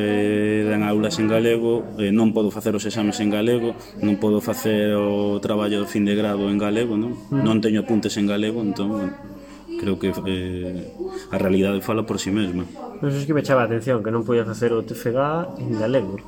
dan 0.67 0.83
aulas 0.83 1.17
en 1.23 1.31
galego, 1.31 1.87
eh, 1.95 2.11
non 2.11 2.35
podo 2.35 2.51
facer 2.51 2.75
os 2.75 2.83
exames 2.83 3.17
en 3.23 3.31
galego, 3.31 3.73
non 4.03 4.19
podo 4.19 4.43
facer 4.43 4.93
o 4.99 5.39
traballo 5.39 5.79
de 5.81 5.87
fin 5.87 6.03
de 6.03 6.13
grado 6.19 6.51
en 6.51 6.59
galego, 6.59 6.99
non? 6.99 7.15
Uh 7.15 7.39
-huh. 7.39 7.41
Non 7.47 7.63
teño 7.63 7.87
apuntes 7.87 8.19
en 8.19 8.27
galego, 8.27 8.59
entón, 8.59 8.91
bueno, 8.91 9.38
creo 9.79 9.95
que 9.97 10.11
eh, 10.27 10.91
a 11.31 11.37
realidade 11.39 11.79
fala 11.81 12.03
por 12.03 12.19
si 12.19 12.29
sí 12.29 12.31
mesma. 12.35 12.63
Non 12.99 13.09
sei 13.15 13.23
que 13.23 13.37
me 13.37 13.45
chama 13.47 13.63
a 13.63 13.69
atención 13.71 14.03
que 14.03 14.11
non 14.11 14.27
podía 14.27 14.43
facer 14.43 14.75
o 14.75 14.83
TFG 14.83 15.17
en 15.63 15.71
galego. 15.79 16.19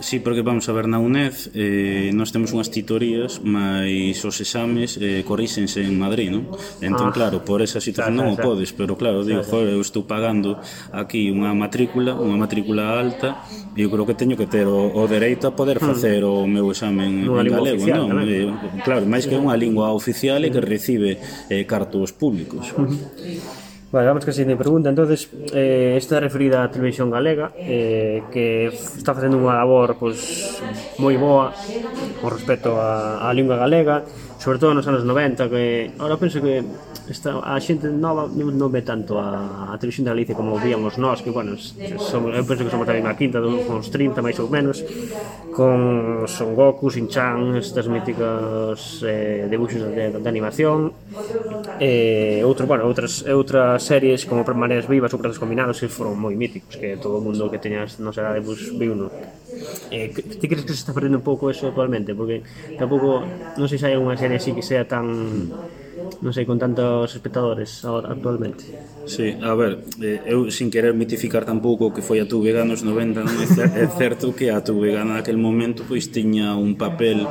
Sí, 0.00 0.18
porque 0.18 0.42
vamos 0.42 0.68
a 0.68 0.72
ver 0.72 0.88
na 0.88 0.98
UNED 0.98 1.54
eh, 1.54 2.10
nós 2.14 2.34
temos 2.34 2.50
unhas 2.50 2.66
titorías 2.70 3.38
mas 3.44 4.18
os 4.26 4.36
exames 4.42 4.98
eh, 4.98 5.22
corríxense 5.22 5.86
en 5.86 5.94
Madrid, 5.94 6.34
non? 6.34 6.50
Entón, 6.82 7.10
ah. 7.10 7.14
claro, 7.14 7.46
por 7.46 7.62
esa 7.62 7.78
situación 7.78 8.18
xa, 8.18 8.22
xa, 8.22 8.26
xa. 8.26 8.30
non 8.30 8.34
o 8.34 8.36
podes 8.36 8.74
pero 8.74 8.98
claro, 8.98 9.22
digo, 9.22 9.46
xa, 9.46 9.54
xa. 9.54 9.70
eu 9.70 9.78
estou 9.78 10.02
pagando 10.02 10.58
aquí 10.90 11.30
unha 11.30 11.54
matrícula, 11.54 12.18
unha 12.18 12.34
matrícula 12.34 12.98
alta 12.98 13.46
e 13.78 13.86
eu 13.86 13.88
creo 13.90 14.02
que 14.02 14.18
teño 14.18 14.34
que 14.34 14.50
ter 14.50 14.66
o, 14.66 14.90
o 14.90 15.02
dereito 15.06 15.46
a 15.46 15.54
poder 15.54 15.78
hmm. 15.78 15.86
facer 15.86 16.20
hmm. 16.26 16.34
o 16.34 16.46
meu 16.50 16.66
exame 16.74 17.06
en, 17.06 17.14
en 17.30 17.50
galego, 17.50 17.78
oficial, 17.78 18.10
non? 18.10 18.26
Eh, 18.26 18.50
claro, 18.82 19.06
máis 19.06 19.30
que 19.30 19.38
unha 19.38 19.54
lingua 19.54 19.94
oficial 19.94 20.42
e 20.42 20.50
que 20.50 20.58
hmm. 20.58 20.70
recibe 20.74 21.10
eh, 21.48 21.62
cartos 21.70 22.10
públicos. 22.10 22.74
Uh 22.74 22.82
-huh. 22.82 23.63
Vale, 23.94 24.08
vamos 24.08 24.24
que 24.24 24.32
a 24.32 24.34
seguinte 24.34 24.56
pregunta. 24.56 24.90
entonces 24.90 25.30
eh, 25.54 25.94
esta 25.94 26.18
referida 26.18 26.66
á 26.66 26.72
televisión 26.74 27.14
galega 27.14 27.54
eh, 27.54 28.26
que 28.34 28.66
está 28.74 29.14
facendo 29.14 29.38
unha 29.38 29.54
labor 29.54 29.94
pois, 29.94 30.58
moi 30.98 31.14
boa 31.14 31.54
con 32.18 32.34
respecto 32.34 32.74
á, 32.74 33.22
á 33.22 33.30
lingua 33.30 33.54
galega, 33.54 34.02
sobre 34.42 34.58
todo 34.58 34.74
nos 34.74 34.90
anos 34.90 35.06
90, 35.06 35.46
que 35.46 35.94
ahora 36.02 36.18
penso 36.18 36.42
que 36.42 36.66
esta, 37.08 37.40
a 37.40 37.56
xente 37.58 37.88
nova 37.88 38.28
non 38.28 38.68
ve 38.68 38.84
tanto 38.84 39.16
a, 39.16 39.72
a 39.72 39.78
televisión 39.80 40.04
de 40.04 40.12
Galicia 40.12 40.36
como 40.36 40.60
víamos 40.60 41.00
nós, 41.00 41.24
que, 41.24 41.32
bueno, 41.32 41.56
somos, 41.56 42.36
eu 42.36 42.44
penso 42.44 42.68
que 42.68 42.72
somos 42.72 42.84
a 42.84 43.14
quinta, 43.16 43.40
dos, 43.40 43.64
uns 43.64 43.88
30 43.88 44.20
máis 44.20 44.36
ou 44.36 44.52
menos, 44.52 44.84
con 45.56 46.28
Son 46.28 46.52
Goku, 46.52 46.92
Shin 46.92 47.08
Chan, 47.08 47.56
estas 47.56 47.88
míticas 47.88 49.00
eh, 49.08 49.48
debuxos 49.48 49.88
de, 49.88 50.12
de 50.20 50.28
animación, 50.28 50.92
e 51.80 52.40
eh, 52.40 52.46
outro, 52.46 52.68
bueno, 52.68 52.84
outras, 52.84 53.24
outras 53.24 53.80
series 53.80 54.28
como 54.28 54.44
Mareas 54.44 54.84
Vivas 54.84 55.12
ou 55.12 55.20
Pratos 55.20 55.40
Combinados 55.40 55.80
que 55.80 55.88
foron 55.88 56.20
moi 56.20 56.36
míticos, 56.36 56.76
que 56.76 57.00
todo 57.00 57.18
o 57.18 57.24
mundo 57.24 57.48
que 57.48 57.56
teñas 57.56 57.94
pois, 57.94 58.02
non 58.02 58.12
será 58.12 58.34
de 58.34 58.42
bus 58.42 58.74
viu 58.74 58.98
no. 58.98 59.08
Eh, 59.90 60.10
ti 60.10 60.46
crees 60.50 60.66
que 60.66 60.74
se 60.74 60.82
está 60.82 60.92
perdendo 60.92 61.18
un 61.18 61.26
pouco 61.26 61.50
eso 61.50 61.70
actualmente? 61.70 62.14
Porque 62.14 62.42
tampouco, 62.74 63.22
non 63.54 63.66
sei 63.70 63.78
se 63.78 63.86
hai 63.86 63.96
unha 63.96 64.18
serie 64.18 64.42
así 64.42 64.50
que 64.50 64.64
sea 64.64 64.88
tan 64.88 65.06
non 66.22 66.32
sei, 66.32 66.44
con 66.48 66.58
tantos 66.58 67.14
espectadores 67.16 67.84
actualmente. 67.84 68.64
Sí, 69.06 69.36
a 69.42 69.54
ver, 69.54 69.84
eh, 70.00 70.20
eu 70.26 70.48
sin 70.50 70.70
querer 70.72 70.94
mitificar 70.94 71.44
tampouco 71.44 71.92
que 71.92 72.00
foi 72.00 72.20
a 72.20 72.26
tu 72.28 72.40
vegana 72.40 72.72
nos 72.72 72.82
90, 72.82 73.20
non 73.20 73.36
é, 73.76 73.84
certo 74.00 74.32
que 74.32 74.48
a 74.48 74.64
tu 74.64 74.80
vegana 74.80 75.20
naquel 75.20 75.36
momento 75.36 75.84
pois 75.84 76.08
tiña 76.08 76.56
un 76.56 76.74
papel 76.80 77.28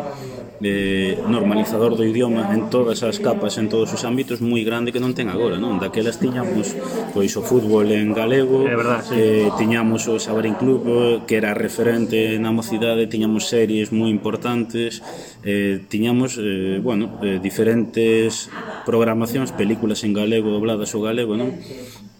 eh, 0.64 1.18
normalizador 1.28 1.98
do 1.98 2.06
idioma 2.06 2.54
en 2.54 2.70
todas 2.70 3.04
as 3.04 3.20
capas, 3.20 3.58
en 3.58 3.68
todos 3.68 3.92
os 3.92 4.06
ámbitos 4.06 4.40
moi 4.40 4.64
grande 4.64 4.94
que 4.94 5.02
non 5.02 5.12
ten 5.12 5.28
agora, 5.28 5.60
non? 5.60 5.82
Daquelas 5.82 6.22
tiñamos 6.22 6.78
pois 7.12 7.34
o 7.36 7.42
fútbol 7.44 7.92
en 7.92 8.14
galego, 8.16 8.70
é 8.70 8.76
verdad, 8.78 9.02
sí. 9.04 9.16
eh, 9.18 9.50
tiñamos 9.60 10.08
o 10.08 10.22
Sabarín 10.22 10.56
Club 10.56 11.26
que 11.28 11.36
era 11.36 11.52
referente 11.58 12.38
na 12.40 12.54
mocidade, 12.56 13.10
tiñamos 13.10 13.50
series 13.50 13.92
moi 13.92 14.14
importantes, 14.14 15.04
eh, 15.44 15.84
tiñamos 15.90 16.40
eh, 16.40 16.80
bueno, 16.80 17.20
eh, 17.26 17.42
diferentes 17.44 18.48
programacións, 18.88 19.52
películas 19.52 20.06
en 20.08 20.14
galego 20.16 20.54
dobladas 20.54 20.96
ao 20.96 21.04
galego, 21.04 21.36
non? 21.36 21.52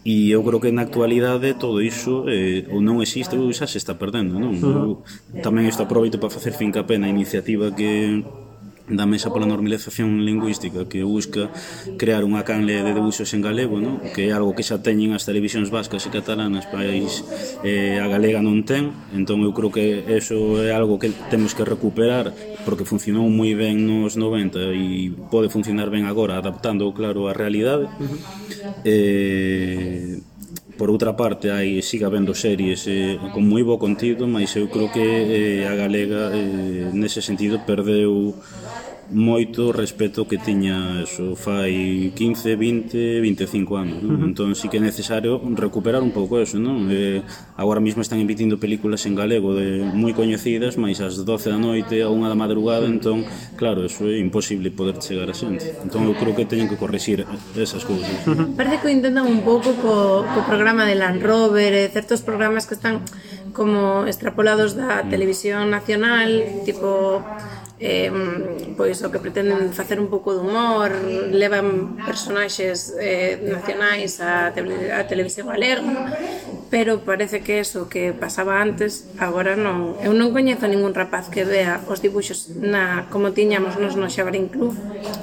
E 0.04 0.28
eu 0.28 0.44
creo 0.44 0.60
que 0.60 0.68
na 0.68 0.84
actualidade 0.84 1.56
todo 1.56 1.80
iso 1.80 2.28
eh, 2.28 2.68
ou 2.68 2.84
non 2.84 3.00
existe 3.00 3.40
ou 3.40 3.48
xa 3.56 3.64
se 3.64 3.80
está 3.80 3.96
perdendo, 3.96 4.36
non? 4.36 4.52
Eu 4.60 5.00
tamén 5.40 5.64
isto 5.64 5.80
aproveito 5.80 6.20
para 6.20 6.28
facer 6.28 6.52
fincapé 6.52 7.00
na 7.00 7.08
iniciativa 7.08 7.72
que 7.72 8.20
da 8.84 9.08
Mesa 9.08 9.32
pola 9.32 9.48
Normalización 9.48 10.20
Lingüística 10.28 10.84
que 10.84 11.00
busca 11.00 11.48
crear 11.96 12.20
unha 12.20 12.44
canle 12.44 12.84
de 12.84 12.92
debuxos 12.92 13.32
en 13.32 13.40
galego, 13.40 13.80
non? 13.80 13.96
que 14.12 14.28
é 14.28 14.36
algo 14.36 14.52
que 14.52 14.60
xa 14.60 14.84
teñen 14.84 15.16
as 15.16 15.24
televisións 15.24 15.72
vascas 15.72 16.04
e 16.04 16.12
catalanas 16.12 16.68
país 16.68 17.24
eh, 17.64 17.96
a 17.96 18.06
galega 18.12 18.44
non 18.44 18.60
ten 18.68 18.92
entón 19.16 19.40
eu 19.40 19.56
creo 19.56 19.72
que 19.72 20.04
eso 20.04 20.60
é 20.60 20.76
algo 20.76 21.00
que 21.00 21.08
temos 21.32 21.56
que 21.56 21.64
recuperar 21.64 22.36
porque 22.64 22.88
funcionou 22.88 23.28
moi 23.28 23.52
ben 23.54 23.76
nos 23.84 24.16
90 24.16 24.72
e 24.72 25.12
pode 25.30 25.52
funcionar 25.52 25.88
ben 25.92 26.08
agora 26.08 26.40
adaptando 26.40 26.90
claro 26.96 27.28
a 27.28 27.36
realidade. 27.36 27.86
Eh, 28.84 30.18
por 30.76 30.90
outra 30.90 31.14
parte 31.14 31.50
hai 31.54 31.78
siga 31.82 32.10
vendo 32.10 32.34
series 32.34 32.86
eh, 32.90 33.16
con 33.30 33.46
moi 33.46 33.62
bo 33.62 33.78
contido 33.78 34.26
mas 34.26 34.50
eu 34.58 34.66
creo 34.66 34.90
que 34.90 35.06
eh, 35.06 35.70
a 35.70 35.74
galega 35.78 36.34
eh, 36.34 36.90
nese 36.90 37.22
sentido 37.22 37.62
perdeu 37.62 38.34
moito 39.10 39.72
respecto 39.72 40.24
que 40.24 40.38
tiña 40.38 41.02
eso 41.02 41.36
fai 41.36 42.12
15, 42.14 42.56
20, 42.56 43.20
25 43.20 43.76
anos, 43.76 43.98
non? 44.00 44.16
Uh 44.16 44.18
-huh. 44.20 44.28
Entón 44.30 44.48
sí 44.54 44.68
que 44.72 44.78
é 44.78 44.82
necesario 44.82 45.40
recuperar 45.54 46.00
un 46.00 46.12
pouco 46.12 46.40
eso, 46.40 46.56
non? 46.56 46.88
Eh, 46.88 47.20
agora 47.56 47.80
mesmo 47.80 48.00
están 48.00 48.20
emitindo 48.20 48.56
películas 48.56 49.04
en 49.04 49.14
galego 49.14 49.52
de 49.52 49.84
moi 49.84 50.16
coñecidas, 50.16 50.80
mais 50.80 51.00
ás 51.04 51.20
12 51.20 51.52
da 51.52 51.58
noite 51.60 52.00
a 52.00 52.08
unha 52.08 52.32
da 52.32 52.38
madrugada, 52.38 52.88
entón 52.88 53.24
claro, 53.60 53.84
eso 53.84 54.08
é 54.08 54.16
imposible 54.18 54.72
poder 54.72 54.96
chegar 55.00 55.28
a 55.28 55.36
xente. 55.36 55.74
Entón 55.84 56.08
eu 56.08 56.14
creo 56.16 56.32
que 56.32 56.48
teñen 56.48 56.70
que 56.70 56.80
corrixir 56.80 57.28
esas 57.56 57.84
cousas. 57.84 58.10
Uh 58.24 58.32
-huh. 58.32 58.46
Parece 58.56 58.80
que 58.80 58.90
intentan 58.92 59.26
un 59.28 59.42
pouco 59.44 59.76
co, 59.82 60.24
co 60.24 60.38
programa 60.48 60.88
de 60.88 60.94
Land 60.96 61.20
Rover, 61.20 61.72
e 61.74 61.90
certos 61.92 62.22
programas 62.22 62.64
que 62.64 62.74
están 62.74 63.04
como 63.54 64.04
extrapolados 64.04 64.74
da 64.74 65.06
mm. 65.06 65.08
televisión 65.08 65.70
nacional, 65.70 66.44
tipo 66.66 67.22
eh, 67.84 68.08
pois 68.80 68.96
o 69.04 69.12
que 69.12 69.20
pretenden 69.20 69.76
facer 69.76 70.00
un 70.00 70.08
pouco 70.08 70.32
de 70.32 70.40
humor, 70.40 70.88
levan 71.28 72.00
personaxes 72.00 72.96
eh, 72.96 73.36
nacionais 73.44 74.16
á 74.24 74.56
tele, 74.56 74.88
a 74.88 75.04
televisión 75.04 75.52
galega, 75.52 75.84
pero 76.72 77.04
parece 77.04 77.44
que 77.44 77.60
eso 77.60 77.92
que 77.92 78.16
pasaba 78.16 78.64
antes, 78.64 79.12
agora 79.20 79.52
non. 79.52 80.00
Eu 80.00 80.16
non 80.16 80.32
coñezo 80.32 80.64
ningún 80.64 80.96
rapaz 80.96 81.28
que 81.28 81.44
vea 81.44 81.84
os 81.84 82.00
dibuxos 82.00 82.56
na 82.56 83.04
como 83.12 83.36
tiñamos 83.36 83.76
nos 83.76 84.00
no 84.00 84.08
Xabarín 84.08 84.48
Club. 84.48 84.72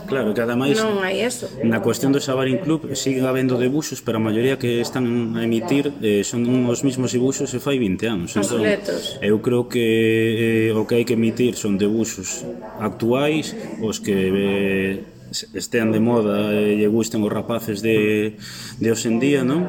Claro, 0.05 0.37
que 0.37 0.45
ademais 0.45 0.77
non 0.77 1.01
hai 1.01 1.25
eso. 1.25 1.49
Na 1.65 1.81
cuestión 1.81 2.13
do 2.13 2.21
Xabarín 2.21 2.61
Club 2.61 2.93
siguen 2.93 3.25
habendo 3.25 3.57
debuxos, 3.57 4.05
pero 4.05 4.21
a 4.21 4.23
maioría 4.23 4.61
que 4.61 4.85
están 4.85 5.33
a 5.33 5.41
emitir 5.41 5.89
eh, 6.05 6.21
son 6.21 6.45
os 6.69 6.85
mismos 6.85 7.09
dibuxos 7.09 7.49
se 7.49 7.57
fai 7.57 7.81
20 7.81 8.05
anos. 8.05 8.29
Entón, 8.37 8.61
Obsoletos. 8.61 9.17
eu 9.17 9.41
creo 9.41 9.65
que 9.65 10.69
eh, 10.69 10.77
o 10.77 10.85
que 10.85 11.01
hai 11.01 11.05
que 11.09 11.17
emitir 11.17 11.57
son 11.57 11.81
debuxos 11.81 12.45
actuais 12.79 13.55
os 13.81 13.99
que 13.99 14.11
eh, 14.11 14.99
estean 15.31 15.91
de 15.91 15.99
moda 15.99 16.51
e 16.51 16.75
lle 16.75 16.87
gusten 16.91 17.23
os 17.23 17.31
rapaces 17.31 17.79
de, 17.79 18.35
de 18.77 18.87
hoxendía, 18.91 19.47
non? 19.47 19.63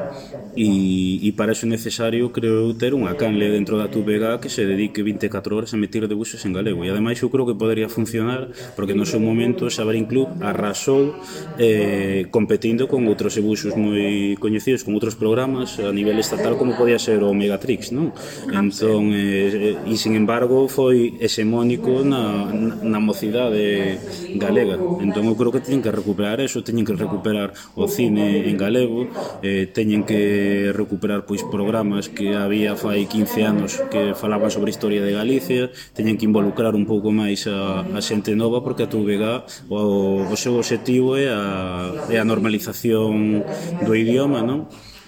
E, 0.53 1.23
e 1.23 1.29
para 1.33 1.55
iso 1.55 1.65
é 1.65 1.71
necesario, 1.71 2.29
creo 2.29 2.69
eu, 2.69 2.75
ter 2.75 2.91
unha 2.93 3.15
canle 3.15 3.49
dentro 3.49 3.79
da 3.79 3.87
tubega 3.87 4.37
que 4.37 4.51
se 4.51 4.67
dedique 4.67 5.01
24 5.01 5.55
horas 5.55 5.71
a 5.73 5.79
emitir 5.79 6.05
debuxos 6.05 6.43
en 6.43 6.53
galego. 6.53 6.83
E 6.83 6.91
ademais 6.91 7.17
eu 7.23 7.31
creo 7.31 7.47
que 7.47 7.55
poderia 7.55 7.87
funcionar, 7.87 8.51
porque 8.75 8.93
no 8.93 9.07
seu 9.07 9.23
momento 9.23 9.71
Xabarín 9.71 10.05
Club 10.05 10.27
arrasou 10.43 11.15
eh, 11.57 12.27
competindo 12.29 12.91
con 12.91 13.07
outros 13.07 13.39
debuxos 13.39 13.73
moi 13.79 14.35
coñecidos, 14.37 14.83
con 14.83 14.93
outros 14.93 15.15
programas 15.15 15.79
a 15.79 15.95
nivel 15.95 16.19
estatal, 16.19 16.59
como 16.59 16.75
podía 16.75 16.99
ser 16.99 17.23
o 17.23 17.31
Megatrix, 17.31 17.95
non? 17.95 18.11
Ah, 18.51 18.59
entón, 18.59 19.15
eh, 19.15 19.79
eh, 19.79 19.89
e 19.89 19.95
sin 19.95 20.19
embargo, 20.19 20.67
foi 20.67 21.15
hexemónico 21.23 22.03
na, 22.03 22.51
na 22.83 22.99
mocidade 22.99 23.97
galega. 24.35 24.75
Entón, 24.99 25.25
eu 25.29 25.35
creo 25.39 25.52
que 25.53 25.61
teñen 25.61 25.85
que 25.85 25.93
recuperar 25.93 26.41
eso, 26.41 26.65
teñen 26.65 26.83
que 26.83 26.97
recuperar 26.97 27.53
o 27.77 27.85
cine 27.87 28.49
en 28.49 28.57
galego, 28.57 29.07
eh, 29.45 29.69
teñen 29.69 30.03
que 30.03 30.73
recuperar 30.73 31.29
pois 31.29 31.45
programas 31.45 32.09
que 32.09 32.33
había 32.33 32.73
fai 32.73 33.05
15 33.05 33.45
anos 33.45 33.77
que 33.93 34.17
falaban 34.17 34.49
sobre 34.49 34.73
a 34.73 34.75
historia 34.75 35.05
de 35.05 35.13
Galicia, 35.13 35.69
teñen 35.93 36.17
que 36.17 36.25
involucrar 36.25 36.73
un 36.73 36.89
pouco 36.89 37.13
máis 37.13 37.45
a, 37.45 37.85
a 37.85 37.99
xente 38.01 38.33
nova 38.33 38.65
porque 38.65 38.83
a 38.83 38.91
TVG 38.91 39.69
o, 39.69 40.25
o 40.25 40.35
seu 40.35 40.57
objetivo 40.57 41.15
é 41.15 41.29
a, 41.29 42.09
é 42.09 42.17
a 42.17 42.25
normalización 42.25 43.45
do 43.85 43.93
idioma, 43.93 44.41
non? 44.41 44.67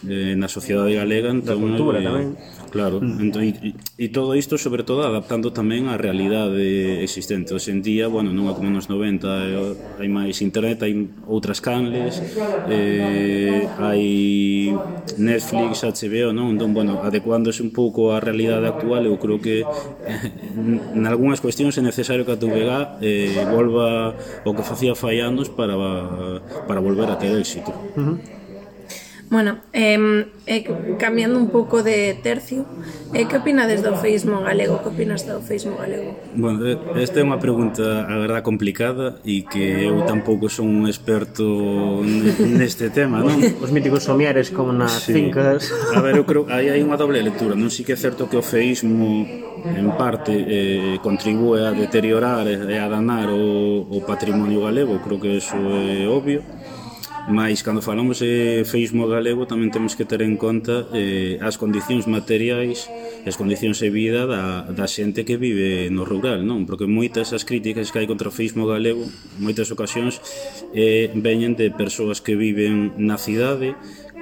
eh, 0.09 0.33
na 0.37 0.47
sociedade 0.47 0.93
galega 0.95 1.29
entón, 1.31 1.47
da 1.47 1.55
cultura 1.55 1.97
eh, 1.99 2.05
tamén 2.05 2.27
claro, 2.75 2.99
mm. 2.99 3.23
entón, 3.23 3.41
e, 3.47 3.73
e 3.95 4.07
todo 4.11 4.35
isto 4.35 4.59
sobre 4.59 4.83
todo 4.83 5.07
adaptando 5.07 5.55
tamén 5.55 5.87
á 5.87 5.95
realidade 5.95 7.01
existente 7.01 7.55
hoxe 7.55 7.71
en 7.71 7.79
día, 7.79 8.11
bueno, 8.11 8.35
non 8.35 8.51
é 8.51 8.53
como 8.53 8.67
nos 8.67 8.91
90 8.91 9.23
eh, 9.25 10.03
hai 10.03 10.09
máis 10.11 10.43
internet, 10.43 10.83
hai 10.83 10.93
outras 11.25 11.63
canles 11.63 12.19
eh, 12.67 13.63
hai 13.79 14.03
Netflix, 15.15 15.87
HBO 15.87 16.35
non? 16.35 16.51
entón, 16.51 16.75
bueno, 16.75 16.99
adecuándose 16.99 17.63
un 17.63 17.71
pouco 17.71 18.11
á 18.11 18.19
realidade 18.19 18.67
actual, 18.67 19.07
eu 19.07 19.15
creo 19.15 19.39
que 19.39 19.63
eh, 19.63 20.95
en 20.97 21.03
algunhas 21.07 21.39
cuestións 21.39 21.79
é 21.79 21.83
necesario 21.83 22.27
que 22.27 22.35
a 22.35 22.39
TVG 22.39 22.99
eh, 22.99 23.39
volva 23.47 24.13
o 24.43 24.51
que 24.51 24.67
facía 24.67 24.99
fai 24.99 25.23
anos 25.23 25.47
para, 25.47 25.79
para 26.67 26.79
volver 26.83 27.07
a 27.07 27.15
ter 27.15 27.31
éxito 27.39 27.71
uh 27.95 28.19
-huh. 28.19 28.34
Bueno, 29.29 29.57
eh, 29.73 30.27
eh, 30.45 30.63
cambiando 30.99 31.39
un 31.39 31.49
pouco 31.49 31.81
de 31.81 32.13
tercio, 32.21 32.65
eh, 33.13 33.25
que 33.27 33.37
opinades 33.37 33.81
do 33.81 33.97
feísmo 33.97 34.41
galego? 34.45 34.81
Que 34.85 34.89
opinas 34.93 35.25
do 35.25 35.41
feísmo 35.41 35.77
galego? 35.81 36.13
Bueno, 36.37 36.61
esta 36.93 37.19
é 37.19 37.23
unha 37.25 37.41
pregunta, 37.41 38.05
a 38.05 38.15
verdad, 38.21 38.45
complicada 38.45 39.17
e 39.25 39.41
que 39.49 39.89
eu 39.89 40.05
tampouco 40.05 40.45
son 40.45 40.69
un 40.69 40.85
experto 40.85 41.41
neste 42.37 42.93
tema, 42.93 43.25
non? 43.25 43.41
Os 43.65 43.73
míticos 43.73 44.05
somiares 44.05 44.53
como 44.53 44.69
nas 44.69 45.09
sí. 45.09 45.17
fincas. 45.17 45.73
A 45.97 46.05
ver, 46.05 46.21
eu 46.21 46.25
creo 46.29 46.45
aí 46.45 46.69
hai 46.69 46.85
unha 46.85 46.95
doble 46.95 47.17
lectura, 47.25 47.57
non 47.57 47.73
si 47.73 47.81
que 47.81 47.97
é 47.97 47.99
certo 47.99 48.29
que 48.29 48.37
o 48.37 48.45
feísmo 48.45 49.25
en 49.65 49.89
parte 49.97 50.37
eh, 50.37 51.01
contribúe 51.01 51.65
a 51.65 51.73
deteriorar 51.73 52.45
e 52.45 52.77
a 52.77 52.85
danar 52.85 53.33
o, 53.33 53.89
o 53.89 54.05
patrimonio 54.05 54.69
galego, 54.69 55.01
creo 55.01 55.17
que 55.17 55.41
eso 55.41 55.57
é 55.57 56.05
obvio 56.05 56.45
Mas 57.27 57.63
cando 57.63 57.81
falamos 57.81 58.19
de 58.19 58.61
feísmo 58.69 59.09
galego 59.09 59.49
tamén 59.49 59.73
temos 59.73 59.97
que 59.97 60.05
ter 60.05 60.21
en 60.21 60.37
conta 60.37 60.85
eh, 60.93 61.41
as 61.41 61.57
condicións 61.57 62.05
materiais 62.05 62.85
e 62.85 63.25
as 63.25 63.33
condicións 63.33 63.81
de 63.81 63.89
vida 63.89 64.29
da, 64.29 64.69
da 64.69 64.85
xente 64.85 65.25
que 65.25 65.33
vive 65.33 65.89
no 65.89 66.05
rural, 66.05 66.45
non? 66.45 66.69
Porque 66.69 66.85
moitas 66.85 67.33
as 67.33 67.41
críticas 67.41 67.89
que 67.89 67.97
hai 67.97 68.05
contra 68.05 68.29
o 68.29 68.35
feísmo 68.35 68.69
galego, 68.69 69.01
moitas 69.41 69.73
ocasións, 69.73 70.21
eh, 70.77 71.09
veñen 71.17 71.57
de 71.57 71.73
persoas 71.73 72.21
que 72.21 72.37
viven 72.37 72.93
na 73.01 73.17
cidade, 73.17 73.73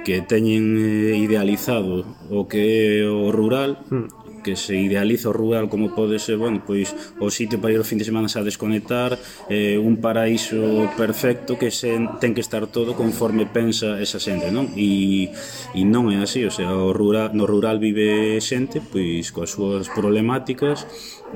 que 0.08 0.24
teñen 0.24 0.80
eh, 0.80 1.20
idealizado 1.20 2.08
o 2.32 2.48
que 2.48 3.04
é 3.04 3.04
o 3.04 3.28
rural, 3.28 3.84
mm 3.92 4.23
que 4.44 4.54
se 4.54 4.76
idealiza 4.76 5.32
o 5.32 5.34
rural 5.34 5.72
como 5.72 5.96
pode 5.96 6.20
ser, 6.20 6.36
bueno, 6.36 6.60
pois 6.60 6.92
o 7.18 7.32
sitio 7.32 7.56
para 7.58 7.72
ir 7.72 7.80
o 7.80 7.88
fin 7.88 7.96
de 7.96 8.04
semana 8.04 8.28
a 8.28 8.44
desconectar, 8.44 9.16
eh, 9.48 9.80
un 9.80 9.96
paraíso 9.98 10.92
perfecto 10.94 11.56
que 11.56 11.72
se 11.72 11.96
ten 12.20 12.36
que 12.36 12.44
estar 12.44 12.68
todo 12.68 12.92
conforme 12.92 13.48
pensa 13.48 13.96
esa 13.96 14.20
xente, 14.20 14.52
non? 14.52 14.68
E, 14.76 15.32
e 15.72 15.82
non 15.88 16.12
é 16.12 16.20
así, 16.20 16.44
o 16.44 16.52
sea, 16.52 16.76
o 16.76 16.92
rural, 16.92 17.32
no 17.32 17.48
rural 17.48 17.80
vive 17.80 18.36
xente 18.44 18.84
pois 18.84 19.32
coas 19.32 19.50
súas 19.50 19.88
problemáticas 19.88 20.84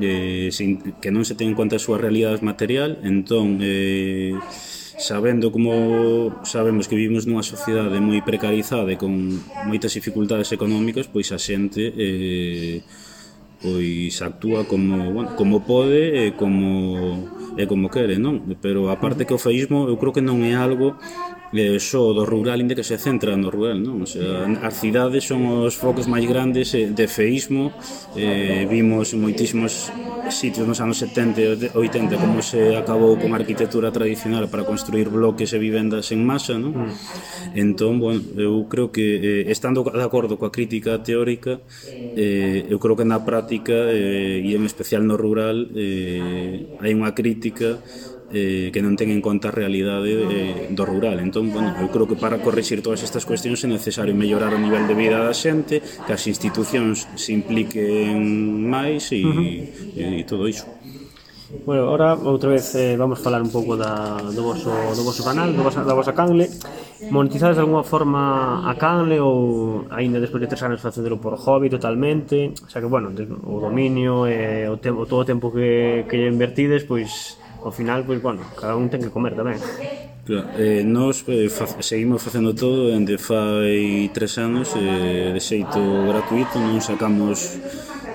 eh, 0.01 0.51
sin, 0.53 0.95
que 1.01 1.11
non 1.11 1.25
se 1.25 1.35
ten 1.35 1.51
en 1.51 1.57
conta 1.57 1.81
a 1.81 1.83
súa 1.83 1.97
realidade 1.99 2.45
material, 2.45 3.01
entón 3.03 3.59
eh, 3.65 4.37
sabendo 4.99 5.55
como 5.55 6.43
sabemos 6.43 6.91
que 6.91 6.99
vivimos 6.99 7.25
nunha 7.25 7.47
sociedade 7.47 8.03
moi 8.03 8.19
precarizada 8.21 8.91
e 8.91 8.99
con 8.99 9.15
moitas 9.65 9.95
dificultades 9.95 10.51
económicas, 10.51 11.07
pois 11.07 11.31
a 11.31 11.39
xente 11.39 11.95
eh, 11.95 12.83
pois 13.63 14.15
actúa 14.23 14.67
como, 14.67 15.15
bueno, 15.15 15.31
como 15.39 15.63
pode 15.63 16.29
e 16.29 16.35
como 16.35 17.31
e 17.59 17.67
como 17.67 17.91
quere, 17.91 18.19
non? 18.19 18.43
Pero 18.59 18.91
a 18.91 18.99
parte 18.99 19.27
que 19.27 19.35
o 19.35 19.41
feísmo 19.41 19.87
eu 19.87 19.99
creo 19.99 20.15
que 20.15 20.23
non 20.23 20.43
é 20.43 20.59
algo 20.59 20.99
eh, 21.53 21.81
só 21.81 22.13
do 22.13 22.25
rural, 22.25 22.61
inde 22.61 22.77
que 22.77 22.85
se 22.85 22.99
centra 22.99 23.37
no 23.37 23.49
rural, 23.51 23.81
non? 23.81 24.05
O 24.05 24.09
sea, 24.09 24.45
as 24.65 24.75
cidades 24.81 25.25
son 25.25 25.65
os 25.65 25.75
focos 25.77 26.07
máis 26.09 26.25
grandes 26.29 26.75
eh, 26.77 26.93
de 26.93 27.07
feísmo, 27.09 27.73
eh, 28.17 28.69
vimos 28.69 29.15
moitísimos 29.17 29.89
sitios 30.29 30.69
nos 30.69 30.81
anos 30.85 31.01
70 31.01 31.41
e 31.41 31.71
80 31.73 32.21
como 32.21 32.45
se 32.45 32.77
acabou 32.77 33.17
con 33.17 33.33
a 33.33 33.41
arquitectura 33.41 33.89
tradicional 33.89 34.53
para 34.53 34.69
construir 34.69 35.09
bloques 35.09 35.57
e 35.57 35.59
vivendas 35.59 36.13
en 36.13 36.21
masa, 36.21 36.61
non? 36.61 36.77
Mm. 36.77 36.93
Entón, 37.57 37.97
bueno, 37.97 38.21
eu 38.37 38.69
creo 38.69 38.93
que 38.93 39.47
eh, 39.49 39.53
estando 39.53 39.85
de 39.85 40.05
acordo 40.05 40.37
coa 40.37 40.53
crítica 40.53 41.01
teórica, 41.01 41.65
eh, 42.13 42.69
eu 42.69 42.77
creo 42.77 42.97
que 42.97 43.09
na 43.09 43.25
práctica 43.25 43.89
eh, 43.89 44.45
e 44.45 44.53
en 44.53 44.65
especial 44.69 45.07
no 45.07 45.17
rural 45.17 45.73
eh, 45.73 46.69
hai 46.83 46.93
unha 46.93 47.17
crítica 47.17 47.81
eh, 48.33 48.69
que 48.73 48.81
non 48.85 48.97
ten 48.97 49.09
en 49.09 49.25
conta 49.25 49.49
a 49.49 49.55
realidade 49.55 50.13
eh, 50.13 50.69
do 50.69 50.85
rural. 50.85 51.21
Entón, 51.21 51.49
bueno, 51.49 51.73
eu 51.81 51.89
creo 51.89 52.05
que 52.05 52.17
para 52.17 52.41
corrixir 52.45 52.85
todas 52.85 53.01
estas 53.01 53.25
cuestións 53.25 53.65
é 53.65 53.69
necesario 53.69 54.13
mellorar 54.13 54.53
o 54.53 54.61
nivel 54.61 54.85
de 54.85 54.95
vida 54.95 55.19
da 55.21 55.33
xente, 55.33 55.81
que 55.81 56.13
as 56.13 56.25
institucións 56.29 57.09
se 57.17 57.33
impliquen 57.33 58.69
máis 58.69 59.09
e, 59.13 59.25
uh 59.25 59.33
-huh. 59.33 59.43
e, 59.97 60.05
e 60.21 60.25
todo 60.29 60.45
iso. 60.45 60.69
Bueno, 61.65 61.89
ahora 61.89 62.13
outra 62.13 62.51
vez 62.51 62.75
eh, 62.75 62.97
vamos 63.01 63.25
falar 63.25 63.41
un 63.41 63.49
pouco 63.49 63.73
da, 63.73 64.21
do, 64.21 64.43
voso, 64.45 64.69
do 64.69 65.01
voso 65.01 65.25
canal, 65.25 65.49
do 65.57 65.65
vosa, 65.65 65.81
da 65.81 65.97
vosa 65.97 66.13
canle 66.13 66.45
Monetizades 67.09 67.57
de 67.57 67.63
alguma 67.65 67.85
forma 67.85 68.69
a 68.69 68.75
canle 68.77 69.17
ou 69.17 69.89
aínda 69.89 70.21
despois 70.21 70.45
de 70.45 70.51
tres 70.51 70.61
anos 70.69 70.85
facedelo 70.85 71.17
por 71.17 71.41
hobby 71.41 71.73
totalmente 71.73 72.53
O 72.53 72.69
sea 72.69 72.85
que, 72.85 72.91
bueno, 72.91 73.09
o 73.49 73.65
dominio 73.65 74.29
e 74.29 74.69
eh, 74.69 74.69
o 74.69 74.77
tempo, 74.77 75.09
todo 75.09 75.25
o 75.25 75.29
tempo 75.29 75.49
que, 75.49 76.05
que 76.05 76.29
invertides, 76.29 76.85
pois 76.85 77.41
ao 77.63 77.73
final, 77.73 78.05
pois, 78.05 78.21
bueno, 78.23 78.43
cada 78.59 78.77
un 78.77 78.89
ten 78.89 79.03
que 79.03 79.11
comer 79.11 79.35
tamén. 79.35 79.59
Claro, 80.29 80.53
eh, 80.61 80.85
nos 80.85 81.25
eh, 81.27 81.49
fa, 81.49 81.65
seguimos 81.81 82.21
facendo 82.21 82.53
todo, 82.53 82.93
dende 82.93 83.17
fai 83.17 84.13
tres 84.13 84.37
anos, 84.37 84.77
eh, 84.77 85.33
de 85.33 85.41
xeito 85.41 85.81
gratuito, 86.05 86.61
non 86.61 86.79
sacamos 86.85 87.57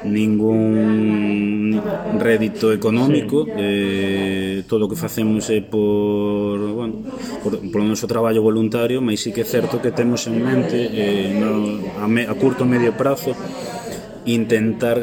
ningún 0.04 1.82
rédito 2.20 2.72
económico 2.72 3.46
sí. 3.46 3.52
eh, 3.56 4.64
todo 4.68 4.86
o 4.86 4.90
que 4.92 5.00
facemos 5.00 5.50
é 5.50 5.64
por, 5.64 6.60
bueno, 6.60 7.08
por, 7.42 7.58
por 7.72 7.80
o 7.82 7.88
noso 7.88 8.06
traballo 8.06 8.44
voluntario, 8.44 9.00
mas 9.02 9.24
sí 9.24 9.32
que 9.32 9.42
é 9.42 9.48
certo 9.48 9.80
que 9.80 9.96
temos 9.96 10.28
en 10.28 10.44
mente 10.44 10.76
eh, 10.92 11.32
no, 11.34 11.80
a, 12.04 12.08
me, 12.08 12.28
a 12.28 12.36
curto 12.36 12.68
medio 12.68 12.94
prazo 12.94 13.32
intentar 14.26 14.98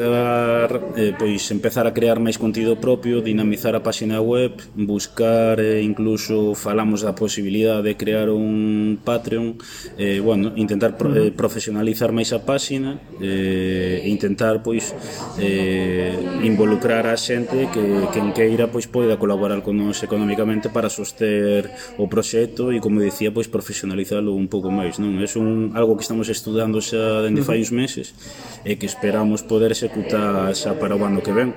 eh, 0.97 1.13
pois 1.13 1.45
empezar 1.53 1.85
a 1.85 1.93
crear 1.93 2.17
máis 2.17 2.41
contido 2.41 2.81
propio, 2.81 3.21
dinamizar 3.21 3.77
a 3.77 3.85
páxina 3.85 4.17
web, 4.17 4.57
buscar 4.73 5.61
eh, 5.61 5.85
incluso 5.85 6.57
falamos 6.57 7.05
da 7.05 7.13
posibilidade 7.13 7.85
de 7.85 7.93
crear 7.93 8.33
un 8.33 8.97
Patreon, 9.03 9.61
eh, 9.97 10.17
bueno, 10.19 10.53
intentar 10.57 10.97
pro, 10.97 11.13
eh, 11.13 11.29
profesionalizar 11.29 12.09
máis 12.09 12.33
a 12.33 12.41
páxina, 12.41 12.97
eh, 13.21 14.01
intentar 14.09 14.65
pois 14.65 14.97
eh, 15.37 16.17
involucrar 16.41 17.05
a 17.05 17.13
xente 17.13 17.69
que 17.69 17.83
quen 18.09 18.33
queira 18.33 18.73
pois 18.73 18.89
poida 18.89 19.21
colaborar 19.21 19.61
con 19.61 19.77
nós 19.77 20.01
economicamente 20.01 20.73
para 20.73 20.89
soster 20.89 21.69
o 22.01 22.09
proxecto 22.09 22.73
e 22.73 22.81
como 22.81 22.97
dicía 22.97 23.29
pois 23.29 23.45
profesionalizalo 23.45 24.33
un 24.33 24.49
pouco 24.49 24.73
máis, 24.73 24.97
non? 24.97 25.21
É 25.21 25.29
un 25.37 25.77
algo 25.77 25.93
que 25.93 26.05
estamos 26.05 26.25
estudando 26.25 26.81
xa 26.81 27.21
dende 27.21 27.45
fai 27.45 27.61
uns 27.61 27.69
meses 27.69 28.17
e 28.65 28.81
que 28.81 28.89
espero 28.89 29.10
esperamos 29.11 29.43
poder 29.43 29.75
executar 29.75 30.55
xa 30.55 30.79
para 30.79 30.95
o 30.95 31.03
ano 31.03 31.19
que 31.19 31.35
ven 31.35 31.51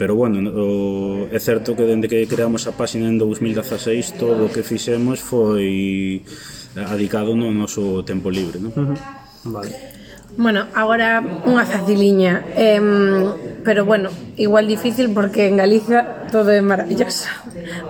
pero 0.00 0.16
bueno, 0.16 0.40
o, 0.48 1.28
é 1.28 1.36
certo 1.36 1.76
que 1.76 1.84
dende 1.84 2.08
que 2.08 2.24
creamos 2.24 2.64
a 2.64 2.72
páxina 2.72 3.04
en 3.04 3.20
2016 3.20 4.16
todo 4.16 4.48
o 4.48 4.52
que 4.52 4.64
fixemos 4.64 5.20
foi 5.20 6.24
adicado 6.72 7.36
no 7.36 7.52
noso 7.52 8.00
tempo 8.00 8.32
libre, 8.32 8.64
non? 8.64 8.72
Uh 8.72 8.96
-huh. 8.96 8.98
Vale. 9.60 9.99
Bueno, 10.36 10.66
agora 10.74 11.20
unha 11.44 11.66
faciliña, 11.66 12.46
eh, 12.54 12.78
pero 13.64 13.84
bueno, 13.84 14.10
igual 14.36 14.66
difícil 14.66 15.10
porque 15.10 15.46
en 15.48 15.56
Galicia 15.56 16.26
todo 16.30 16.50
é 16.50 16.62
maravilloso. 16.62 17.28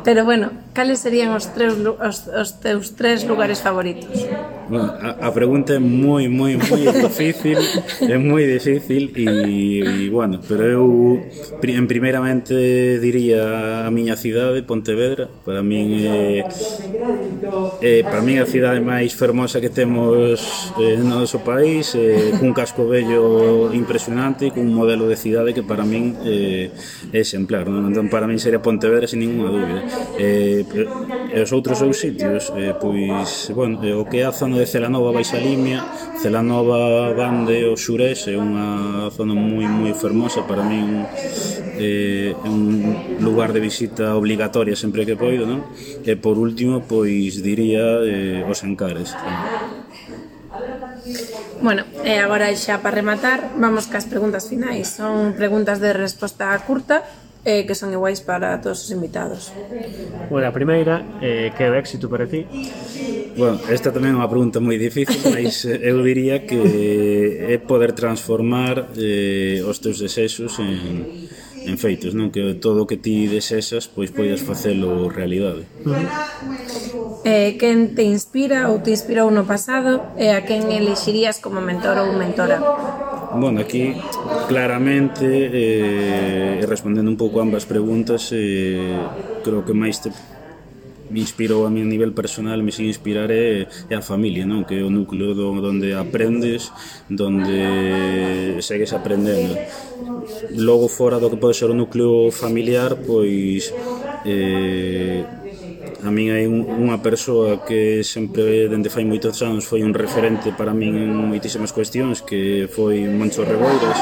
Pero 0.02 0.24
bueno, 0.24 0.50
cales 0.72 0.98
serían 1.00 1.30
os, 1.30 1.52
tres, 1.54 1.74
os, 1.76 2.26
os 2.26 2.60
teus 2.60 2.96
tres 2.96 3.24
lugares 3.28 3.60
favoritos? 3.60 4.26
Bueno, 4.68 4.94
a, 5.02 5.28
a 5.28 5.30
pregunta 5.34 5.74
é 5.74 5.82
moi, 5.82 6.26
moi, 6.26 6.56
moi 6.56 6.82
difícil, 7.06 7.58
é 8.02 8.16
moi 8.18 8.46
difícil 8.46 9.10
e, 9.14 10.06
e 10.06 10.10
bueno, 10.10 10.40
pero 10.40 10.62
eu 10.64 10.86
en 11.62 11.86
primeiramente 11.86 12.98
diría 12.98 13.86
a 13.86 13.90
miña 13.90 14.16
cidade, 14.16 14.62
Pontevedra, 14.62 15.28
para 15.44 15.62
min 15.62 16.06
é, 16.06 16.46
é 17.82 18.02
para 18.06 18.22
min 18.22 18.38
a 18.38 18.46
cidade 18.46 18.78
máis 18.78 19.12
fermosa 19.14 19.58
que 19.58 19.70
temos 19.70 20.72
eh, 20.78 20.96
no 20.98 21.22
noso 21.22 21.42
país, 21.42 21.92
eh, 21.98 22.29
eh, 22.30 22.38
cun 22.38 22.54
casco 22.54 22.86
bello 22.86 23.74
impresionante 23.74 24.46
e 24.46 24.54
cun 24.54 24.70
modelo 24.70 25.10
de 25.10 25.18
cidade 25.18 25.50
que 25.50 25.66
para 25.66 25.82
min 25.82 26.14
eh, 26.22 26.70
é 27.10 27.18
exemplar. 27.18 27.66
Non? 27.66 27.90
Entón, 27.90 28.06
para 28.06 28.30
min 28.30 28.38
sería 28.38 28.62
Pontevedra 28.62 29.10
sin 29.10 29.26
ninguna 29.26 29.50
dúbida. 29.50 29.82
Eh, 30.14 30.62
e 31.34 31.38
os 31.42 31.50
outros 31.50 31.82
dous 31.82 31.98
sitios, 31.98 32.54
eh, 32.54 32.72
pois, 32.78 33.50
bueno, 33.50 33.82
eh, 33.82 33.94
o 33.94 34.06
que 34.06 34.22
é 34.22 34.30
a 34.30 34.32
zona 34.32 34.62
de 34.62 34.66
Celanova 34.70 35.10
baixa 35.10 35.42
Limia, 35.42 35.82
Celanova 36.22 37.10
Bande 37.16 37.64
o 37.66 37.74
Xurés 37.74 38.28
é 38.28 38.36
unha 38.36 39.08
zona 39.10 39.32
moi 39.32 39.64
moi 39.64 39.92
fermosa 39.96 40.44
para 40.44 40.62
min 40.62 41.08
eh, 41.80 42.36
un 42.44 43.16
lugar 43.24 43.52
de 43.52 43.60
visita 43.60 44.14
obligatoria 44.14 44.76
sempre 44.76 45.08
que 45.08 45.16
poido, 45.16 45.48
non? 45.48 45.64
E 46.04 46.12
por 46.20 46.36
último, 46.36 46.84
pois 46.84 47.40
diría 47.40 48.04
eh, 48.04 48.44
os 48.44 48.60
Encares. 48.60 49.16
Eh. 49.16 49.79
Bueno, 51.60 51.84
e 52.08 52.16
agora 52.16 52.48
xa 52.56 52.80
para 52.80 52.96
rematar, 52.96 53.52
vamos 53.60 53.84
cas 53.84 54.08
preguntas 54.08 54.48
finais. 54.48 54.96
Son 54.96 55.36
preguntas 55.36 55.76
de 55.76 55.92
resposta 55.92 56.56
curta 56.64 57.04
eh, 57.44 57.68
que 57.68 57.76
son 57.76 57.92
iguais 57.92 58.24
para 58.24 58.56
todos 58.64 58.80
os 58.84 58.90
invitados. 58.90 59.52
Bueno, 60.32 60.48
a 60.48 60.52
primeira, 60.56 61.04
eh, 61.20 61.52
que 61.52 61.64
é 61.64 61.68
o 61.68 61.76
éxito 61.76 62.08
para 62.08 62.24
ti? 62.24 62.48
Bueno, 63.36 63.60
esta 63.68 63.92
tamén 63.92 64.12
é 64.12 64.16
unha 64.16 64.28
pregunta 64.32 64.56
moi 64.56 64.80
difícil, 64.80 65.20
mas 65.28 65.68
eh, 65.68 65.84
eu 65.84 66.00
diría 66.00 66.48
que 66.48 66.56
é 67.44 67.56
poder 67.60 67.92
transformar 67.92 68.96
eh, 68.96 69.60
os 69.60 69.84
teus 69.84 70.00
desexos 70.00 70.56
en, 70.64 71.28
en 71.66 71.76
feitos, 71.76 72.14
non? 72.16 72.32
Que 72.32 72.56
todo 72.56 72.84
o 72.84 72.88
que 72.88 72.96
ti 72.96 73.28
desexas, 73.28 73.88
pois 73.88 74.10
podes 74.10 74.40
facelo 74.40 75.08
realidade. 75.12 75.68
Uh 75.84 75.94
-huh. 75.94 76.08
Eh, 77.24 77.56
quen 77.60 77.94
te 77.94 78.02
inspira 78.02 78.72
ou 78.72 78.80
te 78.80 78.90
inspirou 78.90 79.28
no 79.28 79.44
pasado 79.44 80.00
e 80.16 80.32
a 80.32 80.40
quen 80.48 80.72
elixirías 80.72 81.36
como 81.36 81.60
mentor 81.60 82.00
ou 82.00 82.16
mentora? 82.16 82.56
Bueno, 83.36 83.60
aquí 83.60 83.94
claramente 84.48 85.28
eh, 85.28 86.64
respondendo 86.64 87.12
un 87.12 87.20
pouco 87.20 87.38
a 87.38 87.46
ambas 87.46 87.68
preguntas 87.68 88.32
eh, 88.32 88.96
creo 89.44 89.62
que 89.68 89.76
máis 89.76 90.00
te 90.00 90.10
me 91.10 91.20
inspirou 91.20 91.66
a 91.66 91.70
mí 91.70 91.82
a 91.82 91.84
nivel 91.84 92.12
personal, 92.14 92.62
me 92.62 92.70
sigue 92.72 92.88
inspirar 92.88 93.30
é, 93.30 93.66
é 93.66 93.94
a 93.98 94.02
familia, 94.02 94.46
non? 94.46 94.62
que 94.62 94.78
é 94.78 94.82
o 94.86 94.90
núcleo 94.94 95.34
do, 95.34 95.50
onde 95.50 95.90
aprendes, 95.92 96.70
onde 97.10 98.62
segues 98.62 98.94
aprendendo 98.94 99.58
logo 100.50 100.88
fora 100.88 101.18
do 101.20 101.30
que 101.30 101.36
pode 101.36 101.56
ser 101.56 101.70
o 101.70 101.74
núcleo 101.74 102.30
familiar 102.32 102.96
pois 102.96 103.74
eh, 104.24 105.26
a 106.02 106.10
min 106.10 106.32
hai 106.32 106.48
un, 106.48 106.64
unha 106.64 106.96
persoa 107.04 107.60
que 107.60 108.00
sempre 108.00 108.72
dende 108.72 108.88
fai 108.88 109.04
moitos 109.04 109.44
anos 109.44 109.68
foi 109.68 109.84
un 109.84 109.92
referente 109.92 110.48
para 110.56 110.72
min 110.72 110.96
en 110.96 111.12
moitísimas 111.12 111.76
cuestións 111.76 112.24
que 112.24 112.64
foi 112.72 113.04
Moncho 113.04 113.44
Reboiras. 113.44 113.98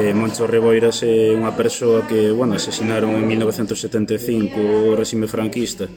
Eh, 0.00 0.14
Moncho 0.16 0.48
Reboiras 0.48 1.04
é 1.04 1.36
unha 1.36 1.52
persoa 1.52 2.08
que 2.08 2.32
bueno, 2.32 2.56
asesinaron 2.56 3.20
en 3.20 3.26
1975 3.28 4.56
o 4.56 4.96
regime 4.96 5.28
franquista 5.28 5.90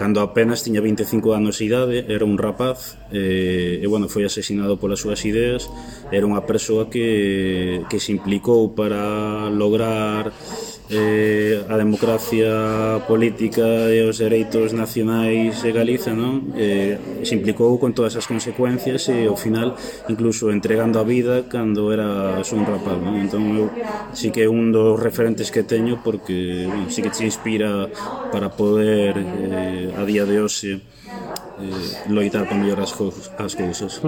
cando 0.00 0.24
apenas 0.24 0.64
tiña 0.64 0.80
25 0.80 1.36
anos 1.36 1.60
de 1.60 1.64
idade 1.68 1.96
era 2.08 2.24
un 2.24 2.40
rapaz 2.40 2.96
eh, 3.12 3.82
e 3.82 3.86
bueno, 3.90 4.08
foi 4.08 4.24
asesinado 4.24 4.80
polas 4.80 5.04
súas 5.04 5.20
ideas. 5.28 5.68
Era 6.08 6.24
unha 6.24 6.48
persoa 6.48 6.88
que, 6.88 7.84
que 7.92 8.00
se 8.00 8.16
implicou 8.16 8.72
para 8.72 9.52
lograr 9.52 10.32
eh, 10.90 11.62
a 11.70 11.76
democracia 11.78 12.50
política 13.06 13.88
e 13.94 14.02
os 14.02 14.18
dereitos 14.18 14.74
nacionais 14.74 15.62
de 15.62 15.70
Galiza 15.70 16.10
non 16.10 16.50
eh, 16.58 16.98
se 17.22 17.38
implicou 17.38 17.78
con 17.78 17.94
todas 17.94 18.18
as 18.18 18.26
consecuencias 18.26 19.06
e 19.06 19.30
ao 19.30 19.38
final 19.38 19.78
incluso 20.10 20.50
entregando 20.50 20.98
a 20.98 21.06
vida 21.06 21.46
cando 21.46 21.94
era 21.94 22.42
un 22.42 22.64
rapaz 22.66 22.98
non? 22.98 23.22
entón 23.22 23.54
eu 23.54 23.70
sí 24.10 24.34
que 24.34 24.44
é 24.44 24.48
un 24.50 24.74
dos 24.74 24.98
referentes 24.98 25.54
que 25.54 25.62
teño 25.62 26.02
porque 26.02 26.66
bueno, 26.66 26.90
sí 26.90 27.00
que 27.00 27.14
te 27.14 27.22
inspira 27.22 27.86
para 28.34 28.50
poder 28.50 29.14
eh, 29.14 29.94
a 29.94 30.02
día 30.02 30.26
de 30.26 30.42
hoxe 30.42 30.82
eh, 31.60 32.10
loitar 32.10 32.48
para 32.48 32.56
mellorar 32.56 32.84
as, 32.84 32.94
as 33.38 33.54
cousas. 33.54 34.00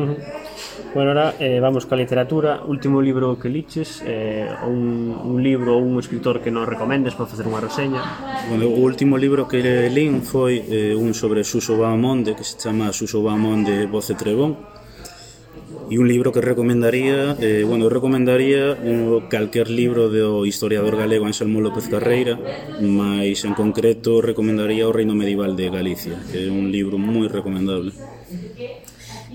Bueno, 0.94 1.10
ahora 1.10 1.34
eh, 1.38 1.60
vamos 1.60 1.84
coa 1.86 1.96
literatura. 1.96 2.60
Último 2.64 3.00
libro 3.00 3.36
que 3.40 3.48
liches, 3.48 4.02
eh, 4.04 4.48
un, 4.64 5.12
un 5.12 5.38
libro 5.42 5.76
ou 5.76 5.84
un 5.84 5.96
escritor 6.00 6.40
que 6.40 6.50
nos 6.52 6.68
recomendes 6.72 7.12
para 7.12 7.28
facer 7.28 7.44
unha 7.44 7.60
reseña? 7.60 8.00
Bueno, 8.48 8.72
o 8.72 8.80
último 8.80 9.20
libro 9.20 9.44
que 9.44 9.60
lin 9.92 10.24
foi 10.24 10.64
eh, 10.64 10.96
un 10.96 11.12
sobre 11.12 11.44
Suso 11.44 11.76
Bahamonde 11.76 12.32
que 12.32 12.44
se 12.48 12.56
chama 12.56 12.88
Suso 12.96 13.20
Bahamonde 13.20 13.84
Voce 13.84 14.16
Trebón 14.16 14.56
e 15.92 16.00
un 16.00 16.08
libro 16.08 16.32
que 16.32 16.40
recomendaría 16.40 17.36
eh, 17.36 17.64
bueno, 17.68 17.92
recomendaría 17.92 18.72
eh, 18.80 19.20
calquer 19.28 19.68
libro 19.68 20.08
do 20.08 20.48
historiador 20.48 20.96
galego 20.96 21.28
Anselmo 21.28 21.60
López 21.60 21.92
Carreira 21.92 22.40
mas 22.80 23.44
en 23.44 23.52
concreto 23.52 24.24
recomendaría 24.24 24.88
O 24.88 24.92
Reino 24.96 25.12
Medieval 25.12 25.52
de 25.52 25.68
Galicia 25.68 26.16
que 26.32 26.48
é 26.48 26.50
un 26.50 26.72
libro 26.72 26.96
moi 26.96 27.28
recomendable 27.28 27.92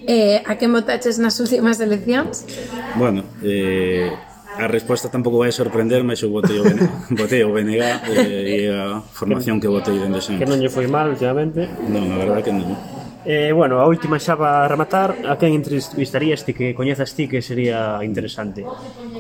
Eh, 0.08 0.40
a 0.48 0.56
que 0.56 0.72
motaches 0.72 1.20
nas 1.20 1.36
últimas 1.44 1.84
eleccións? 1.84 2.48
Bueno, 2.96 3.28
eh, 3.44 4.08
A 4.58 4.66
resposta 4.66 5.10
tampouco 5.10 5.38
vai 5.38 5.52
sorprender, 5.54 6.02
mas 6.04 6.22
eu 6.22 6.30
botei 6.34 6.58
o 6.60 6.64
BNG, 6.66 6.90
botei 7.14 7.44
o 7.46 7.54
BNG 7.54 7.78
e, 7.78 8.18
eh, 8.18 8.66
e 8.66 8.70
a 8.74 9.02
formación 9.14 9.62
que 9.62 9.70
botei 9.70 10.02
dende 10.02 10.18
sempre. 10.18 10.46
Que 10.46 10.50
non 10.50 10.58
lle 10.58 10.70
foi 10.74 10.90
mal 10.90 11.14
últimamente? 11.14 11.70
Non, 11.86 12.10
a 12.10 12.18
verdade 12.18 12.50
que 12.50 12.54
non. 12.54 12.97
Eh, 13.30 13.52
bueno, 13.52 13.84
a 13.84 13.86
última 13.92 14.24
xa 14.24 14.40
para 14.40 14.72
rematar, 14.72 15.12
a 15.28 15.36
quen 15.36 15.52
entrevistarías 15.52 16.48
ti 16.48 16.56
que 16.56 16.72
coñezas 16.72 17.12
ti 17.12 17.28
que 17.28 17.44
sería 17.44 18.00
interesante? 18.00 18.64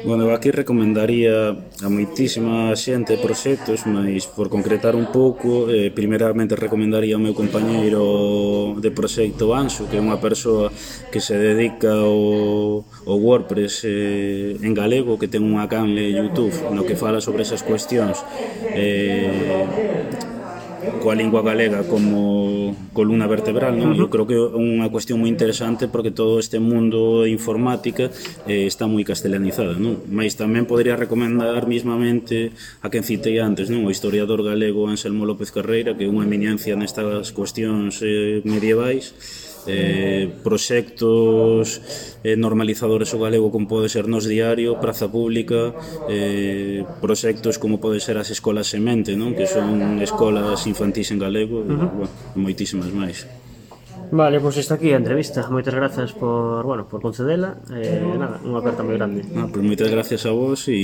Bueno, 0.07 0.31
aquí 0.31 0.47
recomendaría 0.47 1.51
a 1.51 1.87
moitísima 1.91 2.71
xente 2.79 3.19
proxectos, 3.19 3.83
mas 3.83 4.23
por 4.31 4.47
concretar 4.47 4.95
un 4.95 5.11
pouco, 5.11 5.67
eh, 5.67 5.91
Primeramente 5.91 6.55
recomendaría 6.55 7.19
ao 7.19 7.23
meu 7.23 7.35
compañeiro 7.35 8.79
de 8.79 8.95
proxecto 8.95 9.51
Anxo, 9.51 9.91
que 9.91 9.99
é 9.99 10.01
unha 10.01 10.15
persoa 10.23 10.71
que 11.11 11.19
se 11.19 11.35
dedica 11.35 11.91
ao, 11.91 12.87
ao 13.03 13.17
WordPress 13.19 13.83
eh, 13.83 14.55
en 14.63 14.71
galego, 14.71 15.19
que 15.19 15.27
ten 15.27 15.43
unha 15.43 15.67
canle 15.67 16.15
YouTube 16.15 16.55
no 16.71 16.87
que 16.87 16.95
fala 16.95 17.19
sobre 17.19 17.43
esas 17.43 17.59
cuestións 17.59 18.23
eh, 18.71 19.67
coa 21.07 21.15
lingua 21.15 21.39
galega 21.39 21.87
como 21.87 22.75
columna 22.91 23.31
vertebral, 23.31 23.79
non? 23.79 23.95
Eu 23.95 24.11
creo 24.11 24.27
que 24.27 24.35
é 24.35 24.43
unha 24.59 24.91
cuestión 24.91 25.23
moi 25.23 25.31
interesante 25.31 25.87
porque 25.87 26.11
todo 26.11 26.35
este 26.35 26.59
mundo 26.59 27.23
informática 27.23 28.11
eh, 28.43 28.67
está 28.67 28.91
moi 28.91 29.07
castelanizado, 29.07 29.79
non? 29.79 30.03
Mais 30.11 30.35
tamén 30.35 30.67
podría 30.67 30.99
recomendar 30.99 31.63
mismamente 31.63 32.51
a 32.83 32.91
quen 32.91 33.07
citei 33.07 33.39
antes, 33.39 33.71
non? 33.71 33.87
O 33.87 33.89
historiador 33.93 34.43
galego 34.43 34.91
Anselmo 34.91 35.23
López 35.23 35.47
Carreira, 35.55 35.95
que 35.95 36.03
é 36.03 36.11
unha 36.11 36.27
eminencia 36.27 36.75
nestas 36.75 37.31
cuestións 37.31 38.03
eh, 38.03 38.43
medievais, 38.43 39.15
eh, 39.67 40.31
proxectos 40.43 42.17
eh, 42.23 42.35
normalizadores 42.35 43.13
o 43.13 43.19
galego 43.19 43.51
como 43.51 43.67
pode 43.67 43.91
ser 43.91 44.07
Nos 44.07 44.25
Diario, 44.25 44.79
Praza 44.79 45.11
Pública, 45.11 45.75
eh, 46.09 46.87
proxectos 47.03 47.59
como 47.59 47.77
pode 47.77 47.99
ser 47.99 48.17
as 48.17 48.31
escolas 48.31 48.71
semente, 48.71 49.13
non? 49.19 49.35
que 49.35 49.45
son 49.45 49.99
escolas 50.01 50.65
infantís 50.65 51.11
en 51.11 51.19
galego, 51.19 51.61
uh 51.61 51.67
-huh. 51.67 51.87
e, 51.87 51.95
bueno, 52.01 52.13
moitísimas 52.35 52.89
máis. 52.95 53.27
Vale, 54.11 54.39
pois 54.39 54.55
pues 54.55 54.57
está 54.63 54.75
aquí 54.75 54.91
a 54.93 54.97
entrevista. 54.97 55.43
Moitas 55.49 55.75
grazas 55.75 56.13
por, 56.13 56.63
bueno, 56.63 56.87
por 56.87 57.01
concedela. 57.01 57.59
Eh, 57.75 58.15
nada, 58.15 58.39
unha 58.39 58.63
aperta 58.63 58.79
moi 58.79 58.95
grande. 58.95 59.27
Ah, 59.35 59.51
pois 59.51 59.59
pues 59.59 59.63
moitas 59.67 59.91
gracias 59.91 60.23
a 60.23 60.31
vos 60.31 60.71
e, 60.71 60.79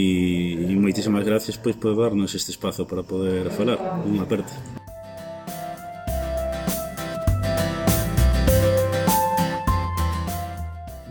e 0.59 0.75
moitísimas 0.75 1.23
gracias 1.23 1.55
pois 1.55 1.79
por 1.79 1.95
darnos 1.95 2.35
este 2.35 2.51
espazo 2.51 2.83
para 2.83 3.07
poder 3.07 3.47
falar. 3.55 3.79
Unha 4.03 4.27
aperta. 4.27 4.82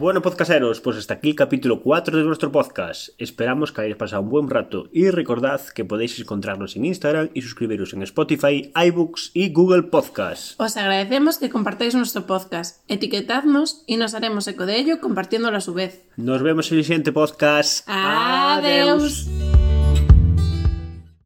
Bueno, 0.02 0.20
podcasteros, 0.20 0.80
pues 0.80 0.96
hasta 0.96 1.14
aquí 1.14 1.28
el 1.28 1.36
capítulo 1.36 1.80
4 1.80 2.18
de 2.18 2.24
nuestro 2.24 2.50
podcast. 2.50 3.10
Esperamos 3.18 3.70
que 3.70 3.82
hayáis 3.82 3.94
pasado 3.94 4.22
un 4.22 4.30
buen 4.30 4.50
rato 4.50 4.88
y 4.92 5.08
recordad 5.10 5.60
que 5.76 5.84
podéis 5.84 6.18
encontrarnos 6.18 6.74
en 6.74 6.86
Instagram 6.86 7.30
y 7.34 7.42
suscribiros 7.42 7.92
en 7.92 8.02
Spotify, 8.02 8.72
iBooks 8.74 9.30
y 9.32 9.52
Google 9.52 9.84
Podcasts. 9.84 10.56
Os 10.58 10.76
agradecemos 10.76 11.38
que 11.38 11.50
compartáis 11.50 11.94
nuestro 11.94 12.26
podcast, 12.26 12.82
etiquetadnos 12.88 13.84
y 13.86 13.96
nos 13.96 14.14
haremos 14.14 14.48
eco 14.48 14.66
de 14.66 14.76
ello 14.76 15.00
compartiéndolo 15.00 15.58
a 15.58 15.60
su 15.60 15.72
vez. 15.72 16.02
Nos 16.16 16.42
vemos 16.42 16.72
en 16.72 16.78
el 16.78 16.84
siguiente 16.84 17.12
podcast. 17.12 17.88
Adeus. 17.88 19.28